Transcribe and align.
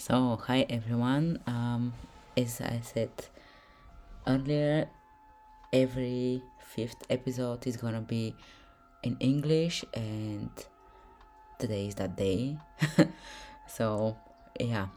So, 0.00 0.40
hi 0.46 0.64
everyone. 0.70 1.40
Um, 1.46 1.92
as 2.34 2.62
I 2.62 2.80
said 2.82 3.12
earlier, 4.26 4.88
every 5.74 6.42
fifth 6.58 7.04
episode 7.10 7.66
is 7.66 7.76
gonna 7.76 8.00
be 8.00 8.34
in 9.02 9.18
English, 9.20 9.84
and 9.92 10.48
today 11.58 11.88
is 11.88 11.96
that 11.96 12.16
day. 12.16 12.56
so, 13.68 14.16
yeah. 14.58 14.88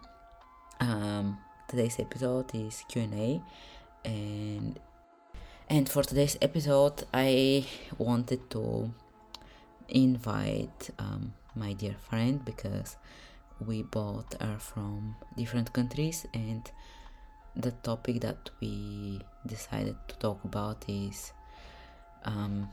Um, 0.80 1.38
today's 1.68 2.00
episode 2.00 2.56
is 2.56 2.86
Q 2.88 3.02
and 3.02 3.14
A, 3.14 3.42
and 4.06 4.80
and 5.68 5.90
for 5.90 6.04
today's 6.04 6.38
episode, 6.42 7.04
I 7.14 7.68
wanted 7.98 8.50
to 8.52 8.94
invite 9.90 10.92
um, 10.98 11.34
my 11.56 11.74
dear 11.74 11.96
friend 12.00 12.40
because 12.46 12.96
we 13.60 13.84
both 13.84 14.36
are 14.42 14.60
from 14.60 15.16
different 15.38 15.72
countries 15.74 16.26
and 16.34 16.70
the 17.56 17.72
topic 17.72 18.22
that 18.22 18.50
we 18.60 19.22
decided 19.46 19.96
to 20.08 20.16
talk 20.18 20.44
about 20.44 20.84
is 20.88 21.34
um, 22.26 22.68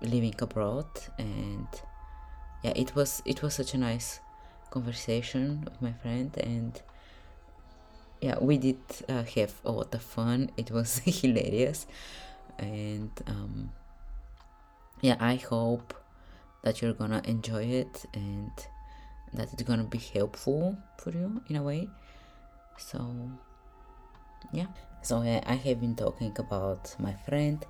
living 0.00 0.34
abroad. 0.38 0.86
And 1.18 1.68
yeah 2.62 2.72
it 2.74 2.94
was 2.94 3.22
it 3.26 3.42
was 3.42 3.54
such 3.54 3.74
a 3.74 3.78
nice 3.78 4.20
conversation 4.70 5.60
with 5.64 5.80
my 5.82 5.92
friend 5.92 6.34
and 6.38 6.80
yeah 8.20 8.38
we 8.40 8.56
did 8.56 8.80
uh, 9.08 9.22
have 9.22 9.54
a 9.64 9.72
lot 9.72 9.94
of 9.94 10.02
fun. 10.02 10.50
It 10.56 10.70
was 10.70 10.98
hilarious. 11.04 11.86
And 12.58 13.10
um, 13.26 13.72
yeah 15.04 15.16
i 15.20 15.34
hope 15.34 15.92
that 16.62 16.80
you're 16.80 16.94
gonna 16.94 17.20
enjoy 17.24 17.64
it 17.64 18.06
and 18.14 18.52
that 19.34 19.52
it's 19.52 19.62
gonna 19.62 19.84
be 19.84 19.98
helpful 19.98 20.76
for 20.98 21.10
you 21.10 21.42
in 21.48 21.56
a 21.56 21.62
way. 21.62 21.88
So 22.78 23.30
yeah. 24.52 24.66
So 25.02 25.18
i 25.20 25.54
have 25.54 25.80
been 25.80 25.94
talking 25.94 26.34
about 26.38 26.94
my 26.98 27.12
friend 27.12 27.64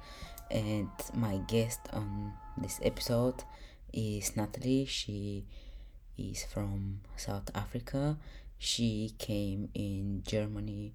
and 0.50 0.91
my 1.14 1.38
guest 1.48 1.80
on 1.92 2.33
this 2.56 2.78
episode 2.83 3.42
is 3.92 4.36
natalie. 4.36 4.86
She 4.86 5.44
is 6.16 6.44
from 6.44 7.00
south 7.16 7.50
africa. 7.55 8.16
She 8.58 9.14
came 9.19 9.69
in 9.75 10.22
germany 10.27 10.94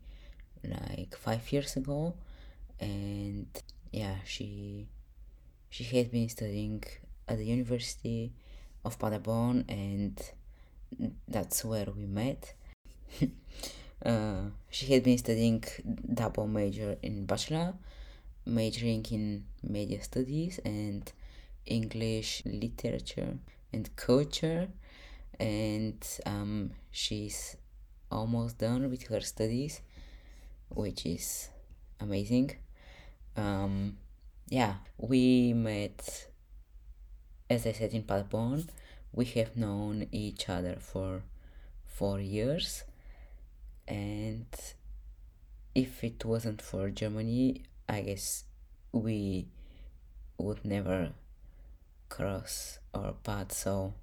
like 0.64 1.16
five 1.18 1.52
years 1.52 1.76
ago. 1.76 2.16
And 2.80 3.48
yeah 3.92 4.16
she 4.24 4.88
she 5.70 5.84
has 5.84 6.08
been 6.08 6.30
studying 6.30 6.84
at 7.28 7.38
the 7.38 7.46
university 7.46 8.32
of 8.86 8.98
paderborn 8.98 9.66
and 9.68 10.20
that's 11.28 11.64
where 11.64 11.88
we 11.96 12.06
met. 12.06 12.54
uh, 14.06 14.42
she 14.70 14.94
had 14.94 15.04
been 15.04 15.18
studying 15.18 15.64
double 16.14 16.48
major 16.48 16.98
in 17.02 17.26
bachelor, 17.26 17.74
majoring 18.46 19.06
in 19.12 19.46
media 19.64 20.02
studies 20.04 20.60
and 20.66 21.12
English 21.66 22.44
literature 22.46 23.38
and 23.72 23.96
culture, 23.96 24.68
and 25.40 26.06
um, 26.26 26.72
she's 26.92 27.56
almost 28.12 28.58
done 28.58 28.90
with 28.90 29.08
her 29.08 29.22
studies, 29.22 29.82
which 30.70 31.06
is 31.06 31.50
amazing. 32.00 32.52
Um, 33.38 33.98
yeah, 34.50 34.76
we 34.98 35.54
met, 35.54 36.28
as 37.50 37.68
I 37.68 37.72
said, 37.72 37.94
in 37.94 38.04
Paderborn 38.04 38.68
we 39.12 39.26
have 39.26 39.56
known 39.58 40.08
each 40.12 40.50
other 40.50 40.78
for 40.80 41.24
four 41.86 42.20
years 42.20 42.84
and 43.88 44.46
if 45.76 46.04
it 46.04 46.24
wasn't 46.24 46.62
for 46.62 46.90
germany 46.90 47.64
i 47.88 48.02
guess 48.02 48.46
we 48.92 49.48
would 50.38 50.64
never 50.64 51.12
cross 52.08 52.80
our 52.94 53.14
path 53.24 53.52
so 53.52 53.94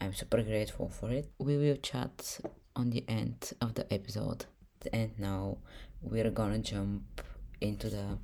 i'm 0.00 0.12
super 0.14 0.42
grateful 0.42 0.88
for 0.88 1.10
it. 1.10 1.30
We 1.38 1.56
will 1.58 1.76
chat 1.76 2.40
on 2.76 2.90
the 2.90 3.04
end 3.08 3.52
of 3.60 3.74
the 3.74 3.92
episode. 3.92 4.46
And 4.92 5.10
now 5.18 5.58
we're 6.00 6.30
gonna 6.30 6.58
jump 6.58 7.20
into 7.60 7.90
the 7.90 8.18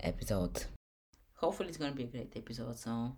episode. 0.00 0.64
Hopefully 1.36 1.68
it's 1.68 1.78
gonna 1.78 1.92
be 1.92 2.04
a 2.04 2.06
great 2.06 2.32
episode 2.36 2.78
so 2.78 3.16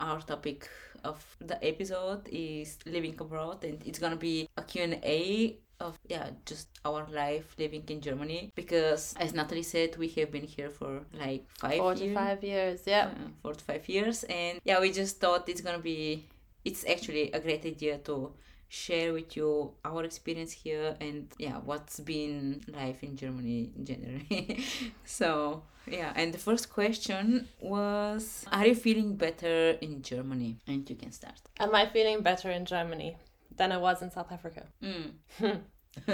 our 0.00 0.20
topic 0.20 0.68
of 1.04 1.24
the 1.40 1.62
episode 1.64 2.28
is 2.30 2.78
living 2.86 3.16
abroad 3.18 3.64
and 3.64 3.82
it's 3.86 3.98
gonna 3.98 4.16
be 4.16 4.48
a 4.56 4.62
q&a 4.62 5.56
of 5.80 5.98
yeah 6.08 6.28
just 6.44 6.68
our 6.84 7.06
life 7.10 7.54
living 7.58 7.82
in 7.88 8.00
germany 8.00 8.50
because 8.54 9.14
as 9.18 9.32
natalie 9.32 9.62
said 9.62 9.96
we 9.96 10.08
have 10.08 10.30
been 10.30 10.44
here 10.44 10.68
for 10.68 11.02
like 11.18 11.44
five 11.58 11.78
four 11.78 11.94
to 11.94 12.14
five 12.14 12.44
years 12.44 12.82
yeah. 12.86 13.06
uh, 13.06 13.28
four 13.42 13.54
to 13.54 13.64
five 13.64 13.88
years 13.88 14.24
and 14.24 14.60
yeah 14.64 14.78
we 14.78 14.92
just 14.92 15.20
thought 15.20 15.48
it's 15.48 15.60
gonna 15.60 15.78
be 15.78 16.26
it's 16.64 16.84
actually 16.86 17.32
a 17.32 17.40
great 17.40 17.64
idea 17.64 17.96
to 17.98 18.32
share 18.68 19.12
with 19.12 19.36
you 19.36 19.72
our 19.84 20.04
experience 20.04 20.52
here 20.52 20.94
and 21.00 21.32
yeah 21.38 21.56
what's 21.64 21.98
been 22.00 22.60
life 22.68 23.02
in 23.02 23.16
germany 23.16 23.70
generally 23.82 24.62
so 25.04 25.62
yeah 25.90 26.12
and 26.16 26.32
the 26.32 26.38
first 26.38 26.70
question 26.70 27.48
was 27.60 28.44
are 28.52 28.66
you 28.66 28.74
feeling 28.74 29.16
better 29.16 29.70
in 29.80 30.02
germany 30.02 30.58
and 30.66 30.88
you 30.88 30.96
can 30.96 31.12
start 31.12 31.40
am 31.58 31.74
i 31.74 31.86
feeling 31.86 32.22
better 32.22 32.50
in 32.50 32.64
germany 32.64 33.16
than 33.56 33.72
i 33.72 33.76
was 33.76 34.02
in 34.02 34.10
south 34.10 34.32
africa 34.32 34.66
mm. 34.82 35.10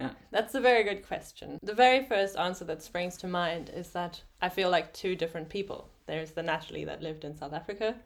yeah. 0.00 0.10
That's 0.30 0.54
a 0.54 0.60
very 0.60 0.84
good 0.84 1.06
question. 1.06 1.58
The 1.62 1.74
very 1.74 2.04
first 2.04 2.36
answer 2.36 2.64
that 2.66 2.82
springs 2.82 3.16
to 3.18 3.28
mind 3.28 3.70
is 3.74 3.90
that 3.90 4.22
I 4.40 4.48
feel 4.48 4.70
like 4.70 4.92
two 4.92 5.16
different 5.16 5.48
people. 5.48 5.88
There's 6.06 6.32
the 6.32 6.42
Natalie 6.42 6.84
that 6.84 7.02
lived 7.02 7.24
in 7.24 7.36
South 7.36 7.52
Africa 7.52 7.96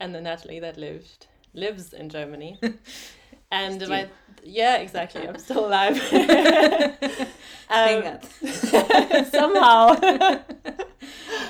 and 0.00 0.14
the 0.14 0.20
Natalie 0.20 0.60
that 0.60 0.76
lived 0.76 1.26
lives 1.52 1.92
in 1.92 2.08
Germany. 2.08 2.58
and 3.50 3.82
if 3.82 3.90
I 3.90 4.08
yeah, 4.44 4.76
exactly. 4.76 5.26
I'm 5.26 5.38
still 5.38 5.66
alive. 5.66 5.96
um, 7.70 8.18
somehow. 9.30 9.88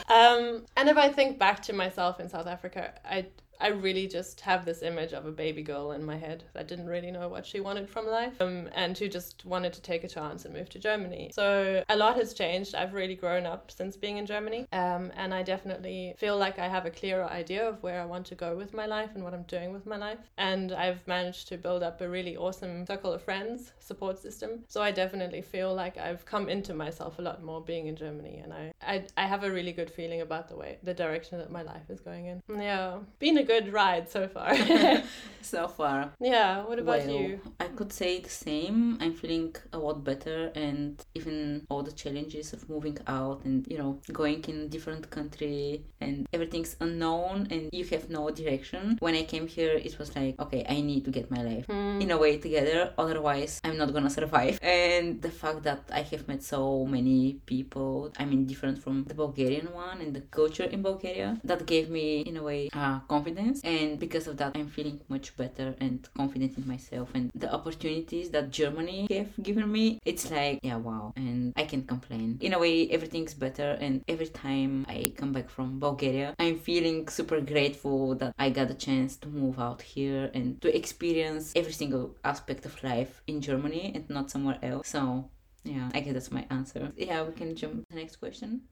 um, 0.08 0.64
and 0.76 0.88
if 0.88 0.96
I 0.96 1.10
think 1.12 1.38
back 1.38 1.62
to 1.64 1.72
myself 1.72 2.20
in 2.20 2.28
South 2.28 2.46
Africa, 2.46 2.94
I 3.04 3.26
I 3.60 3.68
really 3.68 4.06
just 4.06 4.40
have 4.40 4.64
this 4.64 4.82
image 4.82 5.12
of 5.12 5.26
a 5.26 5.30
baby 5.30 5.62
girl 5.62 5.92
in 5.92 6.04
my 6.04 6.16
head 6.16 6.44
that 6.54 6.68
didn't 6.68 6.86
really 6.86 7.10
know 7.10 7.28
what 7.28 7.46
she 7.46 7.60
wanted 7.60 7.88
from 7.88 8.06
life 8.06 8.40
um, 8.40 8.68
and 8.74 8.96
who 8.96 9.08
just 9.08 9.44
wanted 9.44 9.72
to 9.74 9.82
take 9.82 10.04
a 10.04 10.08
chance 10.08 10.44
and 10.44 10.54
move 10.54 10.68
to 10.70 10.78
Germany. 10.78 11.30
So 11.32 11.82
a 11.88 11.96
lot 11.96 12.16
has 12.16 12.34
changed. 12.34 12.74
I've 12.74 12.94
really 12.94 13.14
grown 13.14 13.46
up 13.46 13.70
since 13.70 13.96
being 13.96 14.18
in 14.18 14.26
Germany. 14.26 14.66
Um, 14.72 15.12
and 15.16 15.32
I 15.32 15.42
definitely 15.42 16.14
feel 16.18 16.36
like 16.36 16.58
I 16.58 16.68
have 16.68 16.86
a 16.86 16.90
clearer 16.90 17.24
idea 17.24 17.68
of 17.68 17.82
where 17.82 18.00
I 18.00 18.04
want 18.04 18.26
to 18.26 18.34
go 18.34 18.56
with 18.56 18.74
my 18.74 18.86
life 18.86 19.10
and 19.14 19.22
what 19.24 19.34
I'm 19.34 19.44
doing 19.44 19.72
with 19.72 19.86
my 19.86 19.96
life. 19.96 20.18
And 20.38 20.72
I've 20.72 21.06
managed 21.06 21.48
to 21.48 21.56
build 21.56 21.82
up 21.82 22.00
a 22.00 22.08
really 22.08 22.36
awesome 22.36 22.86
circle 22.86 23.12
of 23.12 23.22
friends, 23.22 23.72
support 23.78 24.18
system. 24.18 24.64
So 24.68 24.82
I 24.82 24.90
definitely 24.90 25.42
feel 25.42 25.74
like 25.74 25.96
I've 25.98 26.24
come 26.24 26.48
into 26.48 26.74
myself 26.74 27.18
a 27.18 27.22
lot 27.22 27.42
more 27.42 27.60
being 27.60 27.86
in 27.86 27.96
Germany. 27.96 28.40
And 28.42 28.52
I, 28.52 28.72
I, 28.82 29.06
I 29.16 29.26
have 29.26 29.44
a 29.44 29.50
really 29.50 29.72
good 29.72 29.90
feeling 29.90 30.20
about 30.20 30.48
the 30.48 30.56
way, 30.56 30.78
the 30.82 30.94
direction 30.94 31.38
that 31.38 31.50
my 31.50 31.62
life 31.62 31.88
is 31.88 32.00
going 32.00 32.26
in. 32.26 32.42
Yeah. 32.48 32.98
Being 33.18 33.38
a 33.38 33.43
good 33.44 33.72
ride 33.72 34.10
so 34.10 34.28
far. 34.28 34.54
so 35.44 35.68
far. 35.68 36.10
Yeah, 36.20 36.64
what 36.64 36.78
about 36.78 37.06
well, 37.06 37.10
you? 37.10 37.40
I 37.60 37.66
could 37.66 37.92
say 37.92 38.20
the 38.20 38.30
same. 38.30 38.98
I'm 39.00 39.14
feeling 39.14 39.54
a 39.72 39.78
lot 39.78 40.02
better 40.02 40.50
and 40.54 41.04
even 41.14 41.66
all 41.68 41.82
the 41.82 41.92
challenges 41.92 42.52
of 42.52 42.68
moving 42.68 42.98
out 43.06 43.44
and 43.44 43.66
you 43.68 43.78
know 43.78 44.00
going 44.12 44.42
in 44.48 44.68
different 44.68 45.10
country 45.10 45.84
and 46.00 46.26
everything's 46.32 46.76
unknown 46.80 47.48
and 47.50 47.68
you 47.72 47.84
have 47.92 48.10
no 48.10 48.30
direction. 48.30 48.96
When 49.00 49.14
I 49.14 49.24
came 49.24 49.46
here 49.46 49.74
it 49.74 49.98
was 49.98 50.16
like 50.16 50.40
okay, 50.40 50.64
I 50.68 50.80
need 50.80 51.04
to 51.04 51.10
get 51.10 51.30
my 51.30 51.42
life 51.42 51.66
mm. 51.66 52.00
in 52.02 52.10
a 52.10 52.18
way 52.18 52.38
together 52.38 52.92
otherwise 52.96 53.60
I'm 53.64 53.76
not 53.76 53.92
gonna 53.92 54.10
survive. 54.10 54.58
And 54.74 55.20
the 55.20 55.30
fact 55.30 55.62
that 55.64 55.82
I 55.92 56.02
have 56.02 56.26
met 56.26 56.42
so 56.42 56.86
many 56.86 57.40
people, 57.46 58.12
I 58.18 58.24
mean 58.24 58.46
different 58.46 58.82
from 58.82 59.04
the 59.04 59.14
Bulgarian 59.14 59.72
one 59.72 60.00
and 60.00 60.14
the 60.14 60.22
culture 60.38 60.64
in 60.64 60.82
Bulgaria 60.82 61.38
that 61.44 61.66
gave 61.66 61.90
me 61.90 62.20
in 62.22 62.36
a 62.36 62.42
way 62.42 62.70
uh, 62.72 63.00
confidence 63.08 63.33
and 63.64 63.98
because 63.98 64.26
of 64.26 64.36
that 64.36 64.52
i'm 64.54 64.68
feeling 64.68 65.00
much 65.08 65.36
better 65.36 65.74
and 65.80 66.08
confident 66.16 66.56
in 66.58 66.66
myself 66.66 67.08
and 67.14 67.30
the 67.34 67.52
opportunities 67.52 68.30
that 68.30 68.50
germany 68.50 69.06
have 69.10 69.32
given 69.42 69.70
me. 69.70 69.98
It's 70.04 70.30
like 70.30 70.60
yeah 70.62 70.76
wow 70.76 71.12
and 71.16 71.52
i 71.56 71.64
can't 71.64 71.86
complain. 71.86 72.38
In 72.40 72.52
a 72.54 72.58
way 72.58 72.88
everything's 72.90 73.34
better 73.34 73.70
and 73.80 74.02
every 74.08 74.26
time 74.28 74.84
i 74.88 75.12
come 75.16 75.32
back 75.32 75.48
from 75.48 75.78
bulgaria 75.78 76.34
i'm 76.38 76.58
feeling 76.58 77.08
super 77.08 77.40
grateful 77.40 78.14
that 78.16 78.34
i 78.38 78.50
got 78.50 78.70
a 78.70 78.74
chance 78.74 79.16
to 79.22 79.28
move 79.28 79.58
out 79.58 79.82
here 79.82 80.30
and 80.34 80.60
to 80.62 80.74
experience 80.76 81.52
every 81.56 81.72
single 81.72 82.16
aspect 82.24 82.64
of 82.66 82.74
life 82.82 83.22
in 83.26 83.40
germany 83.40 83.92
and 83.94 84.08
not 84.08 84.30
somewhere 84.30 84.58
else. 84.62 84.88
So 84.88 85.30
yeah 85.64 85.88
i 85.94 86.00
guess 86.00 86.14
that's 86.14 86.30
my 86.30 86.46
answer. 86.50 86.92
Yeah 86.96 87.22
we 87.22 87.32
can 87.32 87.56
jump 87.56 87.74
to 87.74 87.84
the 87.90 87.96
next 87.96 88.16
question. 88.16 88.62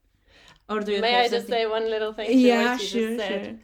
Or 0.68 0.80
do 0.80 0.92
you 0.92 1.00
may 1.00 1.16
i 1.20 1.28
just 1.28 1.48
say 1.48 1.66
one 1.66 1.86
little 1.90 2.12
thing 2.12 2.28
yeah 2.38 2.76
sure, 2.76 3.18
sure 3.18 3.54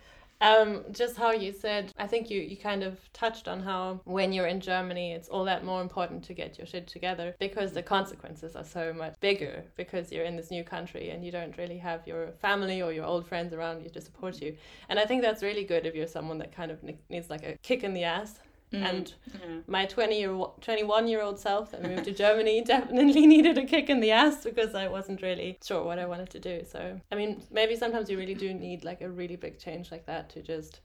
Um, 0.40 0.84
just 0.92 1.16
how 1.16 1.32
you 1.32 1.52
said, 1.52 1.92
I 1.98 2.06
think 2.06 2.30
you, 2.30 2.40
you 2.40 2.56
kind 2.56 2.82
of 2.82 2.96
touched 3.12 3.48
on 3.48 3.60
how 3.60 4.00
when 4.04 4.32
you're 4.32 4.46
in 4.46 4.60
Germany, 4.60 5.12
it's 5.12 5.28
all 5.28 5.44
that 5.44 5.64
more 5.64 5.82
important 5.82 6.22
to 6.24 6.34
get 6.34 6.58
your 6.58 6.66
shit 6.66 6.86
together 6.86 7.34
because 7.40 7.72
the 7.72 7.82
consequences 7.82 8.54
are 8.54 8.64
so 8.64 8.92
much 8.92 9.14
bigger 9.20 9.64
because 9.76 10.12
you're 10.12 10.24
in 10.24 10.36
this 10.36 10.50
new 10.50 10.62
country 10.62 11.10
and 11.10 11.24
you 11.24 11.32
don't 11.32 11.58
really 11.58 11.78
have 11.78 12.06
your 12.06 12.32
family 12.40 12.80
or 12.80 12.92
your 12.92 13.04
old 13.04 13.26
friends 13.26 13.52
around 13.52 13.82
you 13.82 13.90
to 13.90 14.00
support 14.00 14.40
you. 14.40 14.56
And 14.88 14.98
I 14.98 15.06
think 15.06 15.22
that's 15.22 15.42
really 15.42 15.64
good 15.64 15.86
if 15.86 15.94
you're 15.94 16.06
someone 16.06 16.38
that 16.38 16.54
kind 16.54 16.70
of 16.70 16.78
needs 17.08 17.30
like 17.30 17.42
a 17.42 17.58
kick 17.62 17.82
in 17.82 17.94
the 17.94 18.04
ass 18.04 18.38
Mm. 18.72 18.82
And 18.82 19.14
yeah. 19.32 19.56
my 19.66 19.86
20 19.86 20.18
year 20.18 20.36
21 20.60 21.08
year 21.08 21.22
old 21.22 21.38
self 21.38 21.70
that 21.70 21.82
moved 21.82 22.04
to 22.04 22.12
Germany 22.12 22.60
definitely 22.66 23.26
needed 23.26 23.56
a 23.56 23.64
kick 23.64 23.88
in 23.88 24.00
the 24.00 24.10
ass 24.10 24.44
because 24.44 24.74
I 24.74 24.88
wasn't 24.88 25.22
really 25.22 25.58
sure 25.64 25.82
what 25.84 25.98
I 25.98 26.06
wanted 26.06 26.30
to 26.30 26.40
do. 26.40 26.64
So, 26.70 27.00
I 27.10 27.14
mean, 27.14 27.42
maybe 27.50 27.76
sometimes 27.76 28.10
you 28.10 28.18
really 28.18 28.34
do 28.34 28.52
need 28.52 28.84
like 28.84 29.00
a 29.00 29.08
really 29.08 29.36
big 29.36 29.58
change 29.58 29.90
like 29.90 30.06
that 30.06 30.28
to 30.30 30.42
just 30.42 30.80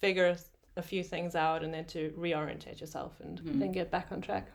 figure 0.00 0.36
a 0.76 0.82
few 0.82 1.02
things 1.02 1.34
out 1.34 1.64
and 1.64 1.72
then 1.72 1.86
to 1.86 2.12
reorientate 2.18 2.80
yourself 2.80 3.12
and 3.20 3.40
mm. 3.40 3.58
then 3.58 3.72
get 3.72 3.90
back 3.90 4.08
on 4.12 4.20
track. 4.20 4.48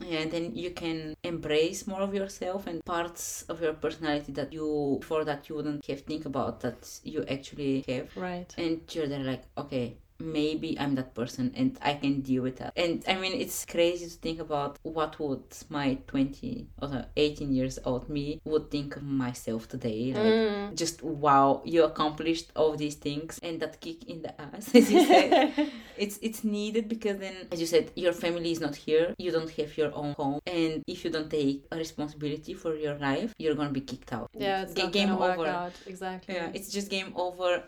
Yeah, 0.00 0.20
and 0.20 0.30
then 0.30 0.56
you 0.56 0.70
can 0.70 1.14
embrace 1.22 1.86
more 1.86 2.00
of 2.00 2.14
yourself 2.14 2.66
and 2.66 2.84
parts 2.84 3.42
of 3.48 3.60
your 3.60 3.74
personality 3.74 4.32
that 4.32 4.52
you 4.52 4.98
before 5.00 5.24
that 5.24 5.48
you 5.48 5.54
wouldn't 5.54 5.86
have 5.86 6.00
think 6.00 6.24
about 6.24 6.60
that 6.60 7.00
you 7.04 7.24
actually 7.28 7.84
have. 7.88 8.16
Right. 8.16 8.52
And 8.58 8.80
you're 8.92 9.06
there 9.06 9.20
like, 9.20 9.44
okay, 9.56 9.96
maybe 10.18 10.78
I'm 10.78 10.94
that 10.94 11.14
person 11.14 11.52
and 11.56 11.78
I 11.82 11.94
can 11.94 12.20
deal 12.20 12.42
with 12.42 12.56
that. 12.58 12.72
And 12.76 13.04
I 13.06 13.16
mean, 13.16 13.40
it's 13.40 13.64
crazy 13.64 14.06
to 14.06 14.12
think 14.12 14.40
about 14.40 14.78
what 14.82 15.18
would 15.18 15.44
my 15.68 15.98
20 16.06 16.68
or 16.80 17.06
18 17.16 17.52
years 17.52 17.78
old 17.84 18.08
me 18.08 18.40
would 18.44 18.70
think 18.70 18.96
of 18.96 19.02
myself 19.02 19.68
today. 19.68 20.12
Like, 20.14 20.22
mm. 20.22 20.74
just 20.74 21.02
wow, 21.02 21.62
you 21.64 21.84
accomplished 21.84 22.52
all 22.56 22.76
these 22.76 22.94
things 22.94 23.38
and 23.42 23.60
that 23.60 23.80
kick 23.80 24.04
in 24.04 24.22
the 24.22 24.40
ass, 24.40 24.70
as 24.74 24.90
you 24.90 25.04
said. 25.06 25.52
it's 25.96 26.18
it's 26.22 26.44
needed 26.44 26.88
because 26.88 27.18
then, 27.18 27.34
as 27.52 27.60
you 27.60 27.66
said, 27.66 27.90
your 27.94 28.12
family 28.12 28.50
is 28.52 28.60
not 28.60 28.76
here. 28.76 29.14
You 29.18 29.30
don't 29.30 29.50
have 29.50 29.76
your 29.76 29.94
own 29.94 30.14
home, 30.14 30.40
and 30.46 30.82
if 30.86 31.04
you 31.04 31.10
don't 31.10 31.30
take 31.30 31.64
a 31.70 31.76
responsibility 31.76 32.54
for 32.54 32.74
your 32.74 32.94
life, 32.96 33.34
you're 33.38 33.54
gonna 33.54 33.70
be 33.70 33.80
kicked 33.80 34.12
out. 34.12 34.30
Yeah, 34.34 34.62
it's 34.62 34.74
G- 34.74 34.88
game 34.90 35.10
over. 35.10 35.72
Exactly. 35.86 36.34
Yeah, 36.34 36.50
it's 36.54 36.70
just 36.70 36.90
game 36.90 37.12
over 37.16 37.62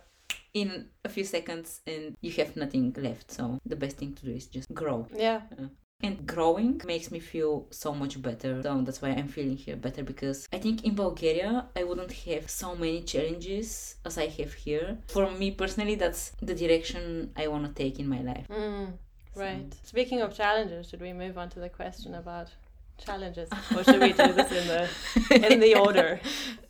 in 0.56 0.86
a 1.04 1.10
few 1.10 1.24
seconds 1.24 1.82
and 1.86 2.16
you 2.22 2.32
have 2.32 2.56
nothing 2.56 2.94
left. 2.96 3.30
So 3.30 3.58
the 3.66 3.76
best 3.76 3.96
thing 3.98 4.14
to 4.14 4.22
do 4.24 4.32
is 4.32 4.46
just 4.46 4.72
grow. 4.72 5.06
Yeah. 5.14 5.42
Uh, 5.52 5.68
and 6.02 6.26
growing 6.26 6.80
makes 6.86 7.10
me 7.10 7.20
feel 7.20 7.66
so 7.70 7.92
much 7.94 8.20
better. 8.20 8.62
So 8.62 8.82
that's 8.82 9.00
why 9.02 9.10
I'm 9.10 9.28
feeling 9.28 9.56
here 9.56 9.76
better 9.76 10.02
because 10.02 10.48
I 10.52 10.58
think 10.58 10.84
in 10.84 10.94
Bulgaria 10.94 11.66
I 11.80 11.84
wouldn't 11.84 12.12
have 12.12 12.50
so 12.50 12.74
many 12.74 13.02
challenges 13.02 13.96
as 14.04 14.16
I 14.18 14.28
have 14.38 14.52
here. 14.54 14.98
For 15.08 15.30
me 15.30 15.50
personally, 15.50 15.94
that's 15.94 16.32
the 16.40 16.54
direction 16.54 17.32
I 17.36 17.48
want 17.48 17.64
to 17.66 17.72
take 17.82 17.98
in 17.98 18.08
my 18.08 18.22
life. 18.22 18.46
Mm, 18.48 18.92
right. 19.34 19.72
So. 19.72 19.88
Speaking 19.92 20.20
of 20.22 20.34
challenges, 20.34 20.88
should 20.88 21.02
we 21.02 21.12
move 21.12 21.36
on 21.38 21.48
to 21.50 21.60
the 21.60 21.70
question 21.80 22.14
about 22.14 22.48
challenges 22.98 23.48
or 23.74 23.84
should 23.84 24.00
we 24.00 24.12
do 24.12 24.32
this 24.32 24.50
in 24.52 24.66
the 24.68 25.52
in 25.52 25.60
the 25.60 25.74
order 25.86 26.20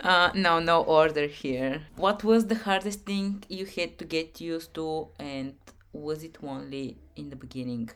uh, 0.00 0.31
no 0.34 0.58
no 0.58 0.82
order 0.82 1.26
here 1.26 1.82
what 1.96 2.25
was 2.25 2.46
the 2.46 2.55
hardest 2.55 3.00
thing 3.05 3.43
you 3.49 3.64
had 3.64 3.99
to 3.99 4.05
get 4.05 4.40
used 4.40 4.75
to 4.75 5.08
and 5.19 5.55
was 5.93 6.23
it 6.25 6.37
only 6.43 6.96
in 7.17 7.31
the 7.31 7.37
beginning 7.37 7.88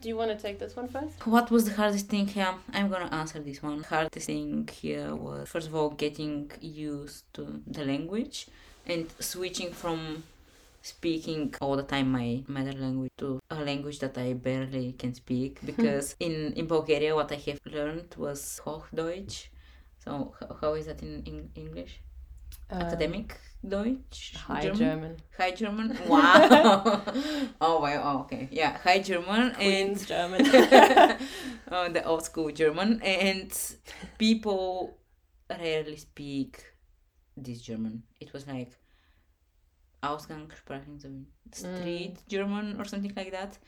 do 0.00 0.08
you 0.08 0.16
want 0.16 0.30
to 0.30 0.36
take 0.36 0.60
this 0.60 0.76
one 0.76 0.86
first? 0.86 1.26
What 1.26 1.50
was 1.50 1.64
the 1.64 1.74
hardest 1.74 2.06
thing? 2.06 2.28
here? 2.28 2.54
I'm 2.72 2.88
gonna 2.88 3.12
answer 3.12 3.40
this 3.40 3.60
one. 3.60 3.82
Hardest 3.82 4.26
thing 4.26 4.68
here 4.72 5.12
was 5.16 5.48
first 5.48 5.66
of 5.66 5.74
all 5.74 5.90
getting 5.90 6.52
used 6.60 7.24
to 7.34 7.60
the 7.66 7.84
language 7.84 8.46
and 8.86 9.06
switching 9.18 9.72
from 9.72 10.22
speaking 10.82 11.54
all 11.60 11.76
the 11.76 11.82
time 11.82 12.12
my 12.12 12.42
mother 12.46 12.72
language 12.72 13.12
to 13.18 13.40
a 13.50 13.56
language 13.56 13.98
that 13.98 14.16
I 14.16 14.32
barely 14.32 14.92
can 14.92 15.14
speak 15.14 15.58
because 15.64 16.14
in, 16.20 16.52
in 16.54 16.66
Bulgaria 16.66 17.14
what 17.14 17.32
I 17.32 17.36
have 17.46 17.60
learned 17.66 18.14
was 18.16 18.60
Hochdeutsch. 18.64 19.48
So 20.04 20.34
how 20.60 20.74
is 20.74 20.86
that 20.86 21.02
in, 21.02 21.22
in 21.24 21.50
English? 21.54 22.00
Uh, 22.70 22.76
Academic 22.76 23.40
Deutsch? 23.66 24.34
High 24.36 24.62
German? 24.62 24.78
German. 24.78 25.16
High 25.36 25.50
German? 25.50 25.98
Wow. 26.08 27.02
oh, 27.60 27.80
wow. 27.80 28.00
Oh, 28.04 28.20
okay. 28.20 28.48
Yeah, 28.50 28.76
High 28.78 29.00
German. 29.00 29.54
Queen's 29.54 30.00
and 30.00 30.06
German. 30.08 30.46
oh, 31.72 31.88
the 31.88 32.02
old 32.04 32.24
school 32.24 32.50
German. 32.50 33.00
And 33.02 33.50
people 34.18 34.98
rarely 35.50 35.96
speak 35.96 36.64
this 37.36 37.60
German. 37.60 38.02
It 38.20 38.32
was 38.32 38.46
like 38.46 38.72
Ausgangssprachen, 40.02 41.00
so 41.00 41.08
street 41.52 42.14
mm. 42.14 42.28
German 42.28 42.80
or 42.80 42.84
something 42.84 43.12
like 43.16 43.32
that. 43.32 43.58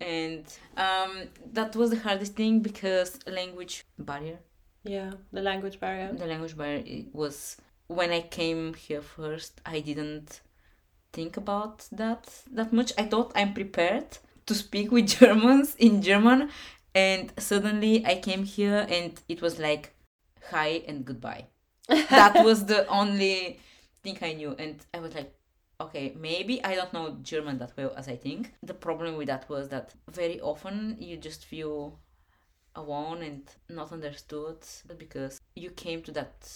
And 0.00 0.44
um, 0.76 1.28
that 1.52 1.76
was 1.76 1.90
the 1.90 1.98
hardest 1.98 2.34
thing 2.34 2.60
because 2.60 3.18
language 3.26 3.84
barrier. 3.98 4.38
Yeah, 4.82 5.12
the 5.32 5.40
language 5.40 5.80
barrier. 5.80 6.12
The 6.12 6.26
language 6.26 6.56
barrier 6.56 7.04
was 7.12 7.56
when 7.86 8.10
I 8.10 8.22
came 8.22 8.74
here 8.74 9.02
first. 9.02 9.60
I 9.64 9.80
didn't 9.80 10.40
think 11.12 11.36
about 11.36 11.86
that 11.92 12.42
that 12.50 12.72
much. 12.72 12.92
I 12.98 13.04
thought 13.04 13.32
I'm 13.34 13.54
prepared 13.54 14.18
to 14.46 14.54
speak 14.54 14.90
with 14.90 15.06
Germans 15.20 15.74
in 15.76 16.02
German, 16.02 16.50
and 16.94 17.32
suddenly 17.38 18.04
I 18.04 18.16
came 18.16 18.44
here 18.44 18.86
and 18.88 19.20
it 19.28 19.40
was 19.40 19.58
like 19.58 19.94
hi 20.50 20.82
and 20.86 21.04
goodbye. 21.04 21.46
that 21.88 22.44
was 22.44 22.66
the 22.66 22.86
only 22.88 23.60
thing 24.02 24.18
I 24.22 24.32
knew, 24.32 24.54
and 24.58 24.84
I 24.92 25.00
was 25.00 25.14
like, 25.14 25.34
okay, 25.80 26.14
maybe 26.18 26.62
I 26.64 26.74
don't 26.74 26.92
know 26.92 27.16
German 27.22 27.58
that 27.58 27.72
well 27.76 27.92
as 27.96 28.08
I 28.08 28.16
think. 28.16 28.52
The 28.62 28.74
problem 28.74 29.16
with 29.16 29.28
that 29.28 29.48
was 29.48 29.68
that 29.68 29.94
very 30.10 30.40
often 30.40 30.96
you 30.98 31.16
just 31.16 31.44
feel 31.44 31.98
alone 32.76 33.22
and 33.22 33.42
not 33.68 33.92
understood 33.92 34.58
because 34.98 35.40
you 35.54 35.70
came 35.70 36.02
to 36.02 36.12
that 36.12 36.48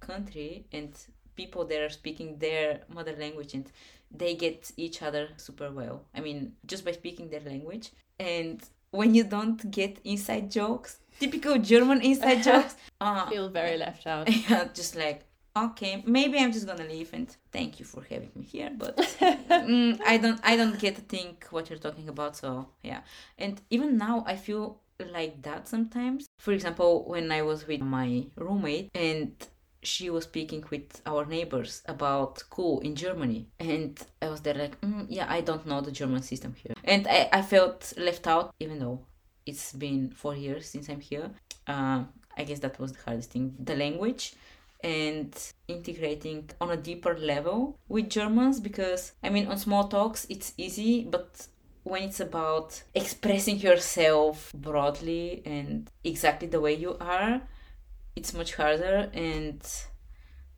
country 0.00 0.66
and 0.72 0.94
people 1.34 1.64
there 1.64 1.84
are 1.84 1.90
speaking 1.90 2.38
their 2.38 2.80
mother 2.88 3.14
language 3.18 3.54
and 3.54 3.70
they 4.10 4.34
get 4.34 4.70
each 4.76 5.02
other 5.02 5.28
super 5.36 5.70
well. 5.70 6.04
I 6.14 6.20
mean, 6.20 6.52
just 6.66 6.84
by 6.84 6.92
speaking 6.92 7.28
their 7.28 7.40
language. 7.40 7.90
And 8.18 8.62
when 8.90 9.14
you 9.14 9.24
don't 9.24 9.70
get 9.70 9.98
inside 10.04 10.50
jokes, 10.50 11.00
typical 11.20 11.58
German 11.58 12.00
inside 12.00 12.42
jokes, 12.50 12.76
uh, 13.00 13.28
feel 13.28 13.48
very 13.48 13.76
left 13.76 14.06
out. 14.06 14.28
Yeah, 14.48 14.68
just 14.72 14.96
like 14.96 15.24
okay 15.56 16.02
maybe 16.06 16.38
i'm 16.38 16.52
just 16.52 16.66
gonna 16.66 16.84
leave 16.84 17.10
and 17.12 17.36
thank 17.50 17.80
you 17.80 17.84
for 17.84 18.02
having 18.02 18.30
me 18.34 18.44
here 18.44 18.70
but 18.76 18.96
mm, 19.20 19.98
i 20.06 20.16
don't 20.16 20.40
i 20.44 20.56
don't 20.56 20.78
get 20.78 20.94
to 20.94 21.00
think 21.02 21.46
what 21.50 21.70
you're 21.70 21.78
talking 21.78 22.08
about 22.08 22.36
so 22.36 22.68
yeah 22.82 23.00
and 23.38 23.62
even 23.70 23.96
now 23.96 24.22
i 24.26 24.36
feel 24.36 24.78
like 25.12 25.42
that 25.42 25.66
sometimes 25.66 26.26
for 26.38 26.52
example 26.52 27.04
when 27.06 27.32
i 27.32 27.42
was 27.42 27.66
with 27.66 27.80
my 27.80 28.24
roommate 28.36 28.90
and 28.94 29.32
she 29.82 30.10
was 30.10 30.24
speaking 30.24 30.64
with 30.70 31.00
our 31.06 31.24
neighbors 31.24 31.82
about 31.86 32.40
school 32.40 32.80
in 32.80 32.96
Germany. 32.96 33.46
And 33.60 33.96
I 34.20 34.28
was 34.28 34.40
there 34.40 34.54
like, 34.54 34.80
mm, 34.80 35.06
yeah, 35.08 35.26
I 35.28 35.42
don't 35.42 35.64
know 35.64 35.80
the 35.80 35.92
German 35.92 36.22
system 36.22 36.54
here. 36.54 36.74
And 36.82 37.06
I, 37.06 37.28
I 37.32 37.42
felt 37.42 37.92
left 37.96 38.26
out, 38.26 38.52
even 38.58 38.80
though 38.80 38.98
it's 39.44 39.72
been 39.72 40.10
four 40.10 40.34
years 40.34 40.68
since 40.68 40.88
I'm 40.88 41.00
here. 41.00 41.30
Uh, 41.68 42.02
I 42.36 42.44
guess 42.44 42.58
that 42.60 42.78
was 42.78 42.92
the 42.92 43.02
hardest 43.04 43.30
thing 43.30 43.54
the 43.58 43.74
language 43.74 44.34
and 44.82 45.52
integrating 45.68 46.50
on 46.60 46.70
a 46.70 46.76
deeper 46.76 47.16
level 47.18 47.78
with 47.88 48.10
Germans 48.10 48.60
because 48.60 49.12
I 49.22 49.30
mean 49.30 49.46
on 49.46 49.58
small 49.58 49.88
talks 49.88 50.26
it's 50.28 50.52
easy 50.56 51.04
but 51.04 51.48
when 51.84 52.02
it's 52.02 52.20
about 52.20 52.82
expressing 52.94 53.58
yourself 53.58 54.52
broadly 54.54 55.42
and 55.44 55.90
exactly 56.04 56.48
the 56.48 56.60
way 56.60 56.74
you 56.74 56.96
are 57.00 57.40
it's 58.16 58.34
much 58.34 58.54
harder 58.54 59.10
and 59.12 59.60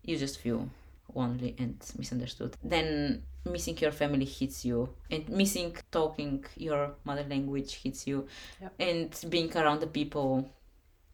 you 0.02 0.16
just 0.16 0.38
feel 0.38 0.68
lonely 1.14 1.54
and 1.58 1.76
misunderstood 1.98 2.56
then 2.62 3.22
missing 3.44 3.76
your 3.78 3.92
family 3.92 4.24
hits 4.24 4.64
you 4.64 4.88
and 5.10 5.28
missing 5.28 5.76
talking 5.90 6.44
your 6.56 6.94
mother 7.04 7.24
language 7.28 7.74
hits 7.82 8.06
you 8.06 8.26
yep. 8.60 8.72
and 8.78 9.24
being 9.28 9.54
around 9.56 9.80
the 9.80 9.86
people 9.86 10.48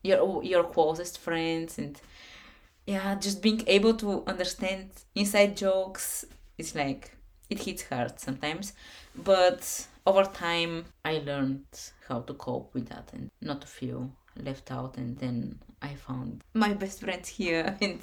your 0.02 0.42
your 0.44 0.64
closest 0.64 1.18
friends 1.18 1.78
and 1.78 2.00
yeah, 2.86 3.14
just 3.14 3.42
being 3.42 3.62
able 3.66 3.94
to 3.94 4.24
understand 4.26 4.90
inside 5.14 5.56
jokes 5.56 6.24
is 6.58 6.74
like 6.74 7.12
it 7.50 7.60
hits 7.60 7.84
hard 7.88 8.18
sometimes. 8.20 8.72
But 9.14 9.86
over 10.06 10.24
time, 10.24 10.86
I 11.04 11.18
learned 11.18 11.64
how 12.08 12.20
to 12.20 12.34
cope 12.34 12.74
with 12.74 12.88
that 12.88 13.10
and 13.12 13.30
not 13.40 13.60
to 13.62 13.66
feel 13.66 14.10
left 14.36 14.70
out. 14.70 14.96
And 14.96 15.16
then 15.18 15.58
I 15.80 15.94
found 15.94 16.42
my 16.54 16.74
best 16.74 17.00
friends 17.00 17.28
here, 17.28 17.76
and 17.80 18.00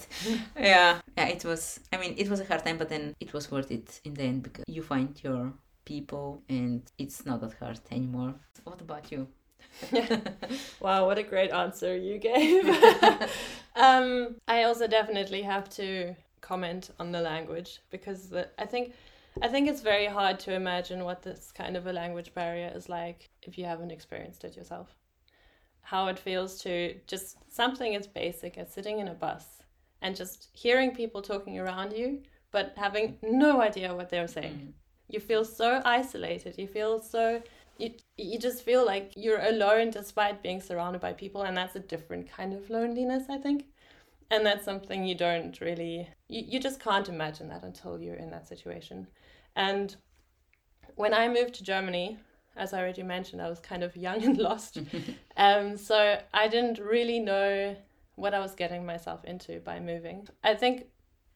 yeah, 0.58 1.00
yeah, 1.18 1.28
it 1.28 1.46
was. 1.46 1.80
I 1.92 1.98
mean, 1.98 2.16
it 2.18 2.30
was 2.30 2.40
a 2.40 2.46
hard 2.46 2.64
time, 2.66 2.78
but 2.78 2.90
then 2.90 3.16
it 3.20 3.34
was 3.34 3.52
worth 3.52 3.72
it 3.72 4.00
in 4.04 4.14
the 4.14 4.24
end 4.24 4.44
because 4.44 4.66
you 4.68 4.82
find 4.82 5.20
your 5.24 5.54
people, 5.86 6.44
and 6.50 6.82
it's 6.98 7.26
not 7.26 7.42
that 7.42 7.54
hard 7.60 7.80
anymore. 7.92 8.36
What 8.64 8.82
about 8.82 9.12
you? 9.12 9.28
wow, 10.80 11.06
what 11.06 11.18
a 11.18 11.24
great 11.24 11.52
answer 11.52 11.96
you 11.96 12.18
gave. 12.18 12.66
um, 13.76 14.36
I 14.48 14.64
also 14.64 14.88
definitely 14.88 15.42
have 15.42 15.70
to 15.72 16.16
comment 16.42 16.92
on 17.00 17.12
the 17.12 17.22
language 17.22 17.80
because 17.90 18.30
the, 18.30 18.50
I 18.60 18.66
think 18.66 18.94
I 19.42 19.48
think 19.48 19.70
it's 19.70 19.82
very 19.82 20.08
hard 20.08 20.40
to 20.42 20.54
imagine 20.54 21.06
what 21.06 21.22
this 21.22 21.52
kind 21.54 21.78
of 21.78 21.88
a 21.88 21.94
language 21.94 22.34
barrier 22.34 22.72
is 22.76 22.90
like 22.90 23.30
if 23.44 23.58
you 23.58 23.66
haven't 23.66 23.92
experienced 23.92 24.44
it 24.44 24.58
yourself. 24.58 24.94
How 25.82 26.08
it 26.08 26.20
feels 26.20 26.62
to 26.64 26.96
just 27.08 27.38
something 27.50 27.96
as 27.96 28.08
basic 28.08 28.58
as 28.58 28.74
sitting 28.74 29.00
in 29.00 29.08
a 29.08 29.14
bus 29.14 29.64
and 30.02 30.16
just 30.16 30.50
hearing 30.54 30.94
people 30.94 31.22
talking 31.22 31.60
around 31.60 31.94
you, 31.94 32.22
but 32.52 32.74
having 32.76 33.18
no 33.22 33.62
idea 33.62 33.96
what 33.96 34.10
they're 34.10 34.28
saying. 34.28 34.54
Mm. 34.54 34.74
You 35.08 35.20
feel 35.20 35.46
so 35.46 35.82
isolated. 35.86 36.58
You 36.58 36.68
feel 36.68 37.00
so 37.02 37.42
you 37.82 37.94
you 38.18 38.40
just 38.40 38.64
feel 38.64 38.86
like 38.86 39.14
you're 39.16 39.42
alone 39.42 39.90
despite 39.90 40.44
being 40.44 40.62
surrounded 40.62 41.02
by 41.02 41.14
people 41.14 41.42
and 41.44 41.58
that's 41.58 41.76
a 41.76 41.80
different 41.80 42.30
kind 42.30 42.54
of 42.54 42.70
loneliness, 42.70 43.24
I 43.30 43.38
think. 43.38 43.66
And 44.30 44.46
that's 44.46 44.64
something 44.64 45.04
you 45.04 45.16
don't 45.16 45.60
really 45.60 46.08
you, 46.30 46.44
you 46.48 46.60
just 46.60 46.80
can't 46.80 47.10
imagine 47.10 47.50
that 47.50 47.64
until 47.64 48.02
you're 48.02 48.16
in 48.16 48.32
that 48.32 48.48
situation. 48.48 49.08
And 49.56 49.96
when 50.96 51.14
I 51.14 51.28
moved 51.28 51.56
to 51.56 51.64
Germany, 51.64 52.18
as 52.56 52.74
I 52.74 52.80
already 52.80 53.04
mentioned, 53.04 53.42
I 53.42 53.50
was 53.50 53.60
kind 53.60 53.84
of 53.84 53.96
young 53.96 54.24
and 54.28 54.38
lost. 54.38 54.78
um, 55.38 55.78
so 55.78 56.20
I 56.34 56.48
didn't 56.48 56.80
really 56.80 57.20
know 57.20 57.76
what 58.16 58.34
I 58.34 58.40
was 58.40 58.56
getting 58.56 58.86
myself 58.86 59.24
into 59.26 59.60
by 59.62 59.80
moving. 59.80 60.28
I 60.44 60.54
think 60.54 60.86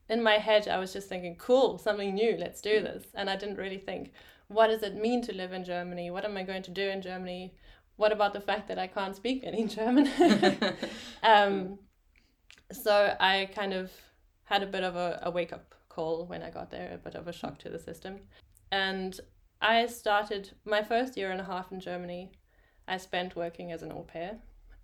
in 0.09 0.21
my 0.21 0.37
head, 0.37 0.67
I 0.67 0.77
was 0.77 0.93
just 0.93 1.09
thinking, 1.09 1.35
cool, 1.35 1.77
something 1.77 2.13
new, 2.13 2.35
let's 2.37 2.61
do 2.61 2.81
this. 2.81 3.05
And 3.15 3.29
I 3.29 3.35
didn't 3.35 3.57
really 3.57 3.79
think, 3.79 4.11
what 4.47 4.67
does 4.67 4.83
it 4.83 4.95
mean 4.95 5.21
to 5.23 5.33
live 5.33 5.53
in 5.53 5.63
Germany? 5.63 6.11
What 6.11 6.25
am 6.25 6.37
I 6.37 6.43
going 6.43 6.63
to 6.63 6.71
do 6.71 6.87
in 6.89 7.01
Germany? 7.01 7.53
What 7.95 8.11
about 8.11 8.33
the 8.33 8.41
fact 8.41 8.67
that 8.67 8.77
I 8.77 8.87
can't 8.87 9.15
speak 9.15 9.43
any 9.43 9.65
German? 9.77 10.09
um, 11.23 11.79
so 12.71 13.15
I 13.19 13.49
kind 13.53 13.73
of 13.73 13.91
had 14.45 14.63
a 14.63 14.67
bit 14.67 14.83
of 14.83 14.95
a, 14.95 15.19
a 15.23 15.31
wake 15.31 15.53
up 15.53 15.73
call 15.89 16.25
when 16.25 16.43
I 16.43 16.49
got 16.49 16.71
there, 16.71 16.93
a 16.93 16.97
bit 16.97 17.15
of 17.15 17.27
a 17.27 17.33
shock 17.33 17.57
to 17.59 17.69
the 17.69 17.79
system. 17.79 18.19
And 18.71 19.19
I 19.61 19.85
started 19.87 20.51
my 20.65 20.83
first 20.83 21.17
year 21.17 21.31
and 21.31 21.41
a 21.41 21.45
half 21.45 21.71
in 21.71 21.79
Germany. 21.79 22.31
I 22.87 22.97
spent 22.97 23.35
working 23.35 23.71
as 23.71 23.81
an 23.81 23.91
au 23.91 24.03
pair. 24.03 24.37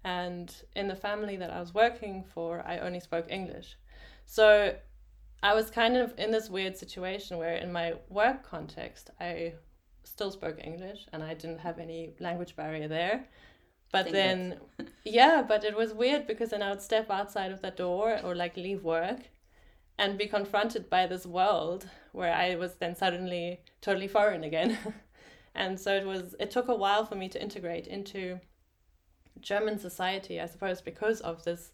And 0.03 0.51
in 0.75 0.87
the 0.87 0.95
family 0.95 1.35
that 1.37 1.51
I 1.51 1.59
was 1.59 1.73
working 1.73 2.23
for, 2.33 2.63
I 2.65 2.79
only 2.79 2.99
spoke 2.99 3.27
English. 3.29 3.77
So 4.25 4.75
I 5.43 5.53
was 5.53 5.71
kind 5.71 5.97
of 5.97 6.13
in 6.17 6.31
this 6.31 6.49
weird 6.49 6.77
situation 6.77 7.37
where, 7.37 7.55
in 7.55 7.71
my 7.71 7.95
work 8.09 8.43
context, 8.43 9.09
I 9.19 9.53
still 10.03 10.31
spoke 10.31 10.59
English 10.63 11.07
and 11.13 11.23
I 11.23 11.33
didn't 11.33 11.59
have 11.59 11.79
any 11.79 12.13
language 12.19 12.55
barrier 12.55 12.87
there. 12.87 13.25
But 13.91 14.11
then, 14.11 14.59
yeah, 15.03 15.43
but 15.47 15.63
it 15.63 15.75
was 15.75 15.93
weird 15.93 16.27
because 16.27 16.51
then 16.51 16.61
I 16.61 16.69
would 16.69 16.81
step 16.81 17.09
outside 17.09 17.51
of 17.51 17.61
that 17.61 17.75
door 17.75 18.19
or 18.23 18.35
like 18.35 18.55
leave 18.55 18.83
work 18.83 19.19
and 19.97 20.17
be 20.17 20.27
confronted 20.27 20.89
by 20.89 21.07
this 21.07 21.25
world 21.25 21.87
where 22.11 22.33
I 22.33 22.55
was 22.55 22.75
then 22.75 22.95
suddenly 22.95 23.61
totally 23.81 24.07
foreign 24.07 24.43
again. 24.43 24.77
and 25.55 25.79
so 25.79 25.93
it 25.95 26.05
was, 26.05 26.35
it 26.39 26.51
took 26.51 26.67
a 26.67 26.75
while 26.75 27.05
for 27.05 27.15
me 27.15 27.27
to 27.29 27.41
integrate 27.41 27.87
into 27.87 28.39
German 29.39 29.79
society, 29.79 30.39
I 30.39 30.45
suppose, 30.45 30.81
because 30.81 31.19
of 31.21 31.43
this 31.43 31.71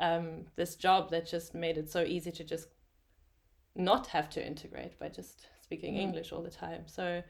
um, 0.00 0.46
this 0.54 0.76
job 0.76 1.10
that 1.10 1.26
just 1.26 1.54
made 1.54 1.76
it 1.76 1.90
so 1.90 2.02
easy 2.02 2.30
to 2.30 2.44
just 2.44 2.68
not 3.78 4.08
have 4.08 4.28
to 4.30 4.46
integrate 4.46 4.98
by 4.98 5.08
just 5.08 5.46
speaking 5.62 5.94
mm. 5.94 6.00
English 6.00 6.32
all 6.32 6.42
the 6.42 6.50
time. 6.50 6.82
So, 6.86 7.22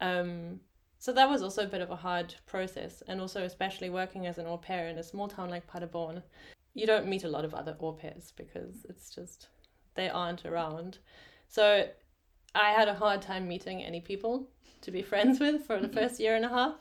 um, 0.00 0.60
so 0.98 1.12
that 1.12 1.28
was 1.28 1.42
also 1.42 1.64
a 1.64 1.68
bit 1.68 1.80
of 1.80 1.90
a 1.90 1.96
hard 1.96 2.34
process, 2.46 3.02
and 3.06 3.20
also 3.20 3.44
especially 3.44 3.90
working 3.90 4.26
as 4.26 4.38
an 4.38 4.46
au 4.46 4.58
pair 4.58 4.88
in 4.88 4.98
a 4.98 5.02
small 5.02 5.28
town 5.28 5.48
like 5.48 5.66
Paderborn, 5.66 6.22
you 6.74 6.86
don't 6.86 7.06
meet 7.06 7.24
a 7.24 7.28
lot 7.28 7.44
of 7.44 7.54
other 7.54 7.76
au 7.80 7.92
pairs 7.92 8.32
because 8.36 8.84
it's 8.88 9.14
just 9.14 9.48
they 9.94 10.08
aren't 10.08 10.44
around. 10.44 10.98
So, 11.48 11.88
I 12.54 12.70
had 12.70 12.88
a 12.88 12.94
hard 12.94 13.22
time 13.22 13.46
meeting 13.46 13.82
any 13.82 14.00
people 14.00 14.48
to 14.82 14.90
be 14.90 15.02
friends 15.10 15.38
with 15.40 15.66
for 15.66 15.78
the 15.78 15.88
first 15.88 16.18
year 16.18 16.34
and 16.34 16.44
a 16.44 16.48
half. 16.48 16.74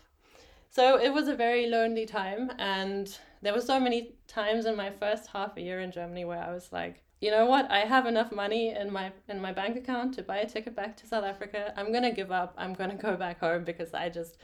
So 0.71 0.99
it 0.99 1.13
was 1.13 1.29
a 1.29 1.35
very 1.35 1.67
lonely 1.67 2.05
time, 2.05 2.51
and 2.59 3.17
there 3.41 3.53
were 3.53 3.61
so 3.61 3.79
many 3.79 4.15
times 4.27 4.65
in 4.65 4.75
my 4.75 4.89
first 4.89 5.27
half 5.27 5.55
a 5.55 5.61
year 5.61 5.79
in 5.79 5.89
Germany 5.89 6.25
where 6.25 6.43
I 6.43 6.53
was 6.53 6.73
like, 6.73 7.04
you 7.21 7.31
know 7.31 7.45
what? 7.45 7.69
I 7.71 7.79
have 7.79 8.05
enough 8.05 8.31
money 8.31 8.69
in 8.75 8.91
my 8.91 9.11
in 9.29 9.41
my 9.41 9.53
bank 9.53 9.77
account 9.77 10.13
to 10.15 10.23
buy 10.23 10.37
a 10.37 10.49
ticket 10.49 10.75
back 10.75 10.97
to 10.97 11.07
south 11.07 11.23
africa. 11.23 11.73
I'm 11.77 11.91
gonna 11.91 12.11
give 12.11 12.31
up. 12.31 12.53
I'm 12.57 12.73
gonna 12.73 12.95
go 12.95 13.15
back 13.15 13.39
home 13.39 13.63
because 13.63 13.93
i 13.93 14.09
just 14.09 14.37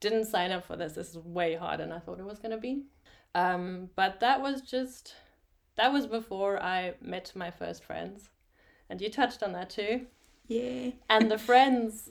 didn't 0.00 0.26
sign 0.26 0.52
up 0.52 0.64
for 0.64 0.76
this. 0.76 0.92
This 0.92 1.10
is 1.10 1.18
way 1.18 1.54
harder 1.54 1.84
than 1.84 1.92
i 1.92 1.98
thought 1.98 2.20
it 2.20 2.24
was 2.24 2.38
gonna 2.38 2.58
be. 2.58 2.84
Um, 3.34 3.90
but 3.96 4.20
that 4.20 4.40
was 4.40 4.62
just 4.62 5.14
that 5.76 5.92
was 5.92 6.06
before 6.06 6.62
i 6.62 6.94
met 7.00 7.32
my 7.34 7.50
first 7.50 7.84
friends. 7.84 8.30
And 8.90 9.00
you 9.00 9.10
touched 9.10 9.42
on 9.42 9.52
that 9.52 9.70
too. 9.70 10.06
Yeah. 10.46 10.92
And 11.10 11.30
the 11.30 11.38
friends 11.38 12.10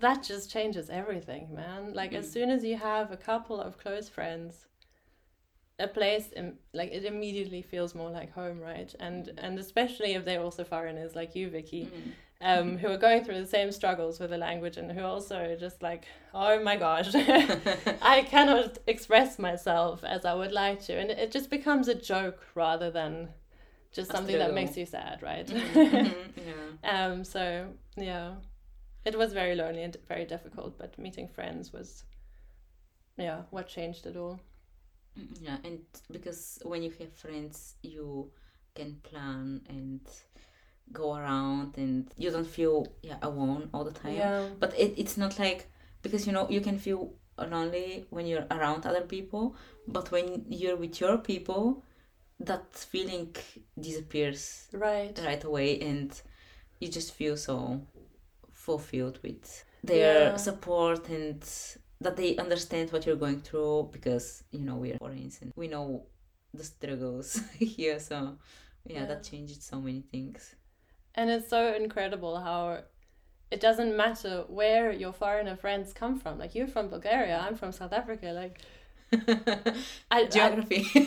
that 0.00 0.22
just 0.22 0.50
changes 0.50 0.90
everything 0.90 1.54
man. 1.54 1.94
Like 1.94 2.12
mm. 2.12 2.18
as 2.18 2.30
soon 2.30 2.50
as 2.50 2.64
you 2.64 2.76
have 2.76 3.12
a 3.12 3.16
couple 3.16 3.60
of 3.60 3.78
close 3.78 4.08
friends 4.08 4.66
a 5.80 5.88
place 5.88 6.28
in, 6.36 6.54
like 6.72 6.92
it 6.92 7.04
immediately 7.04 7.62
feels 7.62 7.94
more 7.94 8.10
like 8.10 8.32
home 8.32 8.60
right? 8.60 8.94
And 9.00 9.32
and 9.38 9.58
especially 9.58 10.14
if 10.14 10.24
they're 10.24 10.42
also 10.42 10.62
foreigners 10.62 11.16
like 11.16 11.34
you 11.34 11.48
vicky 11.50 11.86
mm. 11.86 12.12
um, 12.46 12.78
who 12.78 12.88
are 12.88 12.98
going 12.98 13.24
through 13.24 13.40
the 13.40 13.46
same 13.46 13.72
struggles 13.72 14.20
with 14.20 14.30
the 14.30 14.38
language 14.38 14.76
and 14.76 14.92
who 14.92 15.02
also 15.02 15.56
just 15.58 15.82
like 15.82 16.04
oh 16.34 16.62
my 16.62 16.76
gosh 16.76 17.14
i 18.02 18.24
cannot 18.28 18.78
express 18.86 19.38
myself 19.38 20.04
as 20.04 20.24
i 20.24 20.34
would 20.34 20.52
like 20.52 20.80
to. 20.84 20.96
And 20.96 21.10
it 21.10 21.32
just 21.32 21.50
becomes 21.50 21.88
a 21.88 21.94
joke 21.94 22.46
rather 22.54 22.90
than 22.90 23.30
just 23.92 24.12
something 24.12 24.38
that 24.38 24.54
makes 24.54 24.76
you 24.76 24.86
sad 24.86 25.22
right? 25.22 25.46
Mm-hmm. 25.80 26.30
yeah. 26.48 27.04
um 27.04 27.24
so 27.24 27.66
yeah. 27.96 28.34
It 29.02 29.16
was 29.16 29.32
very 29.32 29.54
lonely 29.54 29.82
and 29.82 29.96
very 30.06 30.26
difficult 30.26 30.76
but 30.78 30.98
meeting 30.98 31.26
friends 31.26 31.72
was 31.72 32.04
yeah 33.16 33.42
what 33.50 33.66
changed 33.66 34.04
it 34.06 34.16
all 34.16 34.38
yeah 35.40 35.56
and 35.64 35.80
because 36.10 36.58
when 36.64 36.82
you 36.82 36.92
have 36.98 37.12
friends 37.12 37.74
you 37.82 38.30
can 38.74 38.96
plan 39.02 39.60
and 39.68 40.00
go 40.92 41.14
around 41.14 41.76
and 41.76 42.10
you 42.16 42.30
don't 42.30 42.46
feel 42.46 42.86
yeah 43.02 43.16
alone 43.22 43.68
all 43.72 43.84
the 43.84 43.92
time 43.92 44.14
yeah. 44.14 44.46
but 44.58 44.72
it, 44.78 44.94
it's 44.96 45.16
not 45.16 45.38
like 45.38 45.70
because 46.02 46.26
you 46.26 46.32
know 46.32 46.48
you 46.48 46.60
can 46.60 46.78
feel 46.78 47.14
lonely 47.38 48.04
when 48.10 48.26
you're 48.26 48.46
around 48.50 48.84
other 48.84 49.02
people 49.02 49.56
but 49.86 50.10
when 50.10 50.44
you're 50.48 50.76
with 50.76 51.00
your 51.00 51.16
people 51.18 51.82
that 52.38 52.74
feeling 52.74 53.34
disappears 53.78 54.68
right 54.72 55.18
right 55.24 55.44
away 55.44 55.80
and 55.80 56.22
you 56.80 56.88
just 56.88 57.14
feel 57.14 57.36
so 57.36 57.80
fulfilled 58.52 59.18
with 59.22 59.64
their 59.82 60.30
yeah. 60.30 60.36
support 60.36 61.08
and 61.08 61.42
that 62.00 62.16
they 62.16 62.36
understand 62.36 62.92
what 62.92 63.06
you're 63.06 63.16
going 63.16 63.40
through 63.40 63.90
because 63.92 64.42
you 64.50 64.60
know 64.60 64.76
we're 64.76 64.96
foreigners 64.98 65.38
and 65.42 65.52
we 65.56 65.68
know 65.68 66.06
the 66.54 66.64
struggles 66.64 67.40
here. 67.58 67.98
So 68.00 68.36
yeah, 68.84 69.00
yeah, 69.00 69.06
that 69.06 69.24
changed 69.24 69.62
so 69.62 69.80
many 69.80 70.02
things. 70.10 70.54
And 71.14 71.28
it's 71.30 71.48
so 71.48 71.74
incredible 71.74 72.40
how 72.40 72.82
it 73.50 73.60
doesn't 73.60 73.96
matter 73.96 74.44
where 74.48 74.92
your 74.92 75.12
foreigner 75.12 75.56
friends 75.56 75.92
come 75.92 76.18
from. 76.18 76.38
Like 76.38 76.54
you're 76.54 76.68
from 76.68 76.88
bulgaria 76.88 77.38
i'm 77.38 77.56
from 77.56 77.72
south 77.72 77.92
africa. 77.92 78.32
Like 78.32 78.60
I, 80.10 80.24
geography. 80.26 80.86
I, 80.94 81.04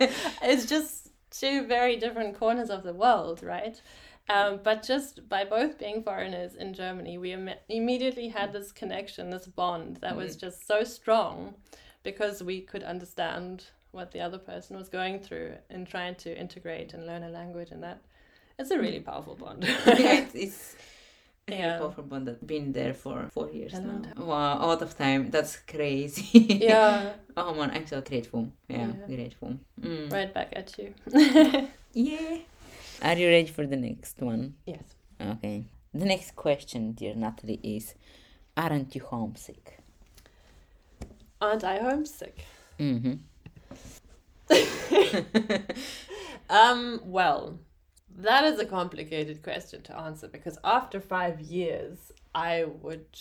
it's, 0.00 0.16
it's 0.42 0.66
just 0.66 1.10
two 1.30 1.66
very 1.66 1.96
different 1.96 2.38
corners 2.38 2.70
of 2.70 2.82
the 2.82 2.92
world 2.92 3.42
right 3.42 3.80
um, 4.28 4.60
but 4.62 4.82
just 4.82 5.28
by 5.28 5.44
both 5.44 5.78
being 5.78 6.02
foreigners 6.02 6.54
in 6.54 6.74
Germany, 6.74 7.18
we 7.18 7.32
Im- 7.32 7.50
immediately 7.68 8.28
had 8.28 8.52
this 8.52 8.72
connection, 8.72 9.30
this 9.30 9.46
bond 9.46 9.96
that 9.96 10.10
mm-hmm. 10.10 10.18
was 10.18 10.36
just 10.36 10.66
so 10.66 10.84
strong 10.84 11.54
because 12.02 12.42
we 12.42 12.60
could 12.60 12.82
understand 12.82 13.66
what 13.90 14.12
the 14.12 14.20
other 14.20 14.38
person 14.38 14.76
was 14.76 14.88
going 14.88 15.20
through 15.20 15.54
and 15.70 15.86
trying 15.86 16.14
to 16.16 16.38
integrate 16.38 16.94
and 16.94 17.06
learn 17.06 17.22
a 17.22 17.28
language 17.28 17.70
and 17.70 17.82
that. 17.82 18.00
It's 18.58 18.70
a 18.70 18.78
really 18.78 19.00
powerful 19.00 19.34
bond. 19.34 19.64
Yeah, 19.86 20.26
it's, 20.34 20.76
a 21.48 21.54
yeah. 21.54 21.78
powerful 21.78 22.04
bond 22.04 22.28
that 22.28 22.46
been 22.46 22.72
there 22.72 22.94
for 22.94 23.28
four 23.32 23.50
years 23.50 23.72
now. 23.72 24.00
wow 24.16 24.58
a 24.58 24.66
lot 24.66 24.80
of 24.80 24.96
time. 24.96 25.30
That's 25.30 25.56
crazy. 25.56 26.58
Yeah. 26.62 27.12
Oh 27.36 27.54
man 27.54 27.70
i'm 27.70 27.86
so 27.86 28.02
grateful 28.02 28.52
yeah, 28.68 28.88
yeah. 28.88 29.16
grateful 29.16 29.58
mm. 29.80 30.12
right 30.12 30.34
back 30.34 30.52
at 30.54 30.76
you. 30.78 30.92
Yeah 31.94 32.36
are 33.02 33.16
you 33.16 33.28
ready 33.28 33.48
for 33.48 33.66
the 33.66 33.76
next 33.76 34.20
one? 34.20 34.54
Yes. 34.64 34.84
Okay. 35.20 35.66
The 35.92 36.06
next 36.06 36.36
question, 36.36 36.92
dear 36.92 37.14
Natalie, 37.14 37.60
is 37.62 37.94
Aren't 38.56 38.94
you 38.94 39.02
homesick? 39.02 39.78
Aren't 41.40 41.64
I 41.64 41.78
homesick? 41.78 42.44
Mm-hmm. 42.78 43.14
um, 46.50 47.00
well, 47.04 47.58
that 48.16 48.44
is 48.44 48.58
a 48.58 48.64
complicated 48.64 49.42
question 49.42 49.82
to 49.82 49.98
answer 49.98 50.28
because 50.28 50.58
after 50.62 51.00
five 51.00 51.40
years, 51.40 52.12
I 52.34 52.66
would 52.82 53.18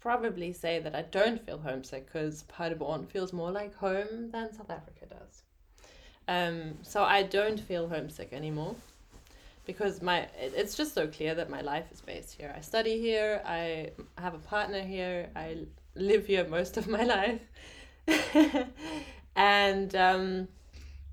probably 0.00 0.52
say 0.52 0.80
that 0.80 0.94
I 0.94 1.02
don't 1.02 1.44
feel 1.44 1.58
homesick 1.58 2.06
because 2.06 2.42
Paderborn 2.44 3.06
feels 3.06 3.32
more 3.32 3.50
like 3.50 3.74
home 3.76 4.30
than 4.32 4.52
South 4.52 4.70
Africa 4.70 5.06
does. 5.08 5.41
Um, 6.28 6.78
so 6.82 7.02
I 7.02 7.22
don't 7.24 7.58
feel 7.60 7.88
homesick 7.88 8.32
anymore. 8.32 8.74
because 9.64 10.02
my 10.02 10.18
it- 10.44 10.54
it's 10.56 10.74
just 10.76 10.92
so 10.94 11.06
clear 11.06 11.34
that 11.36 11.48
my 11.48 11.60
life 11.60 11.86
is 11.92 12.00
based 12.00 12.34
here. 12.34 12.52
I 12.56 12.60
study 12.62 12.98
here. 13.00 13.40
I 13.44 13.90
have 14.18 14.34
a 14.34 14.38
partner 14.38 14.80
here. 14.82 15.30
I 15.36 15.66
live 15.94 16.26
here 16.26 16.44
most 16.48 16.76
of 16.76 16.88
my 16.88 17.04
life, 17.16 17.40
and 19.36 19.94
um, 19.94 20.48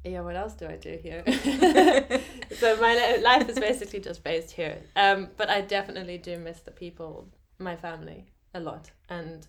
yeah, 0.03 0.21
what 0.21 0.35
else 0.35 0.53
do 0.53 0.65
I 0.67 0.75
do 0.77 0.97
here? 1.01 1.23
so 2.57 2.77
my 2.81 3.17
life 3.21 3.49
is 3.49 3.59
basically 3.59 3.99
just 3.99 4.23
based 4.23 4.51
here. 4.51 4.77
Um, 4.95 5.29
but 5.37 5.49
I 5.49 5.61
definitely 5.61 6.17
do 6.17 6.37
miss 6.37 6.59
the 6.61 6.71
people, 6.71 7.27
my 7.59 7.75
family, 7.75 8.25
a 8.53 8.59
lot, 8.59 8.91
and 9.09 9.45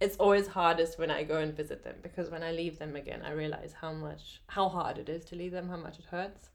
it's 0.00 0.16
always 0.16 0.46
hardest 0.46 0.98
when 0.98 1.10
I 1.10 1.22
go 1.24 1.38
and 1.38 1.54
visit 1.56 1.82
them 1.82 1.96
because 2.02 2.30
when 2.30 2.42
I 2.42 2.52
leave 2.52 2.78
them 2.78 2.96
again, 2.96 3.22
I 3.24 3.32
realize 3.32 3.72
how 3.72 3.92
much 3.92 4.42
how 4.48 4.68
hard 4.68 4.98
it 4.98 5.08
is 5.08 5.24
to 5.26 5.36
leave 5.36 5.52
them, 5.52 5.68
how 5.68 5.76
much 5.76 5.98
it 5.98 6.04
hurts. 6.06 6.50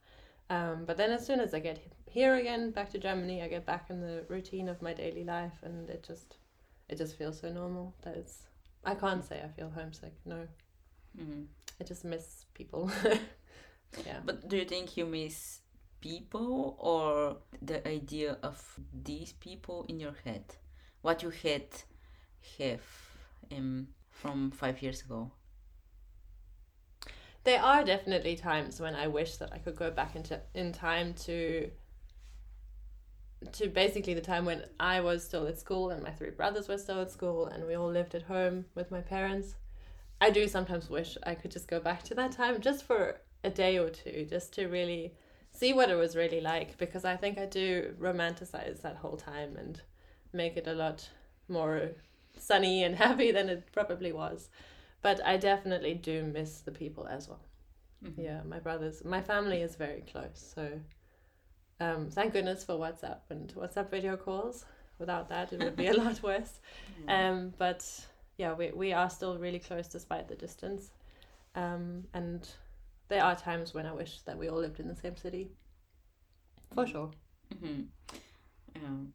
Um, 0.49 0.83
but 0.85 0.97
then 0.97 1.11
as 1.11 1.25
soon 1.25 1.39
as 1.39 1.53
I 1.53 1.59
get 1.59 1.79
here 2.09 2.35
again, 2.35 2.71
back 2.71 2.89
to 2.91 2.99
Germany, 2.99 3.41
I 3.41 3.47
get 3.47 3.65
back 3.65 3.89
in 3.89 4.01
the 4.01 4.25
routine 4.27 4.67
of 4.67 4.81
my 4.81 4.93
daily 4.93 5.23
life, 5.23 5.53
and 5.63 5.89
it 5.89 6.03
just 6.03 6.37
it 6.89 6.97
just 6.97 7.17
feels 7.17 7.39
so 7.39 7.49
normal 7.51 7.95
that 8.03 8.15
it's. 8.15 8.43
I 8.83 8.95
can't 8.95 9.23
say 9.23 9.41
I 9.43 9.47
feel 9.47 9.69
homesick. 9.69 10.13
No, 10.25 10.47
Mhm. 11.17 11.47
I 11.79 11.83
just 11.83 12.03
miss 12.03 12.45
people. 12.53 12.91
yeah. 14.05 14.19
But 14.25 14.47
do 14.49 14.57
you 14.57 14.65
think 14.65 14.97
you 14.97 15.05
miss 15.05 15.61
people 16.01 16.75
or 16.79 17.37
the 17.61 17.87
idea 17.87 18.37
of 18.43 18.79
these 18.93 19.33
people 19.33 19.85
in 19.87 19.99
your 19.99 20.15
head? 20.25 20.43
What 21.01 21.23
you 21.23 21.29
had 21.29 21.67
have 22.59 22.81
um, 23.55 23.87
from 24.09 24.51
five 24.51 24.81
years 24.81 25.01
ago? 25.01 25.31
There 27.43 27.61
are 27.61 27.83
definitely 27.83 28.35
times 28.35 28.79
when 28.79 28.93
I 28.93 29.07
wish 29.07 29.37
that 29.37 29.51
I 29.51 29.57
could 29.57 29.75
go 29.75 29.89
back 29.89 30.15
into 30.15 30.39
in 30.53 30.71
time 30.71 31.13
to 31.25 31.71
to 33.53 33.67
basically 33.67 34.13
the 34.13 34.21
time 34.21 34.45
when 34.45 34.63
I 34.79 35.01
was 35.01 35.23
still 35.23 35.47
at 35.47 35.59
school 35.59 35.89
and 35.89 36.03
my 36.03 36.11
three 36.11 36.29
brothers 36.29 36.67
were 36.67 36.77
still 36.77 37.01
at 37.01 37.11
school 37.11 37.47
and 37.47 37.65
we 37.65 37.73
all 37.73 37.89
lived 37.89 38.13
at 38.13 38.21
home 38.21 38.65
with 38.75 38.91
my 38.91 39.01
parents. 39.01 39.55
I 40.19 40.29
do 40.29 40.47
sometimes 40.47 40.91
wish 40.91 41.17
I 41.23 41.33
could 41.33 41.49
just 41.49 41.67
go 41.67 41.79
back 41.79 42.03
to 42.03 42.15
that 42.15 42.31
time 42.31 42.61
just 42.61 42.83
for 42.83 43.19
a 43.43 43.49
day 43.49 43.79
or 43.79 43.89
two 43.89 44.27
just 44.29 44.53
to 44.53 44.67
really 44.67 45.15
see 45.51 45.73
what 45.73 45.89
it 45.89 45.95
was 45.95 46.15
really 46.15 46.41
like 46.41 46.77
because 46.77 47.03
I 47.03 47.15
think 47.15 47.39
I 47.39 47.47
do 47.47 47.95
romanticize 47.99 48.81
that 48.81 48.97
whole 48.97 49.17
time 49.17 49.57
and 49.57 49.81
make 50.31 50.55
it 50.55 50.67
a 50.67 50.73
lot 50.73 51.09
more 51.47 51.91
sunny 52.37 52.83
and 52.83 52.95
happy 53.05 53.31
than 53.31 53.49
it 53.49 53.71
probably 53.71 54.11
was. 54.11 54.49
But 55.01 55.25
I 55.25 55.37
definitely 55.37 55.95
do 55.95 56.23
miss 56.23 56.61
the 56.61 56.71
people 56.71 57.07
as 57.07 57.27
well. 57.27 57.41
Mhm. 58.03 58.23
Yeah, 58.23 58.41
my 58.43 58.59
brothers, 58.59 59.03
my 59.05 59.21
family 59.21 59.61
is 59.61 59.75
very 59.75 60.01
close. 60.01 60.53
So 60.55 60.79
um, 61.79 62.09
thank 62.11 62.33
goodness 62.33 62.63
for 62.63 62.73
WhatsApp 62.75 63.19
and 63.29 63.53
WhatsApp 63.55 63.89
video 63.89 64.15
calls. 64.17 64.65
Without 64.99 65.29
that, 65.29 65.51
it 65.51 65.59
would 65.59 65.75
be 65.75 65.87
a 65.87 65.93
lot 66.03 66.21
worse. 66.21 66.59
Um, 67.07 67.53
but 67.57 67.83
yeah, 68.37 68.53
we, 68.53 68.71
we 68.71 68.93
are 68.93 69.09
still 69.09 69.37
really 69.37 69.59
close 69.59 69.87
despite 69.87 70.27
the 70.27 70.35
distance. 70.35 70.91
Um, 71.55 72.05
and 72.13 72.47
there 73.07 73.23
are 73.23 73.35
times 73.35 73.73
when 73.73 73.85
I 73.85 73.93
wish 73.93 74.21
that 74.21 74.37
we 74.37 74.47
all 74.49 74.59
lived 74.59 74.79
in 74.79 74.87
the 74.87 74.95
same 74.95 75.17
city. 75.17 75.51
For 76.73 76.87
sure. 76.87 77.11
hmm 77.59 77.81
Um, 78.75 79.13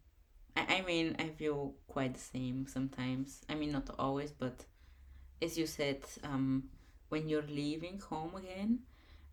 I, 0.56 0.78
I 0.78 0.82
mean, 0.82 1.16
I 1.18 1.28
feel 1.28 1.74
quite 1.88 2.14
the 2.14 2.20
same 2.20 2.66
sometimes. 2.66 3.42
I 3.48 3.54
mean, 3.54 3.72
not 3.72 3.90
always, 3.98 4.32
but 4.32 4.64
as 5.42 5.58
you 5.58 5.66
said, 5.66 6.02
um, 6.24 6.64
when 7.08 7.28
you're 7.28 7.42
leaving 7.48 8.00
home 8.00 8.34
again, 8.36 8.80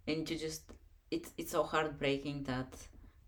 and 0.07 0.29
you 0.29 0.37
just 0.37 0.63
it's 1.11 1.31
it's 1.37 1.51
so 1.51 1.63
heartbreaking 1.63 2.43
that 2.43 2.75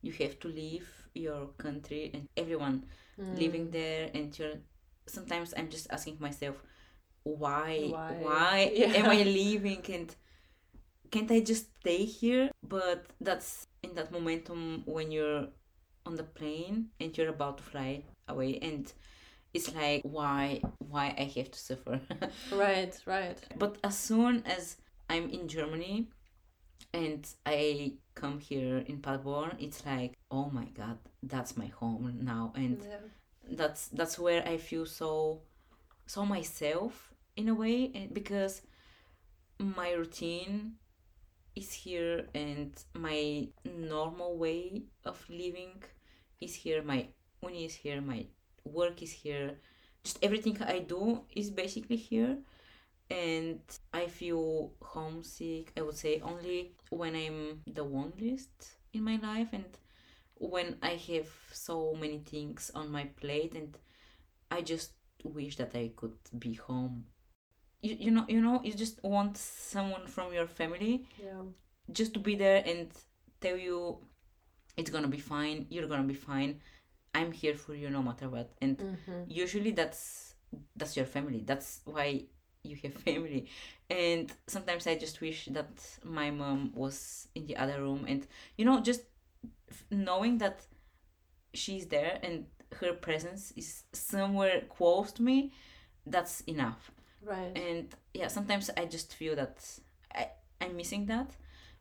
you 0.02 0.12
have 0.14 0.40
to 0.42 0.48
leave 0.50 0.88
your 1.16 1.48
country 1.58 2.12
and 2.14 2.28
everyone 2.38 2.86
Mm. 3.20 3.38
living 3.38 3.72
there, 3.72 4.10
and 4.14 4.38
you're. 4.38 4.58
Sometimes 5.08 5.54
I'm 5.58 5.70
just 5.70 5.88
asking 5.92 6.18
myself, 6.20 6.56
why, 7.24 7.92
Why? 7.92 8.14
why, 8.20 8.72
Yeah. 8.76 8.94
am 8.96 9.10
I 9.12 9.24
leaving 9.24 9.84
and 9.90 10.16
can't 11.12 11.32
I 11.32 11.40
just 11.40 11.68
stay 11.82 12.06
here? 12.06 12.50
But 12.68 13.06
that's 13.22 13.68
in 13.84 13.94
that 13.96 14.12
momentum 14.12 14.84
when 14.86 15.12
you're 15.12 15.48
on 16.06 16.16
the 16.16 16.24
plane 16.24 16.90
and 17.00 17.18
you're 17.18 17.30
about 17.30 17.58
to 17.58 17.64
fly 17.64 18.04
away 18.28 18.60
and 18.62 18.92
it's 19.54 19.74
like 19.74 20.02
why 20.04 20.62
why 20.80 21.14
I 21.18 21.24
have 21.36 21.52
to 21.52 21.60
suffer. 21.60 22.00
Right, 22.52 22.94
right. 23.06 23.38
but 23.58 23.78
as 23.84 23.98
soon 23.98 24.44
as 24.46 24.78
I'm 25.10 25.30
in 25.30 25.48
Germany 25.48 26.08
and 26.94 27.28
I 27.46 27.94
come 28.16 28.40
here 28.40 28.78
in 28.88 29.00
Paderborn, 29.02 29.58
it's 29.60 29.86
like 29.86 30.14
oh 30.32 30.50
my 30.50 30.66
god, 30.66 30.98
that's 31.24 31.56
my 31.58 31.68
home 31.68 32.20
now 32.22 32.54
and 32.56 32.80
Yeah. 32.84 32.98
that's 33.58 33.88
that's 33.90 34.18
where 34.20 34.44
I 34.48 34.58
feel 34.58 34.86
so 34.86 35.42
so 36.08 36.26
myself 36.26 37.14
in 37.36 37.50
a 37.50 37.56
way 37.56 37.92
and 37.96 38.14
because 38.14 38.62
my 39.60 39.92
routine 39.92 40.74
is 41.56 41.72
here 41.72 42.26
and 42.36 42.72
my 42.94 43.48
normal 43.64 44.38
way 44.38 44.84
of 45.06 45.24
living 45.30 45.82
is 46.46 46.56
here 46.56 46.82
my 46.84 47.08
uni 47.44 47.66
is 47.66 47.76
here 47.76 48.02
my 48.02 48.26
work 48.64 49.02
is 49.02 49.12
here 49.12 49.48
just 50.04 50.20
everything 50.24 50.58
I 50.62 50.80
do 50.80 51.22
is 51.36 51.50
basically 51.50 51.98
here 51.98 52.38
and 53.10 53.60
I 53.94 54.08
feel 54.08 54.72
homesick 54.82 55.72
I 55.78 55.82
would 55.82 55.98
say 55.98 56.22
only 56.22 56.72
when 56.90 57.16
I'm 57.16 57.62
the 57.68 57.84
loneliest 57.84 58.72
in 58.94 59.04
my 59.04 59.18
life 59.22 59.50
and 59.54 59.66
when 60.38 60.78
I 60.82 60.94
have 61.10 61.30
so 61.52 61.94
many 62.00 62.20
things 62.20 62.72
on 62.76 62.92
my 62.92 63.06
plate 63.22 63.54
and 63.56 63.78
I 64.52 64.62
just 64.62 64.92
wish 65.24 65.56
that 65.58 65.72
I 65.76 65.92
could 65.96 66.18
be 66.38 66.54
home. 66.54 67.06
You, 67.82 67.96
you 68.00 68.12
know 68.12 68.26
you 68.28 68.42
know 68.42 68.62
you 68.64 68.74
just 68.74 69.04
want 69.04 69.38
someone 69.38 70.08
from 70.08 70.34
your 70.34 70.48
family 70.48 71.06
Yeah. 71.22 71.44
just 71.92 72.14
to 72.16 72.20
be 72.20 72.36
there 72.36 72.64
and 72.66 72.90
tell 73.42 73.58
you 73.58 74.00
it's 74.78 74.90
gonna 74.90 75.08
be 75.08 75.20
fine, 75.20 75.68
you're 75.70 75.88
gonna 75.88 76.04
be 76.04 76.14
fine. 76.14 76.62
I'm 77.14 77.32
here 77.32 77.56
for 77.56 77.74
you 77.76 77.90
no 77.90 78.02
matter 78.04 78.30
what. 78.30 78.52
And 78.62 78.78
Mm-hmm. 78.78 79.22
usually 79.28 79.72
that's 79.72 80.36
that's 80.76 80.96
your 80.98 81.06
family. 81.06 81.44
That's 81.46 81.82
why 81.86 82.24
you 82.64 82.78
have 82.84 82.94
family. 83.10 83.48
And 83.90 84.32
sometimes 84.48 84.88
I 84.88 84.96
just 84.96 85.22
wish 85.22 85.46
that 85.52 85.70
my 86.04 86.32
mom 86.32 86.72
was 86.76 87.28
in 87.36 87.46
the 87.48 87.58
other 87.58 87.82
room 87.82 88.06
and 88.08 88.26
you 88.58 88.66
know 88.66 88.82
just 88.82 89.02
f- 89.70 89.86
knowing 89.92 90.38
that 90.40 90.66
she's 91.54 91.88
there 91.88 92.20
and 92.24 92.46
her 92.80 92.94
presence 92.94 93.54
is 93.56 93.84
somewhere 93.94 94.62
close 94.70 95.12
to 95.14 95.24
me 95.24 95.52
that's 96.06 96.42
enough 96.42 96.92
Right. 97.22 97.52
and 97.56 97.96
yeah 98.14 98.28
sometimes 98.28 98.70
i 98.78 98.86
just 98.86 99.14
feel 99.16 99.36
that 99.36 99.58
i 100.14 100.28
i'm 100.62 100.76
missing 100.76 101.06
that 101.08 101.32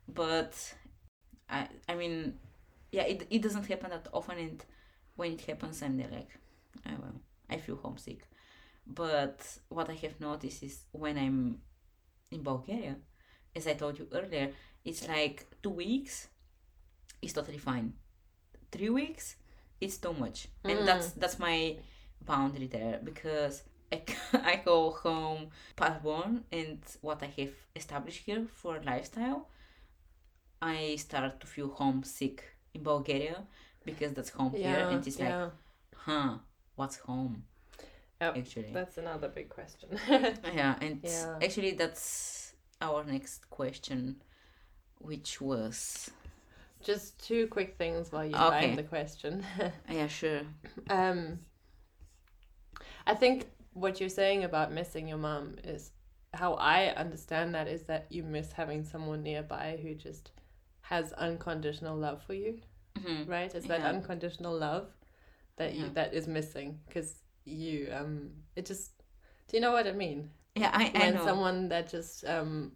but 0.07 0.73
i 1.49 1.67
i 1.89 1.95
mean 1.95 2.35
yeah 2.95 3.03
it, 3.03 3.27
it 3.29 3.41
doesn't 3.41 3.67
happen 3.67 3.89
that 3.89 4.07
often 4.13 4.37
and 4.37 4.65
when 5.15 5.33
it 5.33 5.41
happens 5.41 5.81
i'm 5.81 5.97
there 5.97 6.09
like 6.11 6.31
oh 6.87 6.97
well 7.01 7.21
i 7.49 7.57
feel 7.57 7.75
homesick. 7.75 8.21
But 8.87 9.39
what 9.69 9.89
i 9.89 9.95
have 10.03 10.19
noticed 10.19 10.61
is 10.63 10.75
when 10.91 11.17
i'm 11.17 11.59
in 12.31 12.41
bulgaria 12.43 12.95
as 13.55 13.67
i 13.67 13.73
told 13.73 13.97
you 13.99 14.07
earlier 14.11 14.51
it's 14.83 15.07
like 15.07 15.45
two 15.63 15.71
weeks 15.71 16.27
is 17.21 17.33
totally 17.33 17.57
fine. 17.57 17.93
Three 18.71 18.89
weeks 18.89 19.35
it's 19.81 19.97
too 19.97 20.13
much. 20.13 20.47
And 20.63 20.73
mm-hmm. 20.73 20.85
that's 20.85 21.07
that's 21.21 21.39
my 21.39 21.77
boundary 22.21 22.67
there 22.67 22.99
because 23.03 23.63
I, 23.91 24.01
I 24.51 24.61
go 24.63 24.91
home 24.91 25.49
Paderborn 25.75 26.43
and 26.51 26.79
what 27.01 27.23
I 27.23 27.31
have 27.39 27.55
established 27.75 28.21
here 28.25 28.45
for 28.53 28.79
lifestyle 28.85 29.49
I 30.61 30.95
start 30.95 31.39
to 31.41 31.47
feel 31.47 31.69
homesick 31.69 32.54
in 32.75 32.83
Bulgaria 32.83 33.37
because 33.85 34.11
that's 34.13 34.29
home 34.29 34.53
here 34.53 34.79
Yeah. 34.79 34.89
and 34.91 35.07
it's 35.07 35.19
like 35.19 35.39
huh 36.05 36.31
what's 36.75 36.97
home 36.97 37.43
Yep, 38.21 38.37
actually 38.37 38.71
That's 38.73 38.97
another 38.97 39.27
big 39.27 39.49
question. 39.49 39.89
yeah 40.59 40.75
and 40.81 40.99
Yeah. 41.03 41.35
actually 41.41 41.71
that's 41.81 42.53
our 42.81 43.03
next 43.03 43.49
question 43.49 43.99
which 44.99 45.41
was 45.41 46.09
Just 46.83 47.17
two 47.27 47.47
quick 47.47 47.71
things 47.77 48.11
while 48.11 48.25
you 48.25 48.35
Okay. 48.35 48.67
find 48.67 48.77
the 48.77 48.83
question. 48.83 49.43
yeah 49.89 50.07
sure 50.07 50.41
um, 50.89 51.39
I 53.07 53.13
think 53.15 53.47
what 53.73 53.99
you're 53.99 54.09
saying 54.21 54.43
about 54.43 54.71
missing 54.71 55.07
your 55.07 55.17
mom 55.17 55.55
is 55.63 55.91
how 56.33 56.53
I 56.55 56.87
understand 57.03 57.55
that 57.55 57.67
is 57.67 57.83
that 57.83 58.07
you 58.09 58.23
miss 58.23 58.51
having 58.51 58.83
someone 58.83 59.21
nearby 59.23 59.79
who 59.81 59.93
just 59.95 60.31
has 60.89 61.13
unconditional 61.13 61.97
love 61.97 62.21
for 62.23 62.33
you, 62.33 62.59
Mhm. 62.97 63.27
right? 63.27 63.53
It's 63.55 63.67
that 63.67 63.81
unconditional 63.81 64.57
love 64.57 64.87
that 65.57 65.73
you 65.75 65.89
that 65.93 66.13
is 66.13 66.27
missing 66.27 66.79
because 66.87 67.23
you 67.45 67.89
um 67.99 68.31
it 68.55 68.65
just 68.65 68.91
do 69.47 69.57
you 69.57 69.61
know 69.61 69.71
what 69.71 69.87
I 69.87 69.91
mean? 69.93 70.29
yeah 70.55 70.71
I, 70.73 70.85
I 70.95 70.99
when 70.99 71.13
know 71.15 71.25
someone 71.25 71.69
that 71.69 71.89
just 71.89 72.25
um 72.25 72.71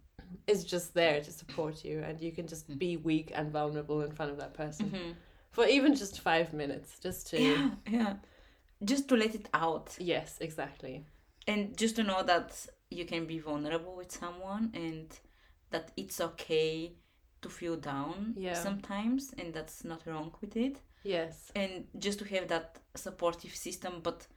is 0.47 0.63
just 0.63 0.93
there 0.93 1.21
to 1.21 1.31
support 1.31 1.83
you 1.85 2.03
and 2.07 2.19
you 2.21 2.31
can 2.31 2.47
just 2.47 2.67
Mm. 2.69 2.77
be 2.79 2.97
weak 2.97 3.31
and 3.35 3.51
vulnerable 3.51 4.01
in 4.01 4.11
front 4.11 4.31
of 4.31 4.37
that 4.37 4.53
person 4.53 4.91
Mhm. 4.91 5.15
for 5.51 5.65
even 5.65 5.95
just 5.95 6.19
five 6.21 6.53
minutes, 6.53 6.99
just 6.99 7.27
to 7.31 7.39
Yeah, 7.41 7.69
yeah. 7.87 8.13
Just 8.83 9.07
to 9.09 9.15
let 9.15 9.35
it 9.35 9.47
out 9.53 9.97
yes, 9.99 10.37
exactly. 10.41 11.05
and 11.47 11.77
just 11.77 11.95
to 11.95 12.03
know 12.03 12.23
that 12.23 12.67
you 12.89 13.05
can 13.05 13.25
be 13.25 13.39
vulnerable 13.39 13.95
with 13.95 14.11
someone 14.11 14.71
and 14.73 15.07
that 15.71 15.91
it's 15.97 16.19
okay 16.21 16.93
to 17.41 17.49
feel 17.49 17.75
down 17.77 18.33
Yeah. 18.37 18.53
sometimes 18.53 19.33
and 19.37 19.53
that's 19.53 19.83
not 19.83 20.05
wrong 20.05 20.31
with 20.41 20.55
it 20.55 20.77
Yes, 21.03 21.51
and 21.55 21.87
just 21.97 22.19
to 22.19 22.25
have 22.25 22.47
that 22.49 22.79
supportive 22.95 23.55
system 23.55 24.01
but 24.03 24.27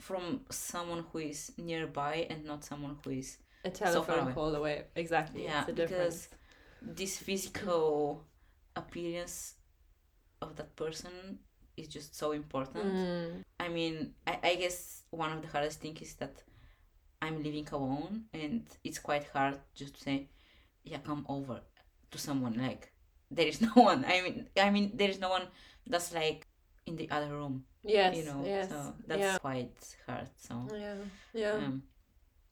from 0.00 0.40
someone 0.50 1.04
who 1.12 1.18
is 1.18 1.52
nearby 1.58 2.26
and 2.30 2.44
not 2.44 2.64
someone 2.64 2.96
who 3.04 3.10
is 3.10 3.38
a 3.64 3.70
telephone 3.70 4.18
away. 4.20 4.32
call 4.32 4.54
away. 4.54 4.84
Exactly. 4.96 5.44
yeah 5.44 5.64
because 5.74 6.28
this 6.82 7.16
physical 7.18 8.24
appearance 8.76 9.54
of 10.42 10.54
that 10.56 10.74
person 10.76 11.38
is 11.76 11.88
just 11.88 12.14
so 12.16 12.32
important 12.32 12.84
Mm, 12.84 13.42
I 13.60 13.68
mean, 13.68 14.14
I, 14.26 14.38
I 14.42 14.54
guess 14.56 15.04
one 15.10 15.32
of 15.32 15.40
the 15.42 15.48
hardest 15.48 15.80
things 15.80 16.02
is 16.02 16.14
that 16.16 16.42
I'm 17.22 17.42
living 17.42 17.66
alone 17.72 18.24
and 18.34 18.66
it's 18.82 18.98
quite 18.98 19.24
hard 19.32 19.58
just 19.74 19.94
to 19.94 20.00
say, 20.02 20.28
yeah, 20.84 20.98
come 20.98 21.24
over 21.28 21.60
to 22.10 22.18
someone. 22.18 22.54
Like, 22.54 22.92
there 23.30 23.46
is 23.46 23.60
no 23.68 23.72
one. 23.74 24.04
I 24.04 24.22
mean, 24.22 24.46
I 24.60 24.70
mean, 24.70 24.92
there 24.94 25.10
is 25.10 25.20
no 25.20 25.30
one 25.30 25.46
that's 25.86 26.12
like 26.14 26.46
in 26.86 26.96
the 26.96 27.10
other 27.10 27.30
room, 27.30 27.64
yes. 27.82 28.16
you 28.16 28.24
know? 28.24 28.42
Yes. 28.44 28.68
So 28.68 28.94
that's 29.06 29.20
yeah. 29.20 29.38
quite 29.38 29.96
hard. 30.06 30.28
So, 30.36 30.68
Yeah. 30.72 30.94
Yeah. 31.32 31.52
um, 31.52 31.82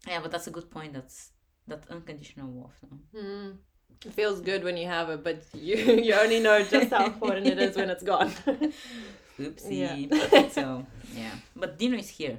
yeah, 0.07 0.21
but 0.21 0.31
that's 0.31 0.47
a 0.47 0.51
good 0.51 0.71
point. 0.71 0.95
That's 0.95 1.31
that 1.69 1.85
unconditional 1.91 2.51
love. 2.51 2.75
So. 2.81 2.89
Mm. 3.19 3.57
It 4.05 4.13
feels 4.15 4.41
good 4.41 4.65
when 4.65 4.77
you 4.77 4.89
have 4.89 5.11
it, 5.11 5.23
but 5.23 5.45
you 5.55 5.77
you 6.07 6.15
only 6.15 6.41
know 6.41 6.63
just 6.65 6.91
how 6.91 7.07
important 7.13 7.47
it 7.47 7.59
is 7.59 7.77
when 7.77 7.91
it's 7.91 8.03
gone. 8.03 8.33
Oopsie. 9.39 10.09
Yeah. 10.11 10.49
so, 10.49 10.87
yeah. 11.15 11.31
But 11.55 11.79
Dino 11.79 11.97
is 11.99 12.09
here. 12.09 12.39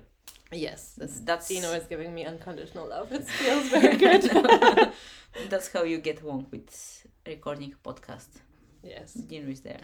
Yes, 0.55 0.93
That's, 0.97 1.19
that's 1.21 1.47
Dino 1.47 1.71
is 1.73 1.85
giving 1.85 2.13
me 2.13 2.25
unconditional 2.25 2.87
love. 2.89 3.11
It 3.11 3.27
feels 3.39 3.69
very 3.69 3.97
good. 3.97 4.23
That's 5.49 5.71
how 5.71 5.83
you 5.83 5.97
get 5.97 6.21
along 6.21 6.47
with 6.51 7.07
recording 7.25 7.73
a 7.73 7.87
podcast. 7.89 8.27
yes, 8.83 9.13
Dino 9.13 9.49
is 9.49 9.61
there. 9.61 9.81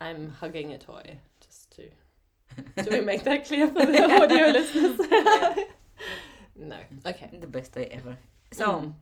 I'm 0.00 0.30
hugging 0.40 0.72
a 0.72 0.78
toy 0.78 1.18
just 1.40 1.70
to. 1.76 1.88
Do 2.82 2.90
we 2.98 3.00
make 3.12 3.24
that 3.24 3.46
clear 3.46 3.68
for 3.68 3.86
the 3.86 4.04
audio 4.22 4.46
listeners? 4.48 4.98
no. 6.56 6.76
Okay. 7.06 7.30
The 7.40 7.46
best 7.46 7.74
way 7.76 7.86
ever. 7.86 8.16
So, 8.52 8.66
Mm. 8.66 8.92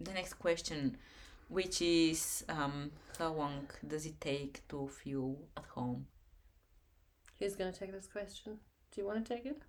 the 0.00 0.12
next 0.12 0.34
question, 0.34 0.96
which 1.48 1.82
is 1.82 2.44
um, 2.48 2.92
how 3.18 3.32
long 3.32 3.68
does 3.86 4.06
it 4.06 4.20
take 4.20 4.62
to 4.68 4.86
feel 4.88 5.36
at 5.56 5.64
home? 5.74 6.06
Who's 7.38 7.56
gonna 7.56 7.72
take 7.72 7.90
this 7.92 8.06
question? 8.06 8.58
Do 8.92 9.00
you 9.00 9.06
want 9.06 9.24
to 9.26 9.34
take 9.34 9.46
it? 9.46 9.60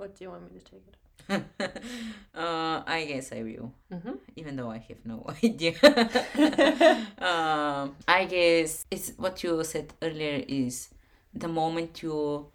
What 0.00 0.16
do 0.16 0.24
you 0.24 0.30
want 0.30 0.44
me 0.52 0.58
to 0.60 0.64
take 0.64 0.86
it? 0.88 0.96
uh, 2.34 2.82
I 2.86 3.04
guess 3.06 3.32
I 3.32 3.42
will, 3.42 3.72
Mm-hmm. 3.92 4.16
even 4.36 4.56
though 4.56 4.70
I 4.70 4.78
have 4.78 5.04
no 5.04 5.26
idea. 5.44 5.74
um, 7.18 7.96
I 8.08 8.24
guess 8.24 8.86
it's 8.90 9.12
what 9.18 9.42
you 9.44 9.62
said 9.64 9.92
earlier 10.00 10.42
is 10.48 10.88
the 11.34 11.48
moment 11.48 12.02
you 12.02 12.46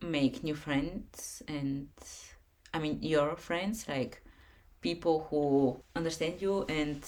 make 0.00 0.42
new 0.42 0.54
friends 0.54 1.42
and 1.48 1.88
I 2.72 2.78
mean 2.78 2.98
your 3.02 3.36
friends, 3.36 3.86
like 3.88 4.22
people 4.80 5.26
who 5.30 5.80
understand 5.94 6.40
you 6.40 6.64
and 6.68 7.02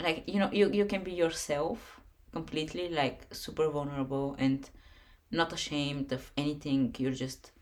like 0.00 0.24
you 0.26 0.38
know 0.38 0.50
you, 0.52 0.70
you 0.72 0.86
can 0.86 1.02
be 1.04 1.12
yourself 1.12 2.00
completely 2.32 2.88
like 2.88 3.26
super 3.32 3.68
vulnerable 3.68 4.36
and 4.38 4.70
not 5.30 5.52
ashamed 5.52 6.12
of 6.12 6.32
anything 6.36 6.94
you're 6.98 7.12
just 7.26 7.52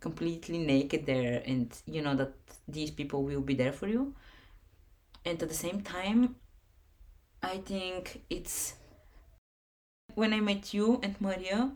completely 0.00 0.58
naked 0.58 1.06
there 1.06 1.42
and 1.46 1.76
you 1.86 2.00
know 2.02 2.14
that 2.14 2.32
these 2.66 2.90
people 2.90 3.22
will 3.24 3.40
be 3.40 3.54
there 3.54 3.72
for 3.72 3.88
you. 3.88 4.14
And 5.24 5.42
at 5.42 5.48
the 5.48 5.54
same 5.54 5.82
time 5.82 6.36
i 7.42 7.58
think 7.58 8.22
it's 8.30 8.74
when 10.14 10.32
i 10.32 10.40
met 10.40 10.74
you 10.74 10.98
and 11.02 11.14
maria 11.20 11.70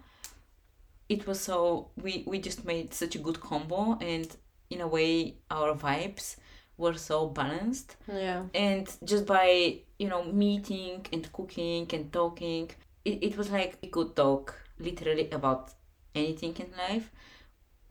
it 1.08 1.26
was 1.26 1.40
so 1.40 1.88
we 2.02 2.24
we 2.26 2.38
just 2.38 2.64
made 2.64 2.92
such 2.94 3.14
a 3.14 3.18
good 3.18 3.40
combo 3.40 3.98
and 4.00 4.36
in 4.70 4.80
a 4.80 4.86
way 4.86 5.34
our 5.50 5.74
vibes 5.74 6.36
were 6.78 6.94
so 6.94 7.28
balanced. 7.28 7.96
Yeah. 8.12 8.44
and 8.54 8.88
just 9.04 9.26
by 9.26 9.80
you 9.98 10.08
know 10.08 10.24
meeting 10.24 11.06
and 11.12 11.30
cooking 11.32 11.86
and 11.92 12.12
talking 12.12 12.70
it, 13.04 13.22
it 13.22 13.36
was 13.36 13.50
like 13.50 13.78
we 13.82 13.88
could 13.88 14.16
talk 14.16 14.54
literally 14.78 15.30
about 15.30 15.72
anything 16.14 16.56
in 16.56 16.70
life 16.76 17.10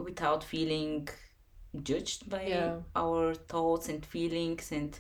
without 0.02 0.44
feeling 0.44 1.08
judged 1.84 2.30
by 2.30 2.44
Yeah. 2.48 2.80
our 2.96 3.34
thoughts 3.34 3.90
and 3.90 4.06
feelings 4.06 4.72
and 4.72 5.00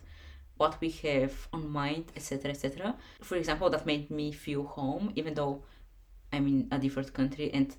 what 0.57 0.79
we 0.79 0.89
have 0.89 1.47
on 1.53 1.69
mind 1.69 2.11
etc 2.15 2.51
etc 2.51 2.95
for 3.21 3.35
example 3.35 3.69
that 3.69 3.85
made 3.85 4.09
me 4.11 4.31
feel 4.31 4.63
home 4.63 5.11
even 5.15 5.33
though 5.33 5.63
i'm 6.31 6.47
in 6.47 6.67
a 6.71 6.77
different 6.79 7.13
country 7.13 7.51
and 7.53 7.75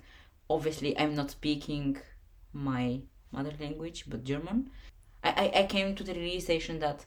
obviously 0.49 0.97
i'm 0.99 1.15
not 1.15 1.31
speaking 1.31 1.97
my 2.51 3.01
mother 3.31 3.53
language 3.59 4.03
but 4.07 4.23
german 4.23 4.69
I, 5.23 5.29
I, 5.55 5.59
I 5.61 5.63
came 5.65 5.95
to 5.95 6.03
the 6.03 6.13
realization 6.13 6.79
that 6.79 7.05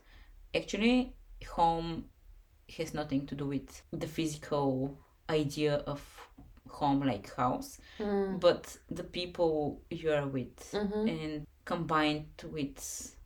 actually 0.55 1.15
home 1.51 2.07
has 2.79 2.95
nothing 2.95 3.27
to 3.27 3.35
do 3.35 3.47
with 3.47 3.83
the 3.93 4.07
physical 4.09 4.99
idea 5.31 5.75
of 5.87 6.01
home 6.69 7.01
like 7.01 7.35
house 7.37 7.79
Mm. 7.99 8.41
but 8.41 8.77
the 8.91 9.05
people 9.05 9.81
you 9.91 10.11
are 10.13 10.27
with 10.27 10.73
Mm-hmm. 10.75 11.09
and 11.09 11.47
combined 11.65 12.27
with 12.53 13.17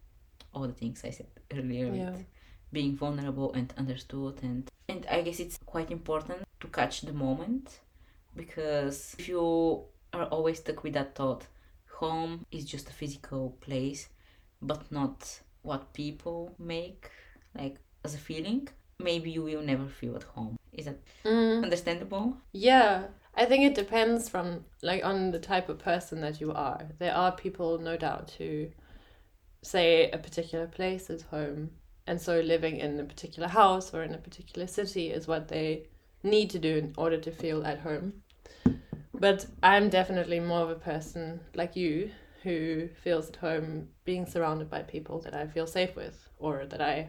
all 0.55 0.67
the 0.67 0.73
things 0.73 1.05
i 1.05 1.11
said 1.11 1.27
earlier 1.53 1.87
Yeah. 1.87 2.11
with 2.11 2.25
being 2.73 2.97
vulnerable 2.97 3.53
and 3.53 3.73
understood 3.77 4.41
and 4.43 4.71
and 4.89 5.07
i 5.11 5.23
guess 5.23 5.41
it's 5.41 5.59
quite 5.67 5.91
important 5.91 6.43
to 6.61 6.69
catch 6.69 7.01
the 7.03 7.13
moment 7.13 7.81
because 8.37 9.15
if 9.19 9.29
you 9.29 9.85
are 10.13 10.25
always 10.27 10.59
stuck 10.59 10.83
with 10.83 10.95
that 10.95 11.15
thought 11.15 11.47
home 12.01 12.45
is 12.51 12.65
just 12.65 12.89
a 12.89 12.93
physical 12.93 13.57
place 13.61 14.09
but 14.63 14.91
not 14.91 15.41
what 15.63 15.93
people 15.93 16.55
make 16.59 17.11
like 17.55 17.77
as 18.05 18.15
a 18.15 18.19
feeling 18.19 18.69
maybe 18.99 19.31
you 19.31 19.43
will 19.43 19.63
never 19.63 19.87
feel 19.87 20.15
at 20.17 20.23
home 20.23 20.57
is 20.73 20.85
that 20.87 20.99
Mm. 21.25 21.63
understandable 21.65 22.37
Yeah, 22.53 23.05
I 23.41 23.47
think 23.47 23.65
it 23.65 23.75
depends 23.75 24.29
from 24.29 24.67
like 24.83 25.03
on 25.03 25.31
the 25.31 25.39
type 25.39 25.71
of 25.71 25.79
person 25.79 26.21
that 26.21 26.43
you 26.43 26.53
are. 26.53 26.83
There 26.99 27.15
are 27.15 27.33
people, 27.33 27.79
no 27.79 27.97
doubt, 27.97 28.35
who 28.37 28.69
say 29.63 30.11
a 30.11 30.19
particular 30.19 30.67
place 30.67 31.09
is 31.09 31.23
home, 31.23 31.71
and 32.07 32.21
so 32.21 32.41
living 32.41 32.77
in 32.77 33.01
a 33.01 33.05
particular 33.05 33.49
house 33.49 33.95
or 33.95 34.03
in 34.03 34.13
a 34.13 34.19
particular 34.19 34.67
city 34.67 35.09
is 35.09 35.27
what 35.27 35.49
they 35.49 35.87
need 36.23 36.51
to 36.51 36.59
do 36.59 36.77
in 36.77 36.93
order 36.99 37.17
to 37.17 37.31
feel 37.31 37.65
at 37.65 37.79
home. 37.79 38.23
But 39.15 39.47
I'm 39.63 39.89
definitely 39.89 40.41
more 40.41 40.61
of 40.61 40.69
a 40.69 40.75
person 40.75 41.41
like 41.55 41.77
you 41.77 42.11
who 42.43 42.91
feels 43.03 43.31
at 43.31 43.37
home 43.37 43.89
being 44.05 44.27
surrounded 44.27 44.69
by 44.69 44.83
people 44.83 45.19
that 45.21 45.33
I 45.33 45.47
feel 45.47 45.67
safe 45.67 45.97
with 45.97 46.29
or 46.39 46.67
that 46.67 46.83
I 46.83 47.09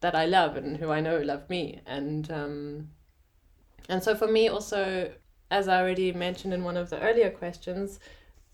that 0.00 0.14
I 0.14 0.26
love 0.26 0.58
and 0.58 0.76
who 0.76 0.90
I 0.90 1.00
know 1.00 1.16
love 1.16 1.48
me 1.48 1.80
and 1.86 2.30
um 2.30 2.90
and 3.88 4.02
so 4.02 4.14
for 4.14 4.28
me 4.28 4.48
also 4.48 5.12
as 5.50 5.68
I 5.68 5.80
already 5.80 6.12
mentioned 6.12 6.52
in 6.52 6.64
one 6.64 6.76
of 6.76 6.90
the 6.90 7.00
earlier 7.00 7.30
questions 7.30 7.98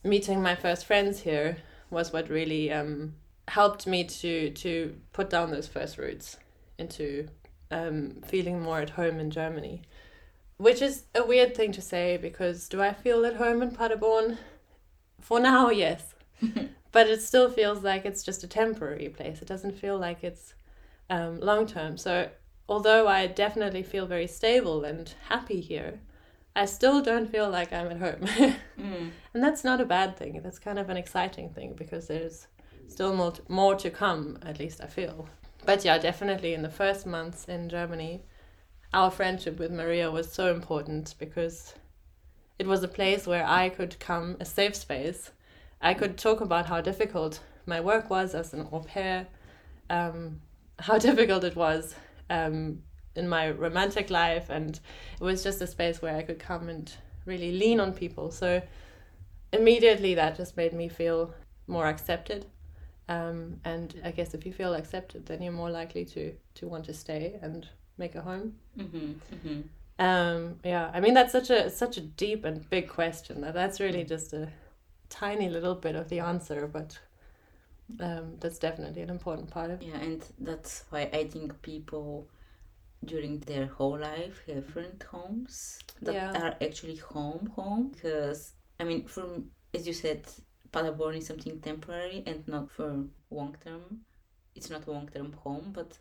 meeting 0.05 0.43
my 0.43 0.55
first 0.55 0.85
friends 0.85 1.21
here 1.21 1.59
was 1.91 2.13
what 2.13 2.29
really 2.29 2.73
um 2.73 3.15
helped 3.49 3.87
me 3.87 4.05
to 4.05 4.51
to 4.51 4.97
put 5.13 5.31
down 5.31 5.51
those 5.51 5.69
first 5.69 5.99
roots 5.99 6.39
into 6.79 7.29
um 7.71 8.17
feeling 8.25 8.61
more 8.61 8.81
at 8.81 8.91
home 8.91 9.19
in 9.19 9.31
Germany. 9.31 9.83
Which 10.57 10.81
is 10.81 11.05
a 11.15 11.25
weird 11.25 11.57
thing 11.57 11.73
to 11.73 11.83
say 11.83 12.17
because 12.17 12.69
do 12.69 12.81
I 12.81 12.93
feel 12.93 13.25
at 13.27 13.37
home 13.37 13.63
in 13.63 13.73
Paderborn? 13.73 14.39
For 15.21 15.41
now 15.41 15.71
yes. 15.71 16.15
But 16.93 17.09
it 17.09 17.23
still 17.23 17.49
feels 17.51 17.83
like 17.83 18.05
it's 18.05 18.23
just 18.23 18.45
a 18.45 18.47
temporary 18.47 19.09
place. 19.09 19.41
It 19.41 19.49
doesn't 19.49 19.79
feel 19.79 19.97
like 19.97 20.23
it's 20.23 20.53
um, 21.09 21.41
long 21.41 21.67
term. 21.67 21.97
So 21.97 22.29
although 22.69 23.09
I 23.09 23.27
definitely 23.29 23.83
feel 23.83 24.05
very 24.07 24.27
stable 24.27 24.85
and 24.85 25.13
happy 25.31 25.63
here, 25.63 26.01
I 26.55 26.67
still 26.67 27.01
don't 27.01 27.31
feel 27.31 27.49
like 27.49 27.73
I'm 27.73 27.91
at 27.91 27.99
home. 27.99 28.21
mm. 28.79 29.11
and 29.35 29.43
that's 29.43 29.65
not 29.65 29.81
a 29.81 29.87
bad 29.87 30.17
thing. 30.17 30.41
That's 30.43 30.59
kind 30.59 30.79
of 30.79 30.91
an 30.91 30.97
exciting 30.97 31.51
thing 31.51 31.75
because 31.75 32.09
there's 32.09 32.47
still 32.89 33.15
more 33.15 33.33
to, 33.33 33.43
more 33.49 33.75
to 33.77 33.91
come, 33.91 34.39
at 34.43 34.59
least 34.59 34.81
I 34.83 34.87
feel. 34.87 35.29
But 35.65 35.85
yeah, 35.85 35.99
definitely 35.99 36.55
in 36.55 36.63
the 36.63 36.69
first 36.69 37.07
months 37.07 37.47
in 37.47 37.69
Germany, 37.69 38.23
our 38.93 39.11
friendship 39.11 39.59
with 39.59 39.71
Maria 39.71 40.11
was 40.11 40.31
so 40.31 40.53
important 40.53 41.15
because 41.19 41.75
it 42.59 42.67
was 42.67 42.83
a 42.83 42.89
place 42.89 43.27
where 43.27 43.47
I 43.47 43.71
could 43.71 43.99
come, 43.99 44.37
a 44.39 44.45
safe 44.45 44.77
space. 44.77 45.31
I 45.81 45.95
could 45.95 46.19
talk 46.19 46.41
about 46.41 46.67
how 46.67 46.81
difficult 46.81 47.41
my 47.65 47.81
work 47.81 48.11
was 48.11 48.35
as 48.35 48.53
an 48.53 48.69
au 48.71 48.81
pair, 48.81 49.27
um, 49.89 50.41
how 50.79 50.99
difficult 51.09 51.45
it 51.45 51.57
was 51.57 51.95
um, 52.29 52.83
in 53.15 53.29
my 53.29 53.51
romantic 53.51 54.11
life 54.11 54.49
and 54.49 54.81
it 55.21 55.25
was 55.25 55.43
just 55.43 55.61
a 55.61 55.67
space 55.67 56.01
where 56.01 56.17
I 56.17 56.23
could 56.23 56.39
come 56.39 56.69
and 56.69 56.93
really 57.27 57.53
lean 57.53 57.81
on 57.81 57.93
people. 57.93 58.31
So 58.31 58.63
immediately 59.53 60.15
that 60.15 60.37
just 60.37 60.57
made 60.57 60.73
me 60.73 60.89
feel 60.89 61.35
more 61.67 61.87
accepted. 61.87 62.47
Um, 63.09 63.61
and 63.65 64.01
I 64.05 64.11
guess 64.11 64.35
if 64.35 64.47
you 64.47 64.53
feel 64.53 64.75
accepted, 64.75 65.27
then 65.27 65.43
you're 65.43 65.53
more 65.53 65.71
likely 65.71 66.05
to 66.07 66.33
to 66.55 66.69
want 66.69 66.85
to 66.87 66.95
stay 66.95 67.39
and 67.43 67.69
make 67.99 68.15
a 68.15 68.23
home. 68.23 68.55
Mm-hmm. 68.79 69.13
Mm-hmm. 69.35 69.61
Um, 69.99 70.57
yeah, 70.65 70.91
I 70.95 71.01
mean 71.01 71.15
that's 71.15 71.33
such 71.33 71.51
a 71.51 71.69
such 71.71 71.97
a 71.97 72.01
deep 72.01 72.45
and 72.45 72.69
big 72.71 72.89
question 72.89 73.41
that 73.43 73.55
that's 73.55 73.81
really 73.81 74.05
just 74.05 74.33
a 74.33 74.49
tiny 75.11 75.49
little 75.51 75.75
bit 75.75 75.95
of 75.95 76.09
the 76.09 76.21
answer, 76.21 76.67
but 76.67 76.99
um, 78.01 78.37
that's 78.41 78.59
definitely 78.59 79.03
an 79.03 79.11
important 79.11 79.51
part 79.51 79.71
of 79.71 79.83
it. 79.83 79.89
Yeah, 79.89 79.99
and 79.99 80.25
that's 80.39 80.85
why 80.91 81.11
I 81.13 81.25
think 81.25 81.61
people 81.63 82.27
during 83.05 83.39
their 83.41 83.67
whole 83.67 83.99
life 83.99 84.43
have 84.47 84.57
different 84.65 85.03
homes 85.03 85.79
that 86.03 86.15
Yeah. 86.15 86.33
are 86.43 86.55
actually 86.67 86.97
home 86.97 87.47
home 87.57 87.91
because 87.95 88.53
I 88.81 88.85
mean 88.85 89.07
from 89.07 89.51
as 89.75 89.87
you 89.87 89.93
said 89.93 90.23
Paderborn 90.73 91.17
is 91.17 91.27
something 91.27 91.61
temporary 91.61 92.23
and 92.27 92.47
not 92.49 92.71
for 92.71 93.05
long 93.31 93.57
term 93.65 94.01
it's 94.55 94.71
not 94.71 94.87
long 94.89 95.09
term 95.09 95.33
home 95.45 95.71
but 95.73 95.99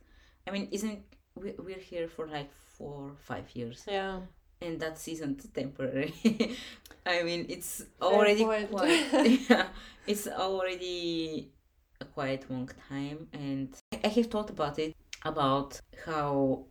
I 0.47 0.51
mean 0.51 0.67
isn't 0.71 0.99
we, 1.35 1.53
we're 1.57 1.79
here 1.91 2.07
for 2.07 2.27
like 2.27 2.51
four 2.77 3.11
five 3.29 3.45
years. 3.55 3.85
Yeah, 3.87 4.19
and 4.61 4.79
that 4.79 5.07
isn't 5.07 5.53
temporary. 5.53 6.13
I 7.05 7.23
mean 7.23 7.45
it's 7.49 7.83
already 8.01 8.43
quite 8.43 8.69
yeah 9.49 9.67
it's 10.07 10.27
already 10.27 11.51
a 11.99 12.05
quite 12.05 12.49
long 12.49 12.69
time 12.89 13.27
and 13.33 13.75
I 14.03 14.07
have 14.07 14.27
thought 14.27 14.49
about 14.49 14.77
it 14.79 14.93
about 15.23 15.79
how 16.05 16.65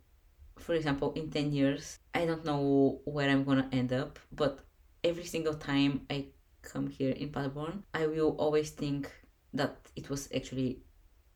for 0.61 0.75
example 0.75 1.13
in 1.15 1.31
10 1.31 1.53
years 1.53 1.99
I 2.15 2.27
don't 2.27 2.45
know 2.45 3.01
where 3.05 3.29
I'm 3.31 3.45
gonna 3.45 3.69
end 3.73 3.93
up 3.93 4.19
but 4.33 4.61
every 5.05 5.25
single 5.25 5.55
time 5.55 6.07
I 6.11 6.27
come 6.63 6.87
here 6.89 7.13
in 7.13 7.31
Paderborn 7.31 7.83
I 7.95 8.07
will 8.07 8.37
always 8.39 8.71
think 8.71 9.11
that 9.55 9.77
it 9.97 10.09
was 10.11 10.29
actually 10.35 10.83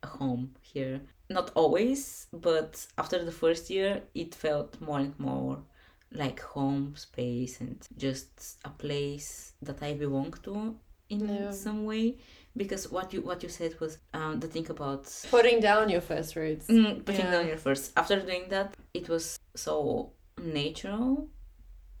a 0.03 0.07
home 0.07 0.53
here 0.61 1.01
not 1.29 1.51
always 1.55 2.27
but 2.31 2.85
after 2.97 3.23
the 3.23 3.31
first 3.31 3.69
year 3.69 4.03
it 4.13 4.35
felt 4.35 4.79
more 4.79 4.99
and 4.99 5.17
more 5.19 5.63
like 6.11 6.39
home 6.39 6.95
space 6.95 7.59
and 7.61 7.85
just 7.97 8.57
a 8.63 8.69
place 8.69 9.53
that 9.61 9.81
I 9.81 9.93
belong 9.93 10.33
to 10.43 10.75
in 11.09 11.27
Yeah. 11.27 11.51
some 11.51 11.85
way 11.85 12.17
because 12.57 12.91
what 12.91 13.13
you 13.13 13.21
what 13.21 13.43
you 13.43 13.49
said 13.49 13.79
was 13.79 13.97
um, 14.13 14.39
the 14.39 14.47
thing 14.47 14.67
about 14.69 15.03
putting 15.31 15.59
down 15.59 15.89
your 15.89 16.01
first 16.01 16.35
roots. 16.35 16.67
mm, 16.67 17.03
putting 17.05 17.25
Yeah. 17.25 17.31
down 17.31 17.47
your 17.47 17.57
first 17.57 17.91
after 17.97 18.19
doing 18.21 18.45
that 18.49 18.75
it 18.93 19.09
was 19.09 19.37
so 19.55 20.11
natural 20.41 21.27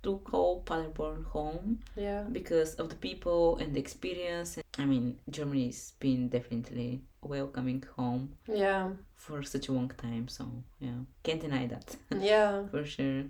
to 0.03 0.17
call 0.31 0.61
Paderborn 0.69 1.23
home 1.25 1.79
Yeah, 1.95 2.23
because 2.31 2.75
of 2.75 2.89
the 2.89 2.95
people 2.95 3.57
and 3.57 3.73
the 3.75 3.79
experience 3.79 4.59
I 4.77 4.85
mean 4.85 5.17
Germany's 5.29 5.93
been 5.99 6.29
definitely 6.29 7.01
welcoming 7.21 7.83
home 7.97 8.23
yeah, 8.47 8.91
for 9.15 9.41
such 9.43 9.67
a 9.69 9.71
long 9.71 9.89
time 9.97 10.27
so 10.27 10.43
yeah 10.79 10.99
can't 11.23 11.41
deny 11.41 11.65
that 11.67 11.95
yeah. 12.31 12.67
for 12.71 12.85
sure 12.85 13.23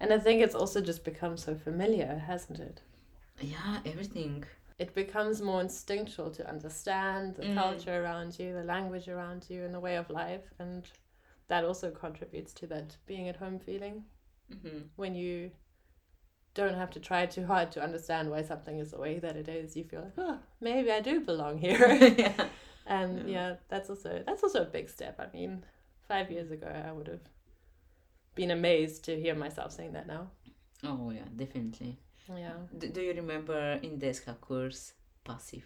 And 0.00 0.12
I 0.12 0.18
think 0.18 0.42
it's 0.42 0.54
also 0.62 0.80
just 0.90 1.04
become 1.04 1.36
so 1.46 1.54
familiar, 1.54 2.10
hasn't 2.30 2.60
it? 2.70 2.76
yeah 3.52 3.72
everything 3.92 4.44
It 4.78 4.94
becomes 4.94 5.40
more 5.40 5.60
instinctual 5.60 6.30
to 6.32 6.48
understand 6.48 7.36
the 7.36 7.42
Mm. 7.44 7.54
culture 7.54 8.02
around 8.02 8.38
you, 8.38 8.52
the 8.52 8.64
language 8.64 9.08
around 9.08 9.46
you, 9.48 9.64
and 9.64 9.74
the 9.74 9.80
way 9.80 9.96
of 9.96 10.10
life, 10.10 10.52
and 10.58 10.84
that 11.48 11.64
also 11.64 11.90
contributes 11.90 12.52
to 12.54 12.66
that 12.66 12.96
being 13.06 13.28
at 13.28 13.36
home 13.36 13.58
feeling. 13.58 14.04
hmm 14.62 14.82
when 14.96 15.14
you 15.14 15.50
don't 16.54 16.74
have 16.74 16.90
to 16.90 17.00
try 17.00 17.26
too 17.26 17.44
hard 17.46 17.70
to 17.72 17.82
understand 17.82 18.30
why 18.30 18.42
something 18.42 18.78
is 18.78 18.90
the 18.90 18.98
way 18.98 19.18
that 19.18 19.36
it 19.36 19.48
is 19.48 19.76
you 19.76 19.84
feel 19.84 20.00
like 20.02 20.12
oh 20.18 20.38
maybe 20.60 20.90
i 20.90 21.00
do 21.00 21.20
belong 21.20 21.58
here 21.58 21.86
yeah. 22.18 22.46
and 22.86 23.18
Yeah. 23.28 23.32
yeah 23.34 23.54
that's 23.68 23.90
also 23.90 24.22
that's 24.26 24.42
also 24.42 24.62
a 24.62 24.64
big 24.64 24.88
step 24.88 25.20
i 25.20 25.26
mean 25.36 25.64
five 26.08 26.30
years 26.30 26.50
ago 26.50 26.66
i 26.88 26.92
would 26.92 27.08
have 27.08 27.20
been 28.34 28.50
amazed 28.50 29.04
to 29.04 29.18
hear 29.20 29.34
myself 29.34 29.72
saying 29.72 29.92
that 29.92 30.06
now 30.06 30.30
Oh 30.84 31.10
yeah, 31.10 31.24
definitely. 31.34 31.98
Yeah 32.36 32.52
D- 32.78 32.88
do 32.88 33.00
you 33.00 33.12
remember 33.14 33.78
in 33.82 33.98
Deska 33.98 34.40
course 34.40 34.92
passive? 35.24 35.64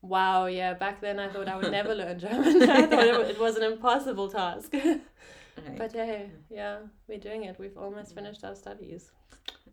wow 0.00 0.46
yeah 0.46 0.74
back 0.74 1.00
then 1.00 1.18
i 1.18 1.28
thought 1.28 1.48
i 1.48 1.56
would 1.56 1.72
never 1.72 1.92
learn 1.94 2.18
german 2.24 2.62
i 2.70 2.86
thought 2.86 3.04
it, 3.06 3.30
it 3.30 3.40
was 3.40 3.56
an 3.56 3.64
impossible 3.64 4.28
task 4.30 4.72
Right. 4.74 5.76
but 5.76 5.92
hey 5.92 6.30
yeah 6.48 6.76
we're 7.08 7.18
doing 7.18 7.42
it 7.44 7.58
we've 7.58 7.76
almost 7.76 8.14
finished 8.14 8.44
our 8.44 8.54
studies 8.54 9.10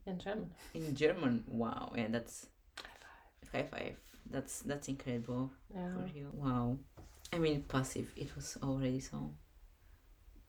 in 0.08 0.18
german 0.18 0.50
in 0.74 0.96
German, 0.96 1.44
wow, 1.48 1.92
yeah, 1.96 2.08
that's 2.10 2.48
high 2.82 2.98
five 3.04 3.52
High 3.52 3.78
five. 3.78 3.96
That's 4.32 4.60
that's 4.62 4.88
incredible 4.88 5.52
yeah 5.74 5.94
for 5.94 6.08
you. 6.18 6.30
Wow. 6.34 6.78
I 7.32 7.38
mean 7.38 7.64
passive, 7.68 8.12
it 8.16 8.36
was 8.36 8.58
already 8.64 9.00
so. 9.00 9.32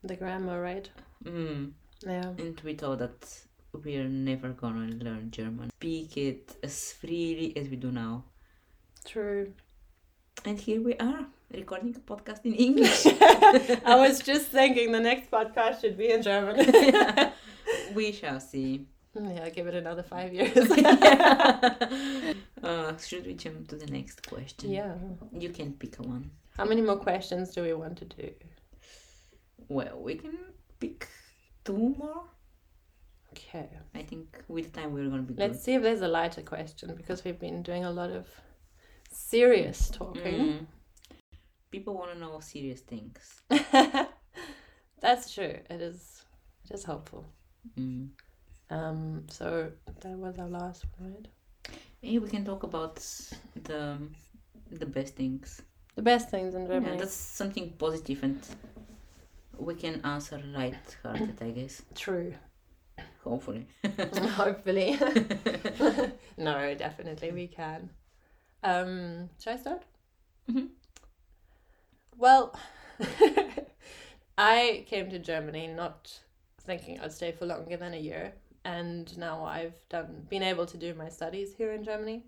the 0.02 0.16
grammar 0.16 0.60
right 0.62 0.88
Mm. 1.24 1.72
yeah 2.02 2.32
And 2.38 2.58
we 2.64 2.74
thought 2.74 2.98
that 3.00 3.20
we're 3.84 4.08
never 4.08 4.50
gonna 4.50 4.92
learn 5.04 5.30
German. 5.30 5.70
Speak 5.70 6.16
it 6.16 6.56
as 6.62 6.92
freely 6.92 7.56
as 7.56 7.68
we 7.68 7.76
do 7.76 7.90
now. 7.92 8.24
true 9.04 9.52
And 10.44 10.58
here 10.58 10.80
we 10.82 10.94
are, 10.96 11.26
recording 11.52 11.94
a 11.96 12.00
podcast 12.00 12.44
in 12.44 12.54
English. 12.54 13.06
I 13.84 13.96
was 13.96 14.20
just 14.20 14.46
thinking 14.48 14.92
the 14.92 15.00
next 15.00 15.30
podcast 15.30 15.80
should 15.80 15.96
be 15.96 16.10
in 16.10 16.22
German. 16.22 16.56
we 17.94 18.12
shall 18.12 18.40
see. 18.40 18.86
yeah, 19.14 19.48
give 19.50 19.66
it 19.66 19.74
another 19.74 20.02
five 20.02 20.32
years. 20.32 20.70
uh, 22.62 22.96
should 22.98 23.26
we 23.26 23.34
jump 23.34 23.68
to 23.68 23.76
the 23.76 23.86
next 23.86 24.26
question? 24.26 24.70
yeah. 24.70 24.94
You 25.32 25.50
can 25.50 25.72
pick 25.72 25.98
a 25.98 26.02
one. 26.02 26.30
How 26.56 26.64
many 26.64 26.82
more 26.82 26.96
questions 26.96 27.50
do 27.54 27.62
we 27.62 27.72
want 27.72 27.98
to 27.98 28.04
do? 28.04 28.30
Well, 29.68 30.00
we 30.00 30.14
can 30.16 30.38
pick 30.78 31.08
two 31.64 31.94
more. 31.98 32.24
Okay. 33.36 33.68
I 33.94 34.02
think 34.02 34.42
with 34.48 34.72
time 34.72 34.92
we're 34.92 35.08
gonna 35.08 35.22
be 35.22 35.34
Let's 35.34 35.62
see 35.62 35.74
if 35.74 35.82
there's 35.82 36.02
a 36.02 36.08
lighter 36.08 36.42
question 36.42 36.94
because 36.96 37.24
we've 37.24 37.38
been 37.38 37.62
doing 37.62 37.84
a 37.84 37.90
lot 37.90 38.10
of 38.10 38.26
serious 39.10 39.90
talking. 39.90 40.22
Mm. 40.22 40.66
People 41.70 41.94
want 41.94 42.12
to 42.12 42.18
know 42.18 42.40
serious 42.40 42.80
things. 42.80 43.42
That's 45.00 45.34
true. 45.34 45.58
It 45.70 45.80
is. 45.80 46.22
It 46.64 46.74
is 46.74 46.84
helpful. 46.84 47.26
Mm. 47.78 48.08
Um. 48.70 49.26
So 49.28 49.70
that 50.00 50.18
was 50.18 50.38
our 50.38 50.48
last 50.48 50.86
one, 50.96 51.12
right? 51.12 51.28
Hey, 52.00 52.18
we 52.18 52.28
can 52.28 52.44
talk 52.44 52.62
about 52.62 52.96
the 53.64 53.98
the 54.70 54.86
best 54.86 55.14
things. 55.14 55.62
The 55.94 56.02
best 56.02 56.30
things 56.30 56.54
in 56.54 56.66
Germany. 56.66 56.92
Yeah, 56.92 56.98
that's 57.00 57.14
something 57.14 57.70
positive 57.78 58.22
and 58.22 58.40
we 59.58 59.74
can 59.74 60.00
answer 60.04 60.38
light-hearted, 60.38 61.38
I 61.40 61.50
guess. 61.50 61.82
True. 61.94 62.34
Hopefully. 63.26 63.66
Hopefully. 64.36 64.96
no, 66.38 66.74
definitely 66.76 67.32
we 67.32 67.48
can. 67.48 67.90
Um, 68.62 69.30
should 69.42 69.54
I 69.54 69.56
start? 69.56 69.82
Mhm. 70.48 70.68
Well, 72.16 72.56
I 74.38 74.84
came 74.86 75.10
to 75.10 75.18
Germany 75.18 75.66
not 75.66 76.20
thinking 76.62 77.00
I'd 77.00 77.12
stay 77.12 77.32
for 77.32 77.46
longer 77.46 77.76
than 77.76 77.94
a 77.94 77.98
year, 77.98 78.32
and 78.64 79.16
now 79.18 79.44
I've 79.44 79.74
done 79.88 80.24
been 80.30 80.44
able 80.44 80.66
to 80.66 80.76
do 80.76 80.94
my 80.94 81.08
studies 81.08 81.52
here 81.52 81.72
in 81.72 81.82
Germany, 81.82 82.26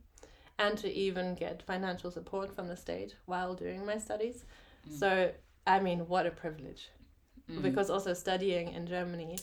and 0.59 0.77
to 0.79 0.93
even 0.93 1.37
get 1.37 1.63
financial 1.63 2.11
support 2.11 2.53
from 2.53 2.67
the 2.67 2.77
state 2.77 3.15
while 3.27 3.55
doing 3.55 3.87
my 3.87 3.99
studies. 3.99 4.45
Mm. 4.89 4.99
So 4.99 5.31
I 5.65 5.79
mean, 5.79 6.09
what 6.09 6.27
a 6.27 6.33
privilege! 6.33 6.89
Mm. 7.49 7.63
because 7.63 7.89
also 7.89 8.13
studying 8.15 8.73
in 8.73 8.87
Germany 8.87 9.39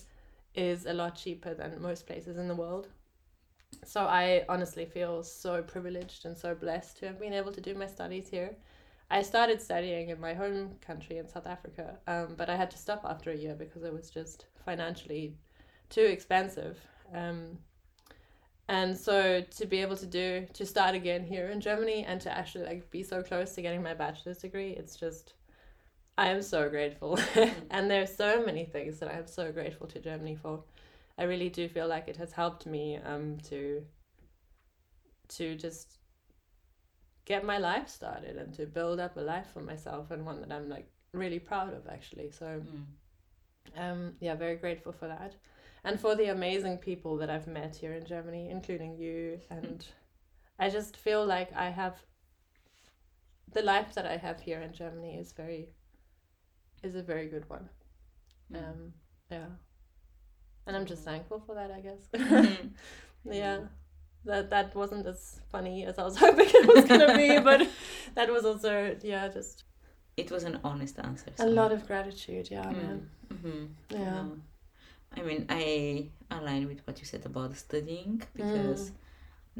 is 0.55 0.85
a 0.85 0.93
lot 0.93 1.15
cheaper 1.15 1.53
than 1.53 1.81
most 1.81 2.07
places 2.07 2.37
in 2.37 2.47
the 2.47 2.55
world. 2.55 2.87
So 3.83 4.01
I 4.01 4.45
honestly 4.47 4.85
feel 4.85 5.23
so 5.23 5.61
privileged 5.61 6.25
and 6.25 6.37
so 6.37 6.55
blessed 6.55 6.97
to 6.99 7.07
have 7.07 7.19
been 7.19 7.33
able 7.33 7.51
to 7.51 7.61
do 7.61 7.75
my 7.75 7.87
studies 7.87 8.29
here. 8.29 8.55
I 9.09 9.21
started 9.21 9.61
studying 9.61 10.09
in 10.09 10.19
my 10.19 10.33
home 10.33 10.77
country 10.81 11.17
in 11.17 11.27
South 11.27 11.45
Africa, 11.45 11.97
um, 12.07 12.35
but 12.37 12.49
I 12.49 12.55
had 12.55 12.71
to 12.71 12.77
stop 12.77 13.05
after 13.05 13.31
a 13.31 13.35
year 13.35 13.53
because 13.53 13.83
it 13.83 13.93
was 13.93 14.09
just 14.09 14.45
financially 14.65 15.35
too 15.89 16.01
expensive. 16.01 16.79
Um, 17.13 17.59
and 18.67 18.97
so 18.97 19.41
to 19.41 19.65
be 19.67 19.81
able 19.81 19.97
to 19.97 20.07
do 20.07 20.47
to 20.53 20.65
start 20.65 20.95
again 20.95 21.23
here 21.23 21.49
in 21.49 21.61
Germany 21.61 22.03
and 22.03 22.19
to 22.21 22.35
actually 22.35 22.65
like 22.65 22.89
be 22.89 23.03
so 23.03 23.21
close 23.21 23.53
to 23.53 23.61
getting 23.61 23.83
my 23.83 23.93
bachelor's 23.93 24.39
degree, 24.39 24.71
it's 24.71 24.95
just 24.95 25.33
I 26.17 26.29
am 26.29 26.41
so 26.41 26.69
grateful. 26.69 27.19
and 27.71 27.89
there 27.89 28.01
are 28.01 28.07
so 28.07 28.45
many 28.45 28.65
things 28.65 28.99
that 28.99 29.13
I'm 29.13 29.27
so 29.27 29.51
grateful 29.51 29.87
to 29.87 29.99
Germany 29.99 30.35
for. 30.35 30.63
I 31.17 31.23
really 31.23 31.49
do 31.49 31.67
feel 31.67 31.87
like 31.87 32.07
it 32.07 32.17
has 32.17 32.31
helped 32.33 32.65
me 32.65 32.97
um 32.97 33.37
to 33.49 33.83
to 35.27 35.55
just 35.55 35.97
get 37.25 37.43
my 37.43 37.57
life 37.57 37.89
started 37.89 38.37
and 38.37 38.53
to 38.53 38.65
build 38.65 38.99
up 38.99 39.17
a 39.17 39.21
life 39.21 39.47
for 39.53 39.61
myself 39.61 40.11
and 40.11 40.25
one 40.25 40.41
that 40.41 40.51
I'm 40.51 40.69
like 40.69 40.87
really 41.13 41.39
proud 41.39 41.73
of 41.73 41.87
actually. 41.87 42.31
So 42.31 42.61
Mm. 42.61 42.85
Um, 43.77 44.13
yeah, 44.19 44.35
very 44.35 44.55
grateful 44.55 44.91
for 44.91 45.07
that. 45.07 45.35
And 45.83 45.99
for 45.99 46.15
the 46.15 46.29
amazing 46.29 46.77
people 46.77 47.17
that 47.17 47.29
I've 47.29 47.47
met 47.47 47.75
here 47.75 47.93
in 47.93 48.05
Germany, 48.05 48.49
including 48.49 48.97
you. 48.97 49.39
And 49.49 49.85
I 50.57 50.69
just 50.69 50.97
feel 50.97 51.25
like 51.25 51.53
I 51.53 51.69
have 51.69 52.01
the 53.53 53.61
life 53.61 53.93
that 53.93 54.05
I 54.05 54.17
have 54.17 54.39
here 54.39 54.61
in 54.61 54.73
Germany 54.73 55.17
is 55.17 55.31
very 55.31 55.69
is 56.85 56.95
a 56.95 57.01
very 57.03 57.27
good 57.27 57.49
one. 57.49 57.67
Mm. 58.51 58.57
Um, 58.57 58.93
yeah. 59.31 59.45
And 60.67 60.75
I'm 60.75 60.85
just 60.85 61.03
thankful 61.03 61.39
for 61.45 61.55
that, 61.55 61.71
I 61.71 61.79
guess. 61.81 62.01
Mhm. 62.13 62.69
yeah. 63.31 63.59
That 64.25 64.49
that 64.49 64.73
wasn't 64.75 65.05
as 65.05 65.39
funny 65.51 65.85
as 65.85 65.99
I 65.99 66.03
was 66.03 66.17
hoping 66.23 66.47
it 66.49 66.67
was 66.67 66.85
gonna 66.85 67.15
be, 67.15 67.39
but 67.39 67.67
that 68.15 68.29
was 68.31 68.43
also 68.45 68.95
yeah, 69.03 69.27
just 69.27 69.63
it 70.17 70.31
was 70.31 70.43
an 70.45 70.59
honest 70.63 70.97
answer. 70.99 71.31
a 71.39 71.45
lot 71.45 71.71
of 71.71 71.85
gratitude, 71.87 72.49
yeah, 72.49 72.65
Mm. 72.65 72.77
man. 72.81 73.09
hmm 73.41 73.65
Yeah. 73.89 74.23
I 75.17 75.21
mean, 75.21 75.45
I 75.49 76.09
align 76.31 76.67
with 76.67 76.81
what 76.87 76.99
you 76.99 77.05
said 77.05 77.25
about 77.25 77.55
studying 77.55 78.21
because 78.35 78.89
Mm. 78.89 78.93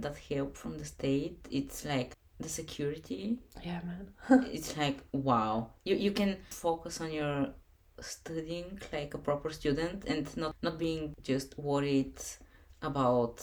that 0.04 0.18
help 0.30 0.58
from 0.58 0.78
the 0.80 0.86
state. 0.86 1.38
It's 1.52 1.86
like 1.86 2.12
the 2.40 2.50
security. 2.50 3.40
Yeah, 3.64 3.82
man. 3.86 4.10
it's 4.54 4.78
like 4.78 5.00
wow. 5.12 5.72
You 5.84 5.96
you 5.96 6.12
can 6.12 6.38
focus 6.50 7.02
on 7.02 7.12
your 7.12 7.54
studying 8.02 8.80
like 8.92 9.14
a 9.14 9.18
proper 9.18 9.50
student 9.50 10.04
and 10.06 10.26
not 10.38 10.56
not 10.62 10.78
being 10.78 11.14
just 11.24 11.58
worried 11.58 12.20
about 12.82 13.40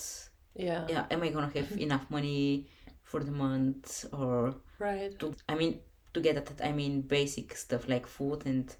Yeah. 0.55 0.87
yeah 0.88 1.07
am 1.11 1.22
I 1.22 1.31
gonna 1.31 1.50
have 1.55 1.72
enough 1.87 2.07
money 2.11 2.68
for 3.02 3.20
the 3.24 3.33
month 3.33 4.05
or 4.12 4.55
Right. 4.78 5.18
to 5.20 5.35
I 5.48 5.55
mean 5.55 5.81
to 6.14 6.20
get 6.20 6.37
at 6.37 6.46
that 6.46 6.61
I 6.66 6.72
mean 6.72 7.02
basic 7.02 7.57
stuff 7.57 7.88
like 7.88 8.07
food 8.07 8.44
and 8.46 8.74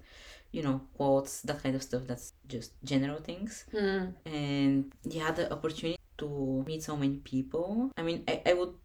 you 0.51 0.61
know 0.63 0.81
quotes 0.95 1.41
that 1.41 1.63
kind 1.63 1.75
of 1.75 1.81
stuff 1.83 2.03
that's 2.07 2.33
just 2.47 2.71
general 2.83 3.19
things 3.19 3.65
Mm. 3.73 4.13
and 4.25 4.93
yeah 5.03 5.31
the 5.31 5.51
opportunity 5.51 5.97
to 6.23 6.63
meet 6.67 6.83
so 6.83 6.95
many 6.97 7.17
people. 7.17 7.91
I 7.97 8.01
mean 8.01 8.23
I, 8.27 8.41
I 8.45 8.53
would 8.53 8.75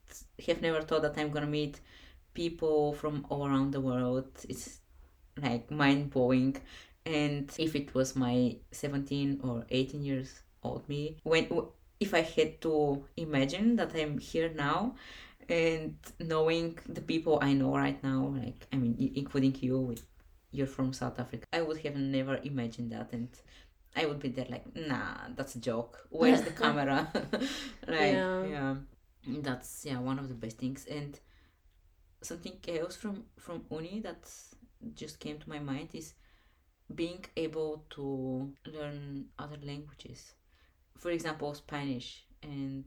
have 0.46 0.60
never 0.62 0.82
thought 0.82 1.02
that 1.02 1.18
I'm 1.18 1.30
gonna 1.30 1.54
meet 1.60 1.80
people 2.34 2.94
from 2.94 3.26
all 3.28 3.46
around 3.46 3.72
the 3.72 3.80
world. 3.80 4.28
It's 4.48 4.80
like 5.40 5.70
mind 5.70 6.10
blowing 6.10 6.56
and 7.06 7.50
if 7.58 7.74
it 7.74 7.94
was 7.94 8.16
my 8.16 8.56
17 8.72 9.40
or 9.42 9.64
18 9.70 10.04
years 10.04 10.42
old 10.62 10.86
me 10.88 11.16
when 11.22 11.46
if 12.00 12.14
I 12.14 12.22
had 12.22 12.60
to 12.62 13.04
imagine 13.16 13.76
that 13.76 13.94
I'm 13.94 14.18
here 14.18 14.50
now 14.54 14.94
and 15.48 15.96
knowing 16.20 16.78
the 16.88 17.00
people 17.00 17.38
I 17.40 17.52
know 17.54 17.74
right 17.76 18.02
now, 18.02 18.34
like 18.36 18.66
I 18.72 18.76
mean, 18.76 19.12
including 19.14 19.56
you, 19.60 19.94
you're 20.50 20.66
from 20.66 20.92
South 20.92 21.18
Africa. 21.18 21.46
I 21.52 21.62
would 21.62 21.78
have 21.78 21.96
never 21.96 22.38
imagined 22.42 22.92
that, 22.92 23.12
and 23.12 23.28
I 23.96 24.06
would 24.06 24.20
be 24.20 24.28
there 24.28 24.46
like, 24.48 24.64
nah, 24.76 25.14
that's 25.34 25.54
a 25.56 25.60
joke. 25.60 26.06
Where's 26.10 26.42
the 26.42 26.50
camera? 26.62 27.08
like, 27.86 28.12
Yeah. 28.12 28.44
yeah. 28.46 28.74
that's 29.42 29.84
yeah 29.84 29.98
one 29.98 30.18
of 30.18 30.28
the 30.28 30.34
best 30.34 30.58
things. 30.58 30.86
And 30.86 31.18
something 32.22 32.56
else 32.68 32.96
from 32.96 33.24
from 33.38 33.64
uni 33.70 34.00
that 34.00 34.28
just 34.94 35.18
came 35.20 35.38
to 35.38 35.48
my 35.48 35.58
mind 35.58 35.88
is 35.94 36.14
being 36.94 37.24
able 37.36 37.84
to 37.90 38.52
learn 38.66 39.26
other 39.38 39.58
languages. 39.62 40.34
For 40.96 41.10
example, 41.10 41.54
Spanish 41.54 42.24
and 42.42 42.84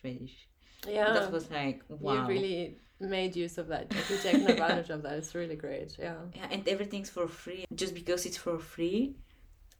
Swedish 0.00 0.48
Yeah. 0.86 1.12
that 1.12 1.30
was 1.32 1.50
like 1.50 1.82
wow 1.88 2.14
You 2.14 2.26
really 2.34 2.76
made 3.00 3.36
use 3.36 3.58
of 3.58 3.68
that. 3.68 3.92
You've 3.92 4.22
taken 4.22 4.46
advantage 4.54 4.90
of 4.90 5.02
that. 5.02 5.14
It's 5.18 5.34
really 5.34 5.56
great. 5.56 5.96
Yeah. 5.98 6.16
yeah 6.34 6.48
and 6.50 6.66
everything's 6.68 7.10
for 7.10 7.28
free 7.28 7.64
just 7.74 7.94
because 7.94 8.26
it's 8.26 8.36
for 8.38 8.58
free 8.58 9.16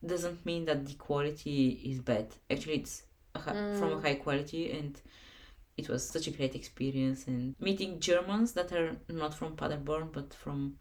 doesn't 0.04 0.44
mean 0.46 0.64
that 0.66 0.86
the 0.86 0.94
quality 0.94 1.70
is 1.84 2.00
bad. 2.00 2.28
Actually 2.50 2.76
it's 2.80 3.02
a 3.34 3.38
hi- 3.40 3.52
from 3.78 3.92
a 3.92 3.96
Mm. 3.96 4.02
high 4.02 4.14
quality 4.16 4.70
and 4.72 5.00
it 5.76 5.88
was 5.88 6.08
such 6.08 6.26
a 6.26 6.30
great 6.30 6.54
experience. 6.54 7.26
And 7.26 7.54
meeting 7.60 8.00
germans 8.00 8.52
that 8.52 8.72
are 8.72 8.96
not 9.08 9.34
from 9.34 9.56
paderborn 9.56 10.10
but 10.12 10.32
from 10.34 10.78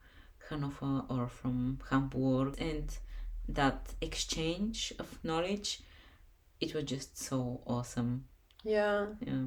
hanover 0.50 1.04
or 1.10 1.28
from 1.28 1.80
hamburg 1.90 2.56
and 2.60 2.88
that 3.50 3.94
exchange 4.02 4.94
of 5.00 5.20
knowledge 5.24 5.82
it 6.60 6.74
was 6.74 6.84
just 6.86 7.18
so 7.18 7.62
awesome. 7.68 8.26
Yeah. 8.64 9.08
yeah. 9.22 9.46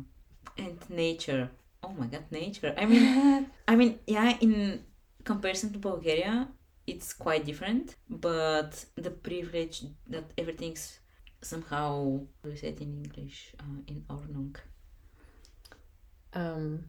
And 0.57 0.79
nature. 0.91 1.51
Oh 1.83 1.91
my 1.91 2.07
god 2.07 2.25
nature. 2.31 2.75
I 2.77 2.85
mean 2.87 3.47
i 3.69 3.77
mean 3.77 3.99
yeah 4.07 4.37
in 4.41 4.85
comparison 5.25 5.73
to 5.73 5.79
bulgaria 5.79 6.49
it's 6.93 7.13
quite 7.25 7.45
different 7.51 7.87
but 8.09 8.73
the 9.07 9.11
privilege 9.29 9.77
that 10.15 10.27
everything's 10.41 10.85
somehow 11.43 12.19
we 12.45 12.57
say 12.57 12.69
it 12.75 12.81
in 12.81 12.91
english 13.05 13.39
uh, 13.63 13.81
in 13.93 13.99
ordnung 14.15 14.55
Um, 16.35 16.85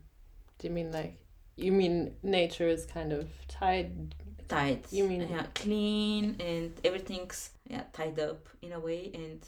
do 0.57 0.67
you 0.67 0.73
mean 0.73 0.91
like 0.91 1.15
you 1.55 1.71
mean 1.71 1.95
nature 2.23 2.67
is 2.67 2.85
kind 2.85 3.11
of 3.13 3.27
tied? 3.47 4.15
Tied. 4.47 4.81
You 4.91 5.03
mean- 5.07 5.27
yeah 5.29 5.45
clean 5.55 6.25
and 6.39 6.71
everything's 6.83 7.51
yeah 7.73 7.83
tied 7.93 8.19
up 8.19 8.41
in 8.61 8.71
a 8.73 8.79
way 8.87 9.11
and 9.13 9.39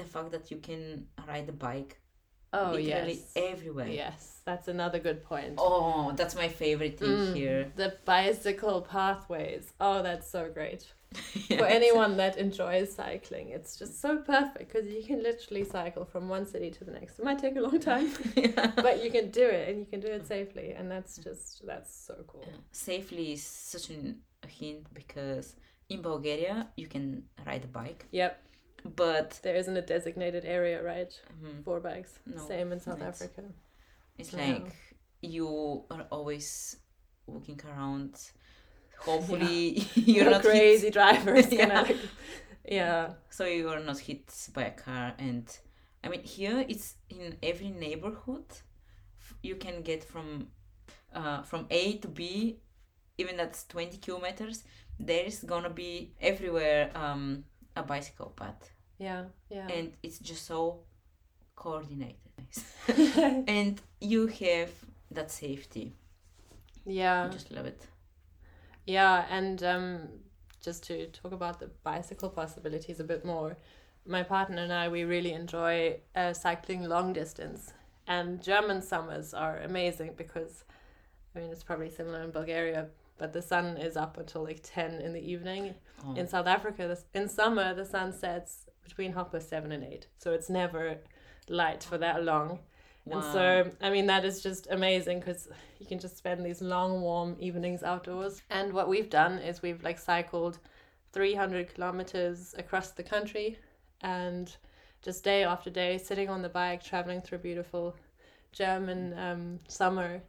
the 0.00 0.04
fact 0.04 0.30
that 0.34 0.50
you 0.50 0.58
can 0.68 1.06
ride 1.28 1.48
a 1.48 1.52
bike 1.52 2.00
Oh 2.52 2.72
literally 2.72 3.14
yes. 3.14 3.32
everywhere 3.34 3.88
Yes, 3.88 4.40
that's 4.44 4.68
another 4.68 4.98
good 4.98 5.22
point. 5.24 5.54
oh 5.58 6.12
that's 6.16 6.34
my 6.34 6.48
favorite 6.48 6.98
thing 6.98 7.08
Mm, 7.08 7.34
here 7.34 7.72
The 7.76 7.96
bicycle 8.04 8.82
pathways. 8.82 9.72
Oh, 9.80 10.02
that's 10.02 10.28
so 10.30 10.50
great. 10.58 10.84
Yeah, 11.48 11.58
For 11.58 11.66
anyone 11.66 12.16
that 12.16 12.38
enjoys 12.38 12.94
cycling, 12.94 13.46
it's 13.50 13.76
just 13.78 14.00
so 14.00 14.10
perfect 14.18 14.66
because 14.68 14.86
you 14.96 15.02
can 15.10 15.22
literally 15.22 15.64
cycle 15.64 16.04
from 16.12 16.28
one 16.30 16.46
city 16.46 16.70
to 16.70 16.84
the 16.84 16.90
next. 16.98 17.18
It 17.18 17.24
might 17.24 17.38
take 17.38 17.56
a 17.56 17.60
long 17.60 17.78
time, 17.80 18.08
yeah. 18.36 18.72
but 18.86 19.02
you 19.04 19.10
can 19.10 19.30
do 19.30 19.46
it 19.58 19.68
and 19.68 19.78
you 19.80 19.86
can 19.92 20.00
do 20.00 20.08
it 20.08 20.26
safely, 20.26 20.68
and 20.78 20.90
that's 20.90 21.12
just 21.18 21.66
that's 21.66 21.92
so 22.08 22.14
cool. 22.26 22.44
Yeah. 22.46 22.56
Safely 22.72 23.32
is 23.36 23.42
such 23.44 23.90
an, 23.90 24.20
a 24.42 24.46
hint 24.46 24.86
because 24.94 25.46
in 25.90 26.00
Bulgaria 26.00 26.68
you 26.76 26.86
can 26.94 27.24
ride 27.46 27.64
a 27.64 27.68
bike, 27.80 28.06
Yep, 28.12 28.32
but 28.84 29.38
there 29.42 29.54
isn't 29.56 29.76
a 29.76 29.82
designated 29.82 30.44
area, 30.44 30.82
right, 30.82 31.12
um, 31.44 31.62
for 31.64 31.80
bikes. 31.80 32.18
No, 32.26 32.46
Same 32.46 32.72
in 32.72 32.80
South 32.80 33.00
right. 33.00 33.08
Africa. 33.08 33.42
it's 34.18 34.32
Yeah. 34.32 34.46
like 34.54 34.74
you 35.22 35.84
are 35.90 36.06
always 36.10 36.76
walking 37.26 37.60
around. 37.64 38.16
Hopefully 38.98 39.86
you're 39.94 40.24
You're 40.24 40.30
not 40.30 40.42
crazy 40.42 40.86
hit, 40.86 40.92
drivers. 40.94 41.52
Yeah. 41.52 41.82
Like, 41.82 41.96
yeah. 42.64 43.14
so 43.30 43.44
you 43.44 43.68
are 43.68 43.80
not 43.80 43.98
hit 43.98 44.32
by 44.54 44.64
a 44.64 44.70
car. 44.72 45.14
And 45.18 45.48
I 46.04 46.08
mean 46.08 46.22
here 46.22 46.64
it's 46.68 46.94
in 47.08 47.36
every 47.42 47.70
neighborhood. 47.70 48.46
You 49.42 49.56
can 49.56 49.82
get 49.82 50.04
from 50.04 50.48
uh, 51.14 51.42
from 51.42 51.66
A 51.70 51.98
to 51.98 52.08
B, 52.08 52.58
even 53.18 53.36
that's 53.36 53.64
twenty 53.64 53.98
kilometers. 53.98 54.64
There 54.98 55.24
is 55.24 55.42
gonna 55.42 55.70
be 55.70 56.14
everywhere 56.20 56.90
um, 56.96 57.44
a 57.76 57.82
bicycle 57.82 58.32
path. 58.36 58.70
Yeah, 58.98 59.24
yeah. 59.50 59.66
and 59.68 59.92
it's 60.02 60.18
just 60.18 60.46
so 60.46 60.80
coordinated 61.56 62.16
and 63.48 63.80
you 64.00 64.26
have 64.26 64.70
that 65.10 65.30
safety 65.30 65.94
yeah. 66.86 67.24
i 67.24 67.28
just 67.28 67.50
love 67.50 67.66
it 67.66 67.86
Yeah, 68.86 69.26
and 69.30 69.62
um, 69.62 70.08
just 70.60 70.84
to 70.88 71.06
talk 71.08 71.32
about 71.32 71.60
the 71.60 71.70
bicycle 71.84 72.28
possibilities 72.28 73.00
a 73.00 73.04
bit 73.04 73.24
more, 73.24 73.56
my 74.06 74.22
partner 74.22 74.62
and 74.62 74.72
I, 74.72 74.88
we 74.88 75.04
really 75.04 75.32
enjoy 75.32 76.00
uh, 76.16 76.32
cycling 76.32 76.84
long 76.88 77.12
distance. 77.12 77.72
And 78.06 78.42
German 78.42 78.82
summers 78.82 79.32
are 79.34 79.58
amazing 79.58 80.14
because, 80.16 80.64
I 81.34 81.38
mean, 81.40 81.50
it's 81.50 81.62
probably 81.62 81.90
similar 81.90 82.22
in 82.22 82.32
Bulgaria, 82.32 82.88
but 83.22 83.32
the 83.32 83.40
sun 83.40 83.76
is 83.76 83.96
up 83.96 84.18
until 84.18 84.42
like 84.42 84.58
10 84.64 85.00
in 85.00 85.12
the 85.12 85.20
evening. 85.20 85.76
Oh, 86.04 86.14
In 86.16 86.26
South 86.26 86.48
Africa, 86.48 86.88
this, 86.88 87.04
in 87.14 87.28
summer, 87.28 87.72
the 87.72 87.84
sun 87.84 88.12
sets 88.12 88.66
between 88.82 89.12
half 89.12 89.30
past 89.30 89.48
7 89.48 89.70
and 89.70 89.84
8. 89.84 90.08
So 90.18 90.32
it's 90.32 90.50
never 90.50 90.98
light 91.48 91.84
for 91.84 91.98
that 91.98 92.24
long. 92.24 92.58
And 93.08 93.22
so, 93.22 93.70
I 93.80 93.90
mean, 93.90 94.06
that 94.06 94.24
is 94.24 94.42
just 94.42 94.66
amazing 94.72 95.20
because 95.20 95.46
you 95.78 95.86
can 95.86 96.00
just 96.00 96.16
spend 96.18 96.44
these 96.44 96.60
long, 96.60 97.00
warm 97.00 97.36
evenings 97.38 97.84
outdoors. 97.84 98.42
And 98.50 98.72
what 98.72 98.88
we've 98.88 99.08
done 99.08 99.38
is 99.38 99.62
we've 99.62 99.84
like 99.84 100.00
cycled 100.00 100.58
300 101.12 101.72
kilometers 101.72 102.56
across 102.58 102.90
the 102.90 103.04
country 103.04 103.56
and 104.00 104.56
just 105.00 105.22
day 105.22 105.44
after 105.44 105.70
day 105.70 105.96
sitting 105.96 106.28
on 106.28 106.42
the 106.42 106.48
bike, 106.48 106.82
traveling 106.82 107.20
through 107.20 107.38
beautiful 107.38 107.94
German 108.50 109.16
um, 109.16 109.60
summer. 109.68 110.20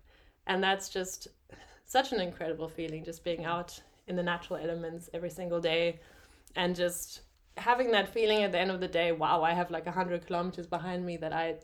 And 0.46 0.64
that's 0.64 0.90
just 0.90 1.30
such 1.98 2.12
an 2.12 2.20
incredible 2.20 2.68
feeling, 2.68 3.02
just 3.04 3.24
being 3.24 3.46
out 3.46 3.72
in 4.08 4.16
the 4.16 4.24
natural 4.24 4.58
elements 4.66 5.04
every 5.14 5.30
single 5.30 5.62
day 5.74 6.00
and 6.56 6.76
just 6.76 7.22
having 7.56 7.92
that 7.92 8.08
feeling 8.10 8.40
at 8.44 8.52
the 8.52 8.60
end 8.64 8.72
of 8.72 8.80
the 8.80 8.88
day 8.88 9.12
wow, 9.12 9.44
I 9.44 9.54
have 9.54 9.70
like 9.70 9.86
100 9.86 10.26
kilometers 10.28 10.68
behind 10.68 11.06
me 11.06 11.16
that 11.18 11.34
I 11.34 11.56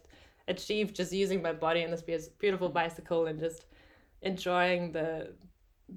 achieved 0.48 0.96
just 0.96 1.12
using 1.12 1.42
my 1.42 1.54
body 1.66 1.82
and 1.82 1.92
this 1.92 2.30
beautiful 2.44 2.70
bicycle 2.70 3.26
and 3.26 3.40
just 3.40 3.66
enjoying 4.22 4.92
the 4.92 5.10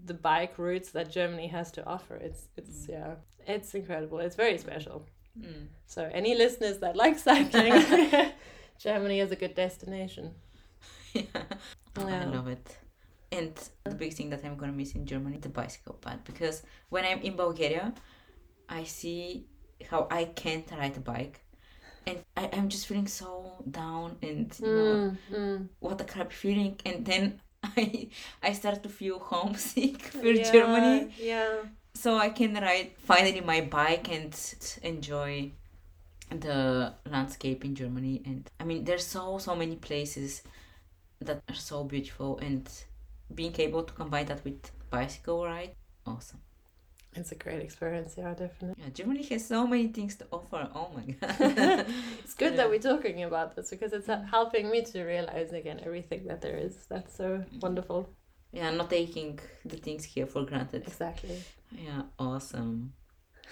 the 0.06 0.14
bike 0.14 0.54
routes 0.58 0.90
that 0.96 1.06
Germany 1.18 1.48
has 1.48 1.70
to 1.72 1.80
offer. 1.94 2.16
It's 2.16 2.42
it's 2.56 2.88
yeah, 2.88 3.14
it's 3.46 3.74
incredible. 3.74 4.18
It's 4.20 4.36
very 4.44 4.56
special. 4.66 4.98
Mm. 5.38 5.66
So 5.86 6.00
any 6.20 6.34
listeners 6.34 6.78
that 6.78 6.96
like 6.96 7.18
cycling, 7.28 7.74
Germany 8.86 9.20
is 9.20 9.30
a 9.36 9.36
good 9.36 9.54
destination. 9.54 10.24
yeah. 11.12 11.44
Oh, 11.98 12.08
I 12.08 12.24
love 12.24 12.48
it. 12.48 12.78
And 13.32 13.54
the 13.84 13.96
big 13.96 14.14
thing 14.14 14.30
that 14.30 14.44
I'm 14.44 14.56
gonna 14.56 14.72
miss 14.72 14.94
in 14.94 15.06
Germany, 15.06 15.36
is 15.36 15.42
the 15.42 15.50
bicycle 15.50 15.94
part, 15.94 16.24
because 16.24 16.62
when 16.90 17.04
I'm 17.04 17.20
in 17.22 17.36
Bulgaria, 17.36 17.94
I 18.68 18.84
see 18.84 19.46
how 19.90 20.08
I 20.10 20.24
can't 20.26 20.70
ride 20.72 20.96
a 20.98 21.00
bike, 21.00 21.40
and 22.06 22.18
I, 22.36 22.50
I'm 22.52 22.68
just 22.68 22.86
feeling 22.88 23.08
so 23.08 23.64
down 23.70 24.18
and 24.22 24.48
you 24.64 24.72
know 24.72 25.02
Mm, 25.02 25.18
mm. 25.30 25.68
what 25.80 26.00
a 26.00 26.04
crap 26.04 26.32
feeling, 26.32 26.80
and 26.86 27.04
then 27.06 27.40
I 27.64 28.08
I 28.42 28.52
start 28.54 28.82
to 28.84 28.88
feel 28.90 29.18
homesick 29.18 30.02
for 30.20 30.32
Yeah, 30.32 30.34
Germany, 30.34 31.10
Yeah. 31.16 31.62
so 31.94 32.16
I 32.16 32.30
can 32.30 32.54
ride 32.54 32.92
finally 32.98 33.40
my 33.42 33.60
bike 33.62 34.08
and 34.12 34.34
enjoy 34.82 35.52
the 36.30 36.94
landscape 37.10 37.64
in 37.64 37.74
Germany. 37.74 38.22
And 38.26 38.50
I 38.60 38.64
mean, 38.64 38.84
there's 38.84 39.06
so 39.06 39.38
so 39.38 39.54
many 39.56 39.76
places 39.76 40.42
that 41.20 41.42
are 41.48 41.54
so 41.54 41.84
beautiful, 41.84 42.38
and 42.38 42.68
being 43.34 43.54
able 43.58 43.82
to 43.84 43.92
combine 43.92 44.26
that 44.26 44.44
with 44.44 44.70
bicycle 44.90 45.44
ride, 45.44 45.74
awesome. 46.06 46.40
It's 47.14 47.30
a 47.30 47.34
great 47.34 47.60
experience, 47.60 48.14
yeah, 48.16 48.32
definitely. 48.32 48.82
Yeah, 48.82 48.88
Germany 48.90 49.22
has 49.24 49.46
so 49.46 49.66
many 49.66 49.88
things 49.88 50.16
to 50.16 50.26
offer. 50.32 50.66
Oh 50.74 50.88
my 50.96 51.04
god. 51.12 51.86
It's 52.24 52.34
good 52.34 52.56
that 52.56 52.70
we're 52.70 52.78
talking 52.92 53.22
about 53.24 53.54
this 53.54 53.68
because 53.70 53.92
it's 53.92 54.08
uh, 54.08 54.22
helping 54.30 54.70
me 54.70 54.82
to 54.92 55.04
realize 55.04 55.52
again 55.52 55.78
everything 55.84 56.24
that 56.28 56.40
there 56.40 56.56
is. 56.56 56.74
That's 56.88 57.14
so 57.14 57.44
wonderful. 57.60 58.08
yeah, 58.52 58.70
not 58.70 58.88
taking 58.90 59.38
the 59.66 59.76
things 59.76 60.04
here 60.04 60.26
for 60.26 60.42
granted. 60.44 60.84
Exactly. 60.86 61.38
Yeah, 61.70 62.02
awesome. 62.18 62.94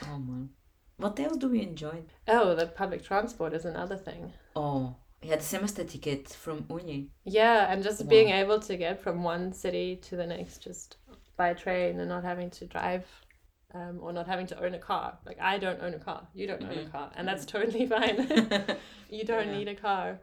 Oh 0.09 0.19
man. 0.19 0.49
What 0.97 1.19
else 1.21 1.37
do 1.37 1.49
we 1.49 1.61
enjoy? 1.63 2.03
Oh, 2.29 2.55
the 2.55 2.67
public 2.67 3.03
transport 3.05 3.53
is 3.55 3.65
another 3.67 3.97
thing. 3.97 4.33
Oh, 4.57 4.97
yeah, 5.23 5.37
the 5.37 5.43
semester 5.43 5.85
ticket 5.85 6.29
from 6.29 6.67
Uni. 6.71 7.11
Yeah, 7.25 7.71
and 7.73 7.83
just 7.83 8.01
Wow. 8.05 8.09
being 8.09 8.31
able 8.31 8.61
to 8.61 8.77
get 8.77 9.01
from 9.01 9.23
one 9.23 9.53
city 9.53 9.97
to 9.97 10.17
the 10.17 10.27
next 10.27 10.59
just 10.63 10.97
by 11.37 11.55
train 11.55 12.01
and 12.01 12.09
not 12.09 12.25
having 12.25 12.51
to 12.51 12.67
drive 12.67 13.07
um, 13.75 14.01
or 14.03 14.13
not 14.13 14.27
having 14.27 14.47
to 14.49 14.63
own 14.63 14.75
a 14.75 14.79
car. 14.79 15.19
Like, 15.25 15.39
I 15.41 15.59
don't 15.59 15.81
own 15.81 15.95
a 15.95 15.99
car. 15.99 16.27
You 16.35 16.47
don't 16.47 16.65
own 16.65 16.79
a 16.79 16.83
Mhm. 16.83 16.91
car. 16.91 17.11
And 17.17 17.27
that's 17.29 17.45
totally 17.47 17.87
fine. 17.97 18.29
you 19.11 19.25
don't 19.25 19.47
Yeah. 19.47 19.53
need 19.53 19.69
a 19.69 19.75
car. 19.75 20.21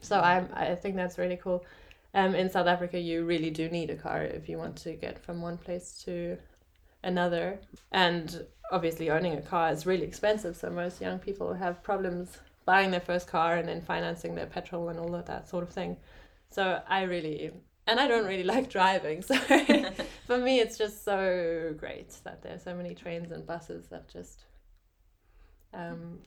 So 0.00 0.20
I'm, 0.20 0.48
I 0.52 0.74
think 0.74 0.96
that's 0.96 1.18
really 1.18 1.36
cool. 1.36 1.64
Um, 2.14 2.34
in 2.34 2.50
South 2.50 2.66
Africa, 2.66 2.98
you 2.98 3.24
really 3.24 3.50
do 3.50 3.68
need 3.68 3.90
a 3.90 3.96
car 3.96 4.22
if 4.24 4.48
you 4.48 4.58
want 4.58 4.76
to 4.78 4.94
get 4.94 5.18
from 5.18 5.40
one 5.42 5.58
place 5.58 5.92
to 6.04 6.38
another. 7.02 7.60
And 7.92 8.46
obviously, 8.72 9.10
owning 9.10 9.34
a 9.34 9.42
car 9.42 9.70
is 9.72 9.86
really 9.86 10.04
expensive. 10.04 10.56
So 10.56 10.70
most 10.70 11.00
young 11.00 11.18
people 11.18 11.54
have 11.54 11.82
problems 11.82 12.38
buying 12.64 12.90
their 12.90 13.00
first 13.00 13.26
car 13.26 13.56
and 13.56 13.68
then 13.68 13.80
financing 13.80 14.34
their 14.34 14.46
petrol 14.46 14.88
and 14.90 14.98
all 14.98 15.14
of 15.14 15.26
that 15.26 15.48
sort 15.48 15.62
of 15.62 15.70
thing. 15.70 15.96
So 16.50 16.82
I 16.88 17.02
really, 17.02 17.50
and 17.86 17.98
I 18.00 18.06
don't 18.08 18.26
really 18.26 18.42
like 18.54 18.68
driving. 18.70 19.22
So 19.22 19.34
for 20.26 20.38
me, 20.38 20.60
it's 20.60 20.76
just 20.78 21.04
so 21.04 21.74
great 21.76 22.10
that 22.24 22.42
there 22.42 22.54
are 22.54 22.58
so 22.58 22.74
many 22.74 22.94
trains 22.94 23.30
and 23.32 23.46
buses 23.46 23.88
that 23.88 24.08
just 24.08 24.44
um, 25.74 26.18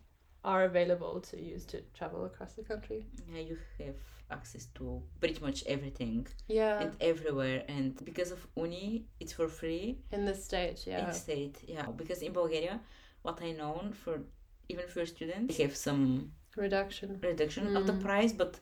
are 0.44 0.64
available 0.66 1.20
to 1.22 1.42
use 1.42 1.66
to 1.66 1.82
travel 1.94 2.26
across 2.26 2.54
the 2.54 2.64
country. 2.64 3.06
yeah, 3.32 3.40
you 3.42 3.58
have 3.80 3.96
access 4.32 4.66
to 4.76 5.02
pretty 5.20 5.40
much 5.42 5.64
everything 5.68 6.26
Yeah, 6.48 6.80
and 6.82 6.96
everywhere. 7.02 7.64
And 7.68 8.04
because 8.04 8.32
of 8.32 8.46
Uni, 8.56 9.06
it's 9.20 9.34
for 9.34 9.48
free. 9.48 10.00
in 10.12 10.26
the 10.26 10.34
stage, 10.34 10.82
yeah. 10.88 11.08
in 11.08 11.14
state 11.14 11.58
yeah 11.68 11.86
because 11.96 12.22
in 12.22 12.34
bulgaria 12.34 12.80
what 13.22 13.42
i 13.42 13.52
know 13.52 13.76
for 14.04 14.22
even 14.70 14.88
for 14.88 15.06
students 15.06 15.56
they 15.58 15.64
have 15.64 15.76
some 15.76 16.32
Reduction. 16.56 17.20
reduction 17.22 17.76
of 17.76 17.86
the 17.88 17.94
Mm. 17.94 18.02
price 18.02 18.32
but 18.34 18.60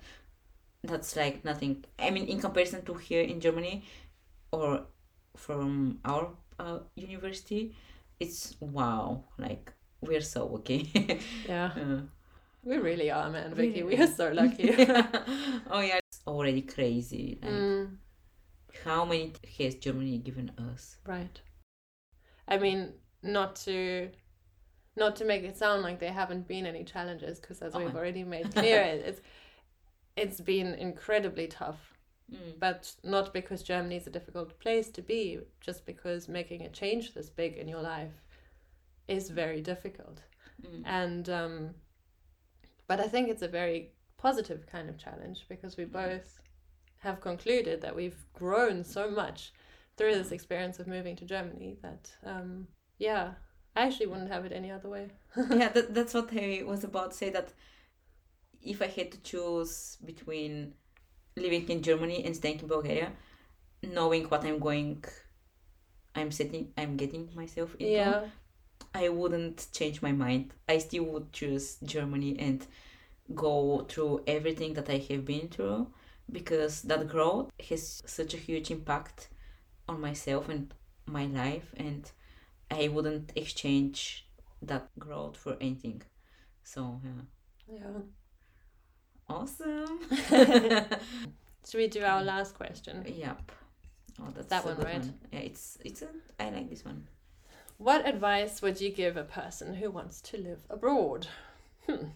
that's 0.84 1.16
like 1.16 1.44
nothing 1.46 1.84
i 2.00 2.10
mean 2.10 2.26
in 2.28 2.40
comparison 2.40 2.84
to 2.86 2.94
here 2.96 3.22
in 3.22 3.40
germany 3.40 3.84
or 4.52 4.86
from 5.36 6.00
our 6.06 6.30
uh, 6.60 6.80
university 6.96 7.76
it's 8.20 8.56
wow 8.60 9.24
like 9.38 9.72
we're 10.02 10.22
so 10.22 10.46
lucky 10.48 10.90
Yeah, 11.48 11.72
Uh, 11.76 12.02
we 12.64 12.78
really 12.78 13.10
are, 13.12 13.30
man, 13.30 13.54
Vicky. 13.56 13.82
Really? 13.82 13.98
We 13.98 14.04
are 14.04 14.08
so 14.08 14.32
lucky. 14.32 14.70
oh 15.72 15.80
yeah 15.82 15.98
it's 16.08 16.22
already 16.28 16.62
crazy 16.62 17.38
like 17.42 17.52
Mm, 17.52 17.98
how 18.86 19.06
many 19.06 19.34
has 19.60 19.76
germany 19.76 20.18
given 20.18 20.52
us 20.72 20.98
right. 21.06 21.42
I 22.48 22.58
mean, 22.58 22.94
not 23.24 23.56
to. 23.68 24.10
Not 25.04 25.16
to 25.18 25.26
make 25.26 25.44
it 25.50 25.58
sound 25.58 25.82
like 25.88 26.00
there 26.00 26.14
haven't 26.22 26.48
been 26.54 26.66
any 26.74 26.84
challenges, 26.94 27.40
because 27.40 27.60
as 27.62 27.74
Oh, 27.76 27.80
we've 27.80 27.96
already 28.02 28.24
made 28.24 28.54
clear, 28.60 28.82
it- 28.94 29.04
it's 29.10 29.22
it's 30.24 30.42
been 30.54 30.70
incredibly 30.88 31.48
tough. 31.48 31.82
Mm. 32.32 32.60
but 32.60 32.84
not 33.04 33.34
because 33.34 33.62
Germany 33.72 33.98
is 33.98 34.08
a 34.08 34.10
difficult 34.18 34.58
place 34.64 34.90
to 34.98 35.02
be, 35.02 35.24
just 35.68 35.86
because 35.86 36.30
making 36.30 36.62
a 36.62 36.70
change 36.70 37.14
this 37.14 37.30
big 37.30 37.54
in 37.62 37.68
your 37.68 37.82
life 37.82 38.16
is 39.16 39.30
very 39.30 39.60
difficult. 39.72 40.18
Mm. 40.66 40.82
And 40.86 41.26
um, 41.42 41.56
but 42.90 43.00
I 43.06 43.08
think 43.14 43.28
it's 43.30 43.42
a 43.42 43.48
very 43.62 43.80
positive 44.18 44.62
kind 44.74 44.88
of 44.90 44.98
challenge 45.06 45.40
because 45.50 45.76
we 45.82 45.86
both 45.86 46.30
have 47.00 47.20
concluded 47.20 47.82
that 47.82 47.96
we've 47.96 48.22
grown 48.42 48.84
so 48.84 49.04
much 49.22 49.52
through 49.98 50.14
this 50.16 50.32
experience 50.32 50.80
of 50.80 50.88
moving 50.88 51.16
to 51.18 51.26
Germany 51.26 51.72
that 51.82 52.04
um, 52.34 52.68
yeah, 52.98 53.26
I 53.76 53.84
actually 53.84 54.08
wouldn't 54.08 54.32
have 54.32 54.46
it 54.46 54.52
any 54.52 54.72
other 54.72 54.90
way. 54.90 55.10
yeah, 55.38 55.70
that, 55.70 55.94
that's 55.94 56.14
what 56.14 56.30
I 56.34 56.64
was 56.66 56.84
about 56.84 57.12
to 57.12 57.18
say. 57.18 57.30
That 57.30 57.54
if 58.62 58.82
I 58.82 58.88
had 58.88 59.12
to 59.12 59.22
choose 59.22 59.98
between 60.04 60.74
living 61.38 61.68
in 61.70 61.82
Germany 61.82 62.24
and 62.26 62.36
staying 62.36 62.60
in 62.60 62.68
Bulgaria, 62.68 63.12
knowing 63.82 64.26
what 64.26 64.44
I'm 64.44 64.60
going, 64.60 65.04
I'm 66.16 66.32
setting, 66.32 66.74
I'm 66.78 66.98
getting 66.98 67.30
myself 67.34 67.74
into, 67.76 67.92
Yeah, 67.92 68.26
I 68.94 69.10
wouldn't 69.10 69.68
change 69.72 70.02
my 70.02 70.12
mind. 70.12 70.54
I 70.68 70.78
still 70.80 71.06
would 71.06 71.32
choose 71.32 71.78
Germany 71.84 72.38
and 72.40 72.66
go 73.34 73.86
through 73.88 74.24
everything 74.28 74.74
that 74.74 74.90
I 74.90 74.98
have 75.10 75.26
been 75.26 75.48
through 75.48 75.88
because 76.32 76.82
that 76.84 77.08
growth 77.08 77.52
has 77.70 78.04
such 78.06 78.34
a 78.34 78.38
huge 78.38 78.70
impact 78.72 79.30
on 79.88 80.02
myself 80.02 80.50
and 80.50 80.74
my 81.06 81.26
life 81.26 81.74
and 81.78 82.12
I 82.72 82.88
wouldn't 82.88 83.32
exchange 83.36 84.26
that 84.62 84.88
growth 84.98 85.38
for 85.38 85.58
anything. 85.62 86.02
So 86.64 87.02
yeah. 87.04 87.80
yeah. 87.80 88.02
Awesome. 89.30 90.00
Should 91.70 91.78
we 91.78 91.88
do 91.88 92.04
our 92.04 92.24
last 92.24 92.56
question? 92.56 93.06
yep. 93.08 93.52
Oh, 94.20 94.30
that's 94.34 94.48
That 94.48 94.66
one, 94.66 94.78
right? 94.78 95.06
Yeah, 95.32 95.40
it's 95.40 95.78
it's 95.86 96.02
a 96.02 96.08
I 96.40 96.50
like 96.50 96.70
this 96.70 96.84
one. 96.84 97.08
What 97.78 98.08
advice 98.08 98.62
would 98.62 98.80
you 98.80 98.92
give 98.92 99.18
a 99.18 99.24
person 99.24 99.74
who 99.76 99.90
wants 99.90 100.22
to 100.22 100.38
live 100.38 100.60
abroad? 100.70 101.28
Hmm. 101.88 102.10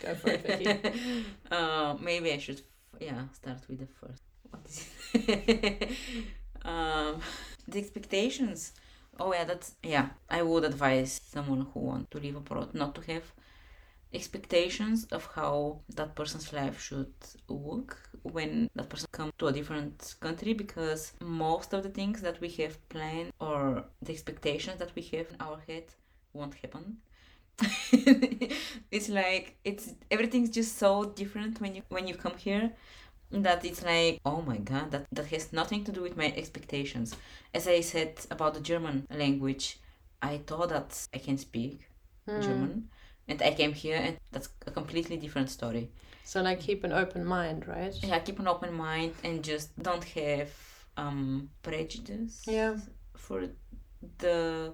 Go 0.00 0.14
for 0.14 0.30
it, 0.30 0.42
Vicky. 0.42 1.26
uh, 1.50 1.96
maybe 2.00 2.32
I 2.32 2.38
should, 2.38 2.60
f- 2.60 3.00
yeah, 3.00 3.24
start 3.32 3.58
with 3.68 3.80
the 3.80 3.86
first. 3.86 4.22
What 4.50 4.62
is 4.66 4.88
it? 5.12 5.90
um, 6.64 7.20
the 7.68 7.78
expectations. 7.78 8.72
Oh 9.18 9.32
yeah, 9.32 9.44
that's 9.44 9.74
yeah. 9.82 10.10
I 10.30 10.42
would 10.42 10.64
advise 10.64 11.20
someone 11.24 11.66
who 11.72 11.80
want 11.80 12.10
to 12.12 12.18
live 12.18 12.36
abroad 12.36 12.74
not 12.74 12.94
to 12.96 13.00
have 13.12 13.24
expectations 14.14 15.04
of 15.12 15.26
how 15.34 15.80
that 15.96 16.14
person's 16.16 16.52
life 16.52 16.80
should 16.80 17.14
look 17.48 17.98
when 18.22 18.70
that 18.76 18.88
person 18.90 19.08
comes 19.12 19.32
to 19.38 19.48
a 19.48 19.52
different 19.52 20.14
country 20.20 20.54
because 20.54 21.12
most 21.20 21.72
of 21.74 21.82
the 21.82 21.90
things 21.90 22.20
that 22.22 22.40
we 22.40 22.48
have 22.50 22.76
planned 22.90 23.32
or 23.40 23.84
the 24.02 24.12
expectations 24.12 24.78
that 24.80 24.94
we 24.96 25.02
have 25.02 25.28
in 25.30 25.36
our 25.40 25.60
head 25.68 25.84
won't 26.34 26.54
happen 26.54 26.98
it's 28.90 29.08
like 29.08 29.56
it's 29.64 29.94
everything's 30.10 30.50
just 30.50 30.76
so 30.78 31.04
different 31.04 31.60
when 31.60 31.74
you 31.74 31.82
when 31.88 32.06
you 32.08 32.14
come 32.14 32.36
here 32.36 32.72
that 33.42 33.64
it's 33.64 33.82
like 33.82 34.18
oh 34.24 34.42
my 34.42 34.56
god 34.58 34.90
that 34.90 35.04
that 35.12 35.26
has 35.26 35.52
nothing 35.52 35.84
to 35.84 35.92
do 35.92 36.02
with 36.02 36.16
my 36.16 36.32
expectations 36.36 37.16
as 37.52 37.66
i 37.68 37.80
said 37.80 38.12
about 38.30 38.54
the 38.54 38.60
german 38.60 39.06
language 39.10 39.78
i 40.22 40.38
thought 40.46 40.68
that 40.68 41.06
i 41.14 41.18
can 41.18 41.36
speak 41.38 41.80
Hmm. 42.26 42.40
german 42.40 42.88
and 43.28 43.42
i 43.42 43.52
came 43.52 43.72
here 43.74 43.96
and 43.96 44.16
that's 44.32 44.48
a 44.66 44.70
completely 44.70 45.16
different 45.16 45.50
story 45.50 45.90
So 46.24 46.40
like 46.42 46.60
keep 46.60 46.84
an 46.84 46.92
open 46.92 47.24
mind, 47.24 47.68
right? 47.68 47.94
yeah 48.02 48.18
keep 48.20 48.38
an 48.38 48.48
open 48.48 48.72
mind 48.72 49.12
and 49.22 49.44
just 49.44 49.68
don't 49.82 50.04
have 50.04 50.50
um 50.96 51.50
prejudice 51.62 52.42
Yeah. 52.46 52.76
for 53.16 53.38
the 54.18 54.72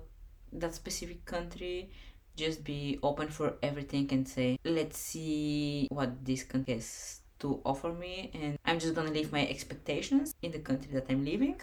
that 0.53 0.75
specific 0.75 1.25
country 1.25 1.91
just 2.37 2.65
be 2.65 2.99
open 3.03 3.29
for 3.29 3.55
everything 3.63 4.07
and 4.13 4.27
say 4.29 4.59
let's 4.65 4.99
see 4.99 5.87
what 5.91 6.25
this 6.25 6.43
country 6.45 6.75
has 6.75 7.21
to 7.41 7.61
offer 7.65 7.93
me 7.93 8.31
and 8.35 8.59
i'm 8.67 8.79
just 8.79 8.95
gonna 8.95 9.11
leave 9.11 9.33
my 9.33 9.47
expectations 9.47 10.35
in 10.43 10.53
the 10.53 10.59
country 10.59 10.91
that 10.93 11.07
i'm 11.11 11.25
living 11.25 11.61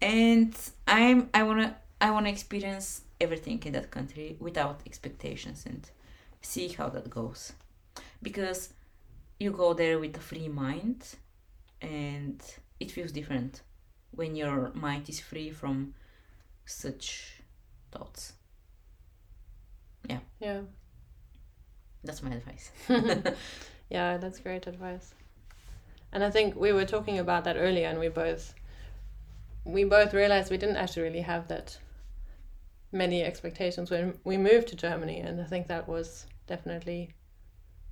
and 0.00 0.54
i'm 0.86 1.28
i 1.34 1.42
want 1.42 1.60
to 1.60 1.74
i 2.00 2.10
want 2.10 2.26
to 2.26 2.30
experience 2.32 3.02
everything 3.20 3.62
in 3.64 3.72
that 3.72 3.90
country 3.90 4.36
without 4.40 4.80
expectations 4.86 5.64
and 5.66 5.90
see 6.42 6.68
how 6.68 6.88
that 6.88 7.10
goes 7.10 7.52
because 8.22 8.72
you 9.40 9.50
go 9.50 9.74
there 9.74 9.98
with 9.98 10.16
a 10.16 10.20
free 10.20 10.48
mind 10.48 11.16
and 11.82 12.42
it 12.80 12.90
feels 12.90 13.12
different 13.12 13.62
when 14.12 14.36
your 14.36 14.70
mind 14.74 15.08
is 15.08 15.20
free 15.20 15.50
from 15.50 15.94
such 16.66 17.42
thoughts 17.92 18.34
Yeah. 20.08 20.20
Yeah. 20.40 20.60
That's 22.04 22.22
my 22.22 22.30
advice 22.30 22.70
yeah, 23.90 24.16
that's 24.16 24.38
great 24.38 24.66
advice. 24.66 25.14
And 26.12 26.24
I 26.24 26.30
think 26.30 26.56
we 26.56 26.72
were 26.72 26.84
talking 26.84 27.18
about 27.18 27.44
that 27.44 27.56
earlier, 27.56 27.88
and 27.88 27.98
we 27.98 28.08
both 28.08 28.54
we 29.64 29.84
both 29.84 30.14
realized 30.14 30.50
we 30.50 30.56
didn't 30.56 30.76
actually 30.76 31.02
really 31.02 31.20
have 31.20 31.48
that 31.48 31.78
many 32.90 33.22
expectations 33.22 33.90
when 33.90 34.18
we 34.24 34.36
moved 34.36 34.68
to 34.68 34.76
Germany, 34.76 35.20
and 35.20 35.40
I 35.40 35.44
think 35.44 35.66
that 35.68 35.88
was 35.88 36.26
definitely 36.46 37.10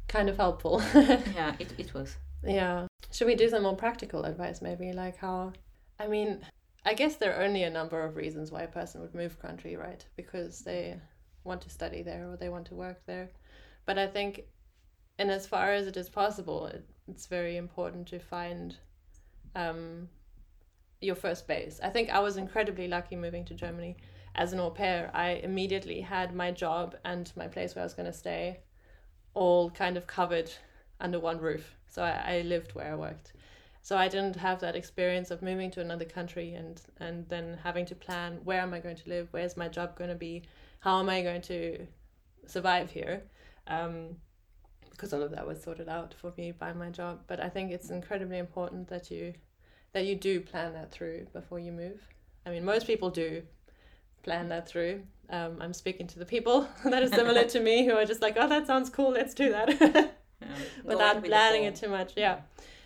kind 0.08 0.28
of 0.28 0.36
helpful. 0.36 0.82
yeah 0.94 1.54
it, 1.58 1.72
it 1.78 1.94
was 1.94 2.16
yeah. 2.42 2.86
Should 3.12 3.26
we 3.26 3.34
do 3.34 3.48
some 3.48 3.62
more 3.62 3.76
practical 3.76 4.24
advice, 4.24 4.62
maybe? 4.62 4.92
Like 4.92 5.16
how? 5.16 5.52
I 5.98 6.06
mean, 6.06 6.40
I 6.84 6.94
guess 6.94 7.16
there 7.16 7.34
are 7.34 7.42
only 7.42 7.64
a 7.64 7.70
number 7.70 8.04
of 8.04 8.16
reasons 8.16 8.52
why 8.52 8.62
a 8.62 8.68
person 8.68 9.00
would 9.00 9.14
move 9.14 9.40
country, 9.40 9.76
right? 9.76 10.04
Because 10.16 10.60
they 10.60 10.98
want 11.44 11.62
to 11.62 11.70
study 11.70 12.02
there 12.02 12.28
or 12.28 12.36
they 12.36 12.48
want 12.48 12.66
to 12.66 12.74
work 12.74 13.00
there. 13.06 13.30
But 13.86 13.98
I 13.98 14.06
think, 14.06 14.42
and 15.18 15.30
as 15.30 15.46
far 15.46 15.72
as 15.72 15.86
it 15.86 15.96
is 15.96 16.08
possible, 16.08 16.66
it, 16.66 16.84
it's 17.08 17.26
very 17.26 17.56
important 17.56 18.06
to 18.08 18.18
find 18.18 18.76
um, 19.54 20.08
your 21.00 21.14
first 21.14 21.46
base. 21.46 21.80
I 21.82 21.88
think 21.88 22.10
I 22.10 22.20
was 22.20 22.36
incredibly 22.36 22.88
lucky 22.88 23.16
moving 23.16 23.44
to 23.46 23.54
Germany 23.54 23.96
as 24.34 24.52
an 24.52 24.60
au 24.60 24.70
pair. 24.70 25.10
I 25.14 25.40
immediately 25.42 26.00
had 26.00 26.34
my 26.34 26.50
job 26.50 26.96
and 27.04 27.32
my 27.36 27.48
place 27.48 27.74
where 27.74 27.82
I 27.82 27.86
was 27.86 27.94
going 27.94 28.06
to 28.06 28.12
stay 28.12 28.60
all 29.34 29.70
kind 29.70 29.96
of 29.96 30.06
covered 30.06 30.50
under 31.00 31.20
one 31.20 31.38
roof. 31.38 31.76
So 31.88 32.02
I, 32.02 32.38
I 32.38 32.40
lived 32.42 32.74
where 32.74 32.92
I 32.92 32.96
worked. 32.96 33.32
So 33.82 33.96
I 33.96 34.08
didn't 34.08 34.36
have 34.36 34.60
that 34.60 34.74
experience 34.74 35.30
of 35.30 35.42
moving 35.42 35.70
to 35.72 35.80
another 35.80 36.04
country 36.04 36.54
and 36.54 36.82
and 36.98 37.28
then 37.28 37.56
having 37.62 37.86
to 37.86 37.94
plan 37.94 38.40
where 38.42 38.60
am 38.60 38.74
I 38.74 38.80
going 38.80 38.96
to 38.96 39.08
live, 39.08 39.28
where's 39.30 39.56
my 39.56 39.68
job 39.68 39.96
going 39.96 40.10
to 40.10 40.16
be, 40.16 40.42
how 40.80 40.98
am 40.98 41.08
I 41.08 41.22
going 41.22 41.42
to 41.42 41.86
survive 42.46 42.90
here, 42.90 43.22
um, 43.68 44.16
because 44.96 45.12
all 45.12 45.22
of 45.22 45.30
that 45.32 45.46
was 45.46 45.62
sorted 45.62 45.88
out 45.88 46.14
for 46.20 46.32
me 46.36 46.52
by 46.52 46.72
my 46.72 46.90
job. 46.90 47.20
But 47.26 47.40
I 47.40 47.48
think 47.48 47.70
it's 47.72 47.90
incredibly 47.90 48.38
important 48.38 48.88
that 48.88 49.10
you 49.10 49.34
that 49.92 50.04
you 50.06 50.14
do 50.14 50.40
plan 50.40 50.72
that 50.74 50.90
through 50.90 51.26
before 51.32 51.58
you 51.58 51.72
move. 51.72 52.06
I 52.44 52.50
mean, 52.50 52.64
most 52.64 52.86
people 52.86 53.10
do 53.10 53.42
plan 54.22 54.48
that 54.48 54.68
through. 54.68 55.02
Um, 55.30 55.58
I'm 55.60 55.72
speaking 55.72 56.06
to 56.08 56.18
the 56.18 56.26
people 56.26 56.68
that 56.84 57.02
are 57.02 57.08
similar 57.08 57.44
to 57.44 57.60
me 57.60 57.84
who 57.86 57.92
are 57.92 58.04
just 58.04 58.22
like, 58.22 58.36
oh, 58.38 58.48
that 58.48 58.66
sounds 58.66 58.90
cool, 58.90 59.10
let's 59.10 59.34
do 59.34 59.50
that. 59.50 59.68
yeah, 60.40 60.48
without 60.84 60.98
going 61.14 61.22
with 61.22 61.22
the 61.22 61.28
planning 61.28 61.64
it 61.64 61.74
too 61.76 61.88
much 61.88 62.12
yeah 62.16 62.40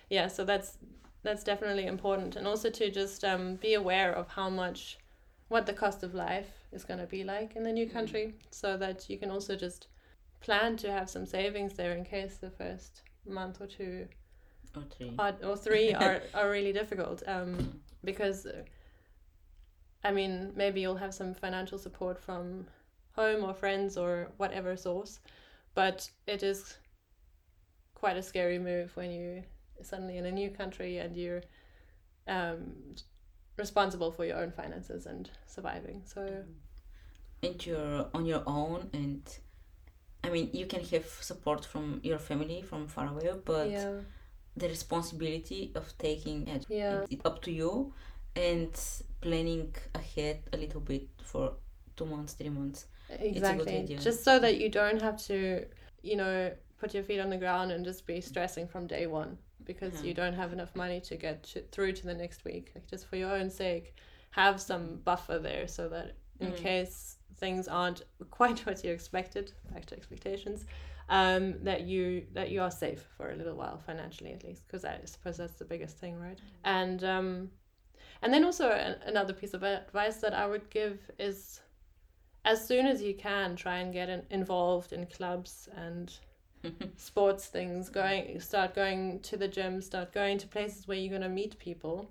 yeah 0.09 0.29
so 0.29 0.45
that's 0.45 0.79
that's 1.23 1.43
definitely 1.45 1.87
important 1.87 2.37
and 2.37 2.47
also 2.47 2.71
to 2.71 2.91
just 2.91 3.25
um, 3.25 3.57
be 3.57 3.75
aware 3.75 4.13
of 4.13 4.29
how 4.29 4.49
much 4.49 4.99
what 5.49 5.67
the 5.67 5.73
cost 5.73 6.03
of 6.03 6.15
life 6.15 6.49
is 6.73 6.85
going 6.85 7.01
to 7.01 7.07
be 7.07 7.25
like 7.25 7.57
in 7.57 7.65
the 7.65 7.73
new 7.73 7.87
Mm. 7.87 7.93
country 7.93 8.35
so 8.51 8.77
that 8.77 9.11
you 9.11 9.19
can 9.19 9.31
also 9.31 9.57
just 9.57 9.89
plan 10.41 10.77
to 10.77 10.91
have 10.91 11.09
some 11.09 11.27
savings 11.27 11.75
there 11.75 11.93
in 11.93 12.05
case 12.05 12.37
the 12.37 12.51
first 12.51 13.03
month 13.27 13.61
or 13.61 13.67
two 13.67 14.07
or 14.77 14.83
three. 14.97 15.15
or, 15.19 15.37
or 15.45 15.57
three 15.57 15.93
are, 16.05 16.23
are 16.35 16.51
really 16.51 16.73
difficult 16.73 17.23
um, 17.27 17.81
because 18.05 18.47
uh, 18.47 18.63
i 20.05 20.11
mean 20.11 20.53
maybe 20.57 20.81
you'll 20.81 20.97
have 20.97 21.13
some 21.13 21.35
financial 21.35 21.79
support 21.79 22.19
from 22.19 22.67
home 23.13 23.45
or 23.45 23.53
friends 23.53 23.97
or 23.97 24.33
whatever 24.39 24.77
source 24.77 25.21
but 25.75 26.11
it 26.27 26.43
is 26.43 26.79
quite 27.95 28.17
a 28.17 28.23
scary 28.23 28.59
move 28.59 28.97
when 28.97 29.11
you 29.11 29.43
suddenly 29.83 30.17
in 30.17 30.27
a 30.27 30.33
new 30.33 30.51
country 30.51 30.99
and 30.99 31.17
you're 31.17 31.43
um, 32.29 32.73
responsible 33.57 34.11
for 34.11 34.25
your 34.25 34.39
own 34.39 34.51
finances 34.51 35.07
and 35.07 35.31
surviving. 35.47 36.03
So 36.05 36.45
and 37.43 37.67
you're 37.67 38.07
on 38.15 38.27
your 38.27 38.43
own 38.47 38.91
and 38.93 39.23
i 40.25 40.29
mean 40.31 40.51
you 40.53 40.67
can 40.67 40.83
have 40.85 41.07
support 41.21 41.65
from 41.65 42.01
your 42.03 42.19
family 42.19 42.63
from 42.63 42.87
far 42.87 43.07
away 43.09 43.31
but 43.45 43.71
yeah 43.71 43.93
the 44.57 44.69
responsibility 44.69 45.73
of 45.75 45.87
taking 45.99 46.47
it 46.49 46.67
Yeah. 46.69 47.05
it's 47.11 47.25
up 47.25 47.41
to 47.43 47.51
you 47.53 47.93
and 48.37 48.73
planning 49.21 49.75
ahead 49.95 50.43
a 50.53 50.57
little 50.57 50.81
bit 50.81 51.09
for 51.23 51.55
two 51.97 52.05
months 52.07 52.33
three 52.35 52.51
months 52.51 52.87
exactly 53.09 53.79
idea. 53.83 53.99
just 53.99 54.25
so 54.25 54.39
that 54.39 54.59
you 54.59 54.69
don't 54.69 55.01
have 55.01 55.19
to 55.27 55.65
you 56.03 56.17
know 56.17 56.53
put 56.79 56.95
your 56.95 57.03
feet 57.03 57.21
on 57.21 57.31
the 57.31 57.37
ground 57.37 57.71
and 57.73 57.85
just 57.85 58.07
be 58.07 58.21
stressing 58.21 58.67
from 58.67 58.87
day 58.87 59.07
one 59.07 59.39
because 59.65 59.95
Yeah. 60.01 60.09
you 60.09 60.15
don't 60.15 60.35
have 60.35 60.53
enough 60.53 60.75
money 60.75 61.01
to 61.03 61.17
get 61.17 61.43
to, 61.45 61.63
through 61.73 61.93
to 61.93 62.07
the 62.07 62.15
next 62.15 62.45
week 62.45 62.73
like 62.75 62.87
just 62.87 63.07
for 63.07 63.17
your 63.17 63.31
own 63.33 63.51
sake 63.51 63.95
have 64.31 64.61
some 64.61 64.97
buffer 65.05 65.39
there 65.39 65.67
so 65.69 65.89
that 65.89 66.17
in 66.41 66.53
Mm. 66.53 66.57
case 66.57 67.19
things 67.37 67.69
aren't 67.69 68.03
quite 68.31 68.61
what 68.67 68.85
you 68.85 68.93
expected 68.93 69.53
back 69.73 69.87
to 69.87 69.97
expectations 69.97 70.67
um, 71.09 71.57
that 71.65 71.83
you 71.83 72.27
that 72.33 72.51
you 72.51 72.63
are 72.63 72.71
safe 72.71 73.05
for 73.17 73.33
a 73.33 73.37
little 73.37 73.57
while 73.57 73.79
financially 73.79 74.33
at 74.33 74.45
least 74.45 74.67
because 74.67 74.85
I 74.85 75.01
suppose 75.05 75.37
that's 75.37 75.55
the 75.55 75.65
biggest 75.65 75.99
thing 75.99 76.19
right? 76.19 76.39
And 76.65 77.03
um, 77.05 77.51
and 78.23 78.33
then 78.33 78.45
also 78.45 78.69
a, 78.69 78.97
another 79.07 79.33
piece 79.33 79.55
of 79.55 79.63
advice 79.63 80.19
that 80.19 80.35
I 80.35 80.47
would 80.47 80.71
give 80.71 80.99
is 81.19 81.61
as 82.45 82.67
soon 82.67 82.87
as 82.87 83.03
you 83.03 83.15
can 83.15 83.57
try 83.57 83.79
and 83.79 83.93
get 83.93 84.09
in, 84.09 84.23
involved 84.31 84.93
in 84.93 85.07
clubs 85.07 85.69
and 85.77 86.13
sports 86.97 87.47
things 87.47 87.89
going 87.89 88.39
start 88.39 88.75
going 88.75 89.19
to 89.21 89.37
the 89.37 89.49
gym 89.49 89.81
start 89.81 90.13
going 90.13 90.39
to 90.39 90.47
places 90.47 90.87
where 90.87 90.97
you're 90.97 91.11
going 91.11 91.23
to 91.23 91.29
meet 91.29 91.59
people 91.59 92.11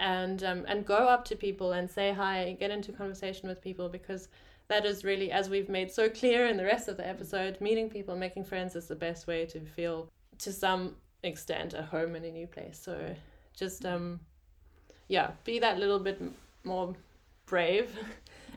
and 0.00 0.42
um, 0.42 0.64
and 0.66 0.84
go 0.84 0.96
up 0.96 1.24
to 1.26 1.36
people 1.36 1.72
and 1.72 1.88
say 1.88 2.12
hi 2.12 2.56
get 2.58 2.70
into 2.70 2.90
conversation 2.90 3.48
with 3.48 3.60
people 3.62 3.88
because 3.88 4.28
that 4.68 4.86
is 4.86 5.04
really 5.04 5.30
as 5.30 5.50
we've 5.50 5.68
made 5.68 5.92
so 5.92 6.08
clear 6.08 6.46
in 6.46 6.56
the 6.56 6.64
rest 6.64 6.88
of 6.88 6.96
the 6.96 7.06
episode 7.06 7.60
meeting 7.60 7.88
people 7.88 8.16
making 8.16 8.44
friends 8.44 8.74
is 8.74 8.88
the 8.88 8.94
best 8.94 9.26
way 9.26 9.44
to 9.44 9.60
feel 9.60 10.08
to 10.38 10.52
some 10.52 10.96
extent 11.22 11.74
at 11.74 11.84
home 11.84 12.16
in 12.16 12.24
a 12.24 12.30
new 12.30 12.46
place. 12.46 12.80
So 12.82 13.14
just 13.54 13.84
um 13.84 14.20
yeah 15.08 15.32
be 15.44 15.58
that 15.58 15.78
little 15.78 15.98
bit 15.98 16.20
more 16.64 16.94
brave 17.46 17.94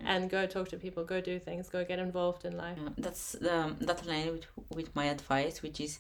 and 0.06 0.30
go 0.30 0.46
talk 0.46 0.70
to 0.70 0.78
people 0.78 1.04
go 1.04 1.20
do 1.20 1.40
things 1.40 1.68
go 1.68 1.84
get 1.84 2.00
involved 2.00 2.46
in 2.46 2.56
life. 2.56 2.78
That's 2.98 3.36
um, 3.50 3.78
that 3.82 4.06
line 4.06 4.32
with, 4.32 4.46
with 4.70 4.96
my 4.96 5.06
advice 5.06 5.62
which 5.62 5.82
is 5.82 6.00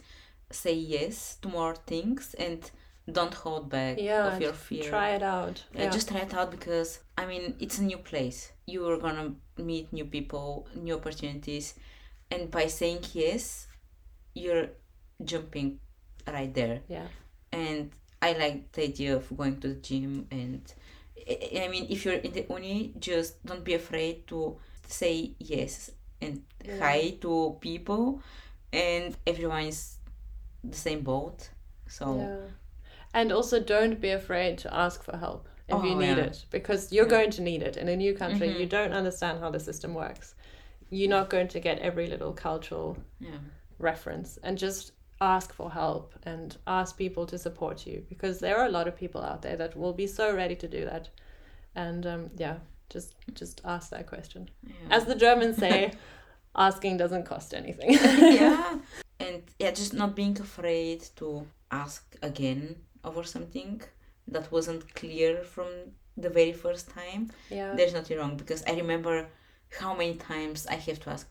say 0.52 0.74
yes 0.74 1.38
to 1.41 1.50
more 1.50 1.76
things 1.76 2.34
and 2.36 2.72
don't 3.12 3.34
hold 3.34 3.70
back 3.70 3.97
yeah 3.99 4.28
of 4.28 4.41
your 4.41 4.54
fear 4.54 4.84
try 4.89 5.10
it 5.12 5.24
out 5.24 5.64
Uh, 5.76 5.89
just 5.91 6.08
try 6.08 6.20
it 6.22 6.34
out 6.34 6.51
because 6.51 6.99
I 7.18 7.26
mean 7.26 7.56
it's 7.60 7.78
a 7.80 7.84
new 7.84 7.97
place. 7.97 8.51
You 8.66 8.88
are 8.89 8.97
gonna 8.97 9.36
meet 9.58 9.91
new 9.91 10.06
people, 10.06 10.68
new 10.76 10.95
opportunities, 10.95 11.76
and 12.32 12.49
by 12.49 12.68
saying 12.68 13.04
yes, 13.14 13.68
you're 14.34 14.70
jumping 15.24 15.80
right 16.28 16.54
there. 16.54 16.82
yeah 16.88 17.08
And 17.51 17.91
I 18.22 18.34
like 18.34 18.72
the 18.72 18.84
idea 18.84 19.16
of 19.18 19.28
going 19.36 19.60
to 19.62 19.68
the 19.68 19.80
gym. 19.82 20.28
And 20.32 20.62
I 21.28 21.66
I 21.66 21.68
mean, 21.68 21.86
if 21.89 22.06
you're 22.06 22.22
in 22.24 22.32
the 22.32 22.45
uni, 22.49 22.93
just 22.99 23.43
don't 23.45 23.64
be 23.64 23.74
afraid 23.76 24.26
to 24.28 24.58
say 24.88 25.36
yes 25.39 25.91
and 26.22 26.41
Yeah. 26.64 26.80
hi 26.80 27.18
to 27.22 27.58
people, 27.60 28.22
and 28.72 29.16
everyone 29.28 29.68
is 29.68 29.97
the 30.64 30.78
same 30.78 31.01
boat. 31.04 31.49
So 31.88 32.06
Yeah. 32.18 32.47
And 33.14 33.32
also 33.32 33.59
don't 33.59 34.01
be 34.01 34.09
afraid 34.09 34.57
to 34.59 34.74
ask 34.74 35.03
for 35.03 35.18
help 35.18 35.47
if 35.68 35.84
you 35.84 35.91
Oh, 35.91 35.99
need 35.99 36.18
yeah. 36.18 36.26
it 36.26 36.45
because 36.49 36.91
you're 36.91 37.05
Yeah. 37.05 37.18
going 37.18 37.32
to 37.32 37.41
need 37.41 37.61
it 37.61 37.78
in 37.78 37.88
a 37.88 37.95
new 37.95 38.14
country. 38.14 38.49
Mhm. 38.49 38.59
You 38.59 38.66
don't 38.66 38.91
understand 38.93 39.39
how 39.39 39.49
the 39.51 39.59
system 39.59 39.93
works. 39.93 40.36
You're 40.89 41.09
not 41.09 41.30
going 41.30 41.47
to 41.49 41.59
get 41.59 41.80
every 41.80 42.07
little 42.07 42.34
cultural 42.34 42.97
yeah. 43.20 43.38
reference 43.80 44.38
and 44.43 44.57
just 44.57 44.91
ask 45.22 45.53
for 45.53 45.72
help 45.72 46.14
and 46.24 46.57
ask 46.68 46.97
people 46.97 47.26
to 47.28 47.38
support 47.38 47.88
you 47.88 48.03
because 48.09 48.39
there 48.39 48.57
are 48.57 48.66
a 48.66 48.72
lot 48.78 48.88
of 48.88 48.95
people 48.95 49.22
out 49.22 49.41
there 49.41 49.55
that 49.57 49.76
will 49.78 49.93
be 49.93 50.07
so 50.07 50.36
ready 50.36 50.55
to 50.55 50.68
do 50.68 50.86
that. 50.86 51.09
And 51.76 52.05
um, 52.05 52.30
yeah, 52.38 52.57
just 52.89 53.16
just 53.34 53.61
ask 53.64 53.89
that 53.91 54.05
question. 54.07 54.49
As 54.89 55.05
the 55.05 55.16
Germans 55.16 55.57
say, 55.57 55.93
asking 56.55 56.97
doesn't 56.97 57.26
cost 57.26 57.53
anything. 57.53 57.93
yeah 57.93 58.80
and 59.20 59.41
yeah 59.59 59.72
just 59.72 59.93
not 59.93 60.16
being 60.16 60.39
afraid 60.39 61.01
to 61.16 61.47
ask 61.72 62.16
again 62.22 62.76
over 63.04 63.24
something 63.24 63.82
that 64.28 64.51
wasn't 64.51 64.93
clear 64.95 65.43
from 65.43 65.68
the 66.18 66.30
very 66.30 66.54
first 66.54 66.89
time 66.89 67.32
yeah. 67.49 67.74
there's 67.76 67.93
nothing 67.93 68.18
wrong 68.18 68.38
because 68.38 68.64
i 68.68 68.74
remember 68.74 69.28
how 69.80 69.95
many 69.95 70.16
times 70.16 70.68
i 70.68 70.76
have 70.76 70.99
to 70.99 71.10
ask 71.10 71.28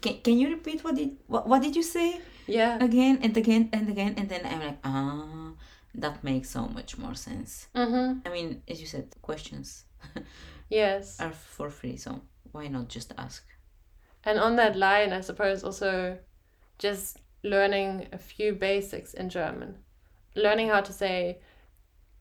can, 0.00 0.18
can 0.22 0.38
you 0.38 0.48
repeat 0.48 0.82
what 0.84 0.94
did 0.96 1.10
what, 1.26 1.46
what 1.48 1.62
did 1.62 1.76
you 1.76 1.82
say 1.82 2.20
Yeah. 2.46 2.76
again 2.82 3.18
and 3.22 3.36
again 3.36 3.68
and 3.72 3.88
again, 3.88 4.14
and 4.18 4.28
then 4.28 4.42
I'm 4.44 4.60
like, 4.60 4.78
ah, 4.84 5.52
that 5.94 6.22
makes 6.22 6.50
so 6.50 6.68
much 6.68 6.98
more 6.98 7.14
sense. 7.14 7.68
Mm-hmm. 7.74 8.20
I 8.26 8.30
mean, 8.36 8.62
as 8.68 8.80
you 8.80 8.86
said, 8.86 9.06
questions 9.22 9.84
Yes. 10.70 11.20
are 11.20 11.32
for 11.32 11.70
free, 11.70 11.96
so 11.96 12.20
why 12.52 12.68
not 12.68 12.88
just 12.88 13.12
ask? 13.16 13.44
And 14.24 14.38
on 14.38 14.56
that 14.56 14.76
line, 14.76 15.12
I 15.12 15.20
suppose 15.22 15.64
also 15.64 16.18
just 16.78 17.18
learning 17.42 18.08
a 18.12 18.18
few 18.18 18.52
basics 18.54 19.14
in 19.14 19.28
German. 19.28 19.76
Learning 20.34 20.68
how 20.68 20.80
to 20.80 20.92
say, 20.92 21.38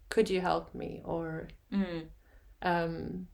could 0.10 0.30
you 0.30 0.42
help 0.42 0.74
me? 0.76 1.02
Or 1.04 1.48
Mm. 1.72 2.08
um, 2.62 3.28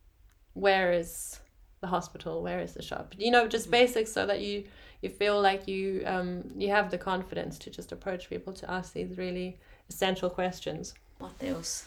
where 0.53 0.91
is 0.93 1.39
the 1.81 1.87
hospital? 1.87 2.41
Where 2.41 2.59
is 2.59 2.73
the 2.73 2.81
shop? 2.81 3.13
You 3.17 3.31
know, 3.31 3.47
just 3.47 3.69
basics 3.69 4.11
so 4.11 4.25
that 4.25 4.41
you, 4.41 4.63
you 5.01 5.09
feel 5.09 5.41
like 5.41 5.67
you, 5.67 6.03
um, 6.05 6.51
you 6.55 6.69
have 6.69 6.89
the 6.91 6.97
confidence 6.97 7.57
to 7.59 7.69
just 7.69 7.91
approach 7.91 8.29
people 8.29 8.53
to 8.53 8.69
ask 8.71 8.93
these 8.93 9.17
really 9.17 9.59
essential 9.89 10.29
questions. 10.29 10.93
What 11.19 11.31
else? 11.41 11.85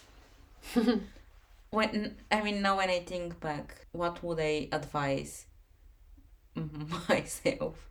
when 1.70 2.16
I 2.30 2.42
mean 2.42 2.62
now 2.62 2.76
when 2.76 2.90
I 2.90 3.00
think 3.00 3.40
back, 3.40 3.86
what 3.92 4.22
would 4.22 4.38
I 4.40 4.68
advise 4.72 5.46
myself 7.08 7.88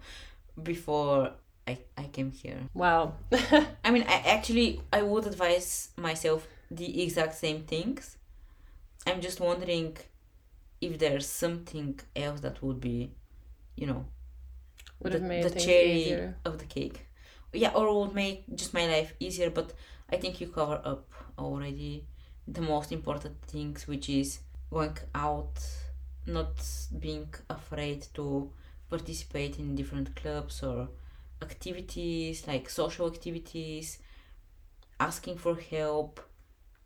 before 0.62 1.32
I, 1.68 1.80
I 1.98 2.04
came 2.06 2.32
here? 2.32 2.60
Wow. 2.74 3.14
I 3.84 3.92
mean 3.92 4.04
I 4.04 4.22
actually 4.26 4.82
I 4.92 5.02
would 5.02 5.26
advise 5.28 5.90
myself 5.98 6.48
the 6.70 7.04
exact 7.04 7.36
same 7.36 7.64
things. 7.64 8.18
I'm 9.06 9.22
just 9.22 9.40
wondering 9.40 9.98
if 10.80 10.98
there's 11.00 11.28
something 11.28 12.00
else 12.16 12.42
that 12.42 12.62
would 12.64 12.80
be, 12.80 13.12
you 13.76 13.88
know, 13.88 14.06
Would 15.02 15.14
the, 15.14 15.20
the 15.20 15.50
cherry 15.60 16.02
easier. 16.04 16.38
of 16.46 16.58
the 16.60 16.66
cake. 16.66 17.08
Yeah, 17.54 17.72
or 17.74 18.00
would 18.00 18.16
make 18.16 18.46
just 18.56 18.74
my 18.74 18.86
life 18.88 19.14
easier, 19.20 19.50
but 19.50 19.74
I 20.10 20.18
think 20.18 20.40
you 20.40 20.48
cover 20.48 20.82
up 20.84 21.12
already 21.38 22.06
the 22.48 22.62
most 22.62 22.92
important 22.92 23.42
things, 23.44 23.88
which 23.88 24.10
is 24.10 24.40
going 24.72 24.98
out, 25.14 25.60
not 26.26 26.56
being 27.00 27.34
afraid 27.50 28.08
to 28.14 28.52
participate 28.90 29.60
in 29.60 29.76
different 29.76 30.16
clubs 30.16 30.64
or 30.64 30.90
activities, 31.42 32.48
like 32.48 32.70
social 32.70 33.08
activities, 33.08 34.00
asking 35.00 35.38
for 35.38 35.56
help, 35.56 36.20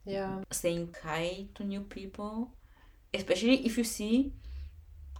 Yeah. 0.06 0.44
saying 0.52 0.96
hi 1.04 1.48
to 1.56 1.64
new 1.64 1.82
people, 1.82 2.52
especially 3.14 3.66
if 3.66 3.78
you 3.78 3.84
see 3.84 4.34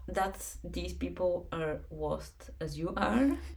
that 0.08 0.38
these 0.64 0.94
people 0.94 1.48
are 1.52 1.82
worst 1.90 2.52
as 2.62 2.78
you 2.78 2.94
are. 2.96 3.38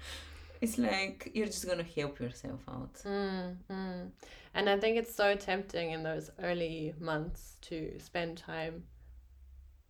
It's 0.60 0.76
like 0.76 1.30
you're 1.34 1.46
just 1.46 1.66
gonna 1.66 1.84
help 1.84 2.18
yourself 2.18 2.60
out. 2.68 2.94
Mm, 3.04 3.56
mm. 3.70 4.10
And 4.54 4.68
I 4.68 4.76
think 4.80 4.96
it's 4.96 5.14
so 5.14 5.36
tempting 5.36 5.92
in 5.92 6.02
those 6.02 6.30
early 6.42 6.94
months 6.98 7.58
to 7.68 7.96
spend 8.00 8.38
time. 8.38 8.82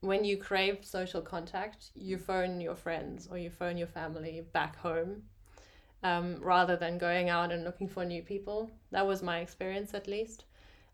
When 0.00 0.24
you 0.24 0.36
crave 0.36 0.84
social 0.84 1.22
contact, 1.22 1.90
you 1.94 2.18
phone 2.18 2.60
your 2.60 2.76
friends 2.76 3.28
or 3.30 3.38
you 3.38 3.48
phone 3.50 3.78
your 3.78 3.88
family 3.88 4.42
back 4.52 4.76
home 4.76 5.22
um, 6.02 6.36
rather 6.40 6.76
than 6.76 6.98
going 6.98 7.28
out 7.28 7.52
and 7.52 7.64
looking 7.64 7.88
for 7.88 8.04
new 8.04 8.22
people. 8.22 8.70
That 8.90 9.06
was 9.06 9.22
my 9.22 9.40
experience 9.40 9.94
at 9.94 10.06
least. 10.06 10.44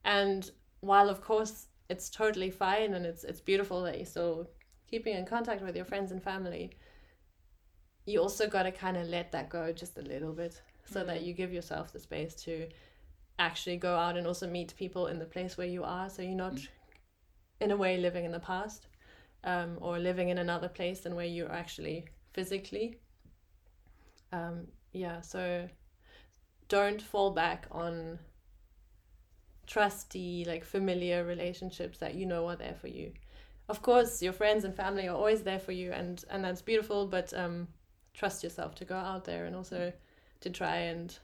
And 0.04 0.50
while, 0.80 1.08
of 1.08 1.20
course, 1.20 1.66
it's 1.88 2.08
totally 2.08 2.50
fine 2.50 2.94
and 2.94 3.04
it's, 3.04 3.24
it's 3.24 3.40
beautiful 3.40 3.82
that 3.82 3.96
you're 3.96 4.06
still 4.06 4.48
keeping 4.88 5.16
in 5.16 5.26
contact 5.26 5.62
with 5.62 5.76
your 5.76 5.84
friends 5.84 6.12
and 6.12 6.22
family, 6.22 6.70
you 8.06 8.20
also 8.20 8.48
got 8.48 8.64
to 8.64 8.72
kind 8.72 8.96
of 8.96 9.06
let 9.08 9.32
that 9.32 9.48
go 9.48 9.72
just 9.72 9.98
a 9.98 10.02
little 10.02 10.32
bit 10.32 10.60
so 10.84 11.04
that 11.04 11.22
you 11.22 11.32
give 11.32 11.52
yourself 11.52 11.92
the 11.92 11.98
space 11.98 12.34
to 12.34 12.68
actually 13.38 13.76
go 13.76 13.96
out 13.96 14.16
and 14.16 14.26
also 14.26 14.46
meet 14.46 14.74
people 14.76 15.06
in 15.06 15.18
the 15.18 15.24
place 15.24 15.56
where 15.56 15.66
you 15.66 15.82
are 15.82 16.08
so 16.08 16.22
you're 16.22 16.36
not 16.36 16.58
in 17.60 17.70
a 17.70 17.76
way 17.76 17.96
living 17.96 18.24
in 18.24 18.30
the 18.30 18.38
past 18.38 18.86
um, 19.44 19.78
or 19.80 19.98
living 19.98 20.28
in 20.28 20.38
another 20.38 20.68
place 20.68 21.00
than 21.00 21.14
where 21.14 21.26
you're 21.26 21.50
actually 21.50 22.04
physically 22.32 22.98
um, 24.32 24.66
yeah 24.94 25.20
so 25.20 25.68
don't 26.68 27.02
fall 27.02 27.30
back 27.30 27.66
on 27.70 28.18
trusty 29.66 30.44
like 30.46 30.64
familiar 30.64 31.24
relationships 31.24 31.98
that 31.98 32.14
you 32.14 32.24
know 32.26 32.46
are 32.48 32.56
there 32.56 32.76
for 32.80 32.88
you 32.88 33.12
of 33.68 33.82
course 33.82 34.22
your 34.22 34.32
friends 34.32 34.64
and 34.64 34.74
family 34.74 35.06
are 35.08 35.16
always 35.16 35.42
there 35.42 35.58
for 35.58 35.72
you 35.72 35.92
and 35.92 36.24
and 36.30 36.44
that's 36.44 36.62
beautiful 36.62 37.06
but 37.06 37.32
um 37.34 37.66
trust 38.14 38.42
yourself 38.42 38.74
to 38.74 38.84
go 38.84 38.94
out 38.96 39.24
there 39.24 39.44
and 39.46 39.56
also 39.56 39.92
to 40.40 40.50
try 40.50 40.76
and 40.76 41.18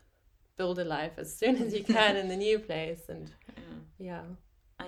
build 0.56 0.78
a 0.78 0.84
life 0.84 1.12
as 1.18 1.34
soon 1.34 1.56
as 1.56 1.72
you 1.72 1.84
can 1.84 2.16
in 2.16 2.28
the 2.28 2.36
new 2.36 2.58
place 2.58 3.08
and 3.08 3.30
Yeah. 3.98 4.22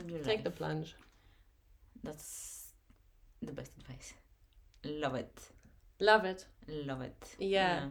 yeah 0.02 0.22
take 0.24 0.42
the 0.42 0.50
plunge 0.50 0.94
That's 2.02 2.72
the 3.42 3.52
best 3.52 3.72
advice. 3.78 4.14
Love 4.84 5.14
it. 5.14 5.40
love 6.00 6.24
it 6.24 6.46
Love 6.68 7.02
it. 7.02 7.36
Yeah. 7.38 7.48
yeah 7.80 7.88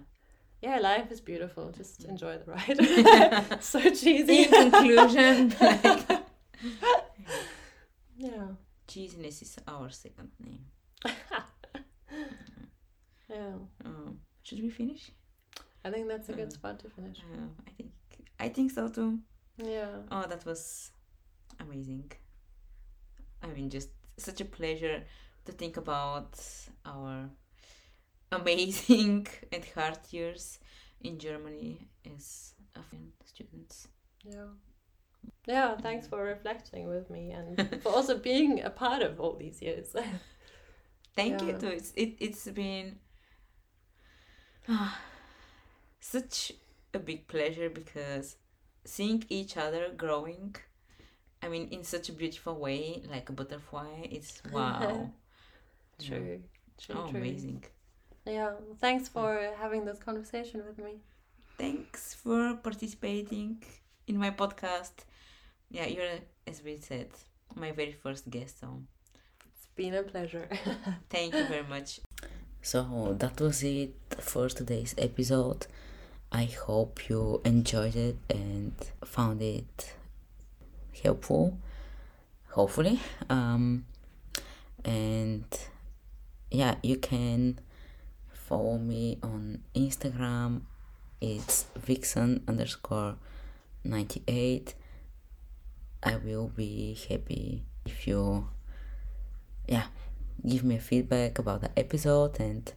life 0.64 1.12
is 1.12 1.22
beautiful 1.22 1.72
just 1.72 2.06
enjoy 2.06 2.38
the 2.38 2.46
ride 2.52 2.78
so 3.64 3.80
cheesy 3.80 4.44
In 4.44 4.50
conclusion, 4.52 5.54
like, 5.62 6.24
yeah 8.18 8.48
cheesiness 8.88 9.42
is 9.42 9.58
our 9.68 9.90
second 9.90 10.32
name. 10.44 10.66
yeah 13.30 13.54
Um, 13.86 14.20
should 14.44 14.62
we 14.62 14.70
finish? 14.70 15.12
i 15.86 15.90
think 15.90 16.08
that's 16.08 16.30
a 16.30 16.34
good 16.34 16.50
Mm. 16.50 16.54
spot 16.54 16.80
to 16.80 16.90
finish 16.90 17.20
Uh, 17.34 17.48
I 17.68 17.72
think 17.78 17.92
I 18.40 18.50
think 18.50 18.72
so 18.72 18.88
too. 18.88 19.20
yeah 19.58 20.02
Oh, 20.12 20.26
that 20.28 20.46
was 20.46 20.92
amazing. 21.60 22.12
I 23.44 23.48
mean, 23.56 23.70
just 23.70 23.90
such 24.18 24.42
a 24.42 24.46
pleasure 24.46 25.04
to 25.46 25.52
think 25.52 25.78
about 25.78 26.34
our 26.86 27.30
amazing 28.32 29.28
and 29.52 29.66
hard 29.76 30.00
years 30.12 30.60
in 31.02 31.20
Germany 31.20 31.88
as 32.06 32.54
Afghan 32.76 33.12
students. 33.26 33.88
Yeah. 34.24 34.48
Yeah, 35.48 35.78
thanks 35.78 36.08
for 36.08 36.24
reflecting 36.24 36.88
with 36.88 37.10
me 37.10 37.32
and 37.32 37.64
for 37.84 37.90
also 37.94 38.18
being 38.18 38.62
a 38.62 38.70
part 38.70 39.02
of 39.02 39.20
all 39.20 39.36
these 39.36 39.62
years. 39.62 39.96
Thank 41.16 41.42
you 41.42 41.54
Yeah. 41.54 41.58
too. 41.58 41.68
It's 41.70 41.92
it, 41.96 42.16
it's 42.20 42.48
been 42.50 43.00
ah, 44.68 44.98
such 46.00 46.52
a 46.94 47.00
big 47.00 47.28
pleasure 47.28 47.70
because 47.70 48.38
seeing 48.86 49.24
each 49.30 49.58
other 49.58 49.90
growing, 49.96 50.56
I 51.42 51.50
mean, 51.50 51.70
in 51.70 51.84
such 51.84 52.10
a 52.10 52.14
beautiful 52.14 52.56
way, 52.56 53.04
like 53.10 53.30
a 53.30 53.34
butterfly. 53.34 54.08
It's 54.12 54.42
wow. 54.52 55.12
Yeah. 55.98 56.18
true. 56.18 56.44
True, 56.80 57.04
Oh, 57.04 57.08
true. 57.08 57.20
amazing. 57.20 57.64
Yeah, 58.26 58.52
thanks 58.80 59.08
for 59.10 59.40
having 59.60 59.86
this 59.86 59.98
conversation 60.00 60.64
with 60.66 60.78
me. 60.78 61.00
Thanks 61.58 62.14
for 62.14 62.56
participating 62.56 63.64
in 64.08 64.18
my 64.18 64.32
podcast. 64.32 64.92
Yeah, 65.70 65.86
you're, 65.88 66.20
as 66.48 66.62
we 66.64 66.78
said, 66.78 67.10
my 67.56 67.72
very 67.72 67.94
first 67.94 68.30
guest, 68.30 68.60
so 68.60 68.82
It's 69.56 69.68
been 69.76 69.96
a 69.96 70.04
pleasure. 70.04 70.48
thank 71.10 71.34
you 71.34 71.46
very 71.46 71.64
much. 71.68 72.00
So 72.62 73.16
that 73.20 73.42
was 73.42 73.64
it 73.64 73.96
for 74.20 74.48
today's 74.50 74.94
episode. 74.98 75.66
I 76.32 76.46
hope 76.46 77.10
you 77.10 77.42
enjoyed 77.44 77.96
it 77.96 78.18
and 78.30 78.74
found 79.04 79.42
it 79.42 79.96
helpful. 81.04 81.58
Hopefully. 82.50 83.00
Um, 83.30 83.86
and 84.86 85.46
yeah, 86.52 86.76
you 86.84 86.98
can 86.98 87.60
follow 88.52 88.78
me 88.78 89.18
on 89.24 89.62
Instagram. 89.74 90.64
It's 91.22 91.68
Viksan 91.88 92.42
underscore 92.50 93.16
98. 93.86 94.76
I 96.04 96.18
will 96.18 96.50
be 96.50 96.98
happy 97.08 97.64
if 97.86 98.06
you, 98.06 98.50
yeah, 99.70 99.86
give 100.46 100.66
me 100.66 100.80
feedback 100.80 101.40
about 101.40 101.62
the 101.62 101.72
episode 101.80 102.42
and 102.42 102.74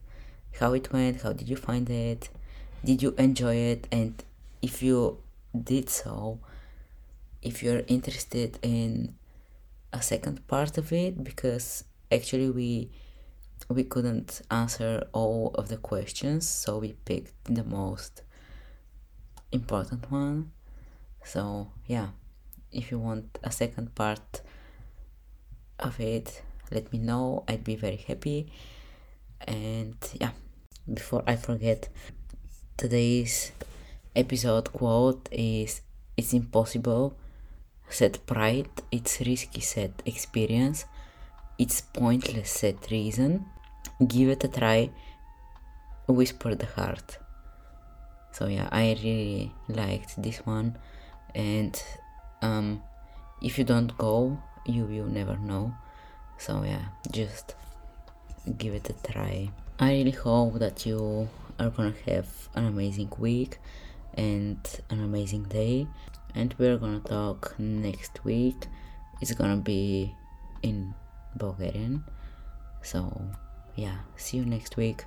how 0.61 0.75
it 0.75 0.93
went, 0.93 1.23
how 1.23 1.33
did 1.33 1.49
you 1.49 1.57
find 1.57 1.91
it, 1.91 2.29
did 2.85 3.03
you 3.03 3.13
enjoy 3.19 3.57
it, 3.57 3.89
and 3.91 4.23
if 4.63 4.81
you 4.81 5.19
did 5.61 5.91
so, 5.91 6.39
if 7.43 7.65
you're 7.65 7.83
interested 7.89 8.61
in 8.63 9.17
a 9.93 10.01
second 10.01 10.47
part 10.47 10.79
of 10.79 10.93
it, 10.93 11.25
because 11.25 11.83
actually 12.13 12.51
we 12.51 12.91
we 13.69 13.85
couldn't 13.85 14.43
answer 14.51 15.07
all 15.13 15.53
of 15.55 15.69
the 15.69 15.77
questions, 15.77 16.49
so 16.49 16.79
we 16.79 16.93
picked 17.05 17.33
the 17.45 17.65
most 17.65 18.23
important 19.53 20.11
one. 20.11 20.53
So 21.25 21.71
yeah, 21.87 22.09
if 22.73 22.91
you 22.91 22.99
want 22.99 23.39
a 23.43 23.51
second 23.51 23.95
part 23.95 24.43
of 25.79 25.99
it, 26.01 26.43
let 26.71 26.93
me 26.93 26.99
know. 26.99 27.45
I'd 27.49 27.65
be 27.65 27.77
very 27.77 27.97
happy. 27.97 28.53
And 29.47 29.97
yeah, 30.21 30.33
before 30.93 31.23
I 31.27 31.37
forget, 31.37 31.89
today's 32.77 33.53
episode 34.15 34.73
quote 34.73 35.29
is 35.33 35.81
It's 36.17 36.33
impossible, 36.33 37.17
said 37.89 38.19
pride, 38.27 38.71
it's 38.91 39.21
risky, 39.21 39.61
said 39.61 39.93
experience, 40.07 40.85
it's 41.59 41.81
pointless, 41.81 42.51
said 42.51 42.79
reason, 42.91 43.47
give 44.07 44.29
it 44.29 44.45
a 44.45 44.49
try, 44.49 44.91
whisper 46.07 46.55
the 46.55 46.67
heart. 46.67 47.19
So 48.33 48.47
yeah, 48.47 48.69
I 48.73 48.99
really 49.03 49.53
liked 49.69 50.21
this 50.21 50.39
one, 50.45 50.77
and 51.35 51.81
um, 52.43 52.83
if 53.41 53.59
you 53.59 53.65
don't 53.65 53.97
go, 53.97 54.39
you 54.67 54.85
will 54.85 55.07
never 55.07 55.37
know. 55.37 55.75
So 56.39 56.65
yeah, 56.65 56.87
just 57.11 57.55
give 58.59 58.75
it 58.75 58.91
a 58.91 59.13
try. 59.13 59.51
I 59.79 59.93
really 59.93 60.11
hope 60.11 60.59
that 60.59 60.85
you 60.85 61.29
are 61.59 61.71
gonna 61.71 61.95
have 62.07 62.49
an 62.55 62.67
amazing 62.67 63.13
week 63.19 63.59
and 64.15 64.59
an 64.91 65.03
amazing 65.03 65.45
day. 65.45 65.87
And 66.35 66.55
we're 66.59 66.79
gonna 66.79 67.01
talk 67.01 67.55
next 67.59 68.25
week. 68.25 68.67
It's 69.21 69.33
gonna 69.33 69.59
be 69.59 70.15
in 70.63 70.95
Bulgarian. 71.37 72.05
So, 72.83 73.21
yeah, 73.77 73.99
see 74.17 74.37
you 74.37 74.45
next 74.45 74.77
week. 74.77 75.05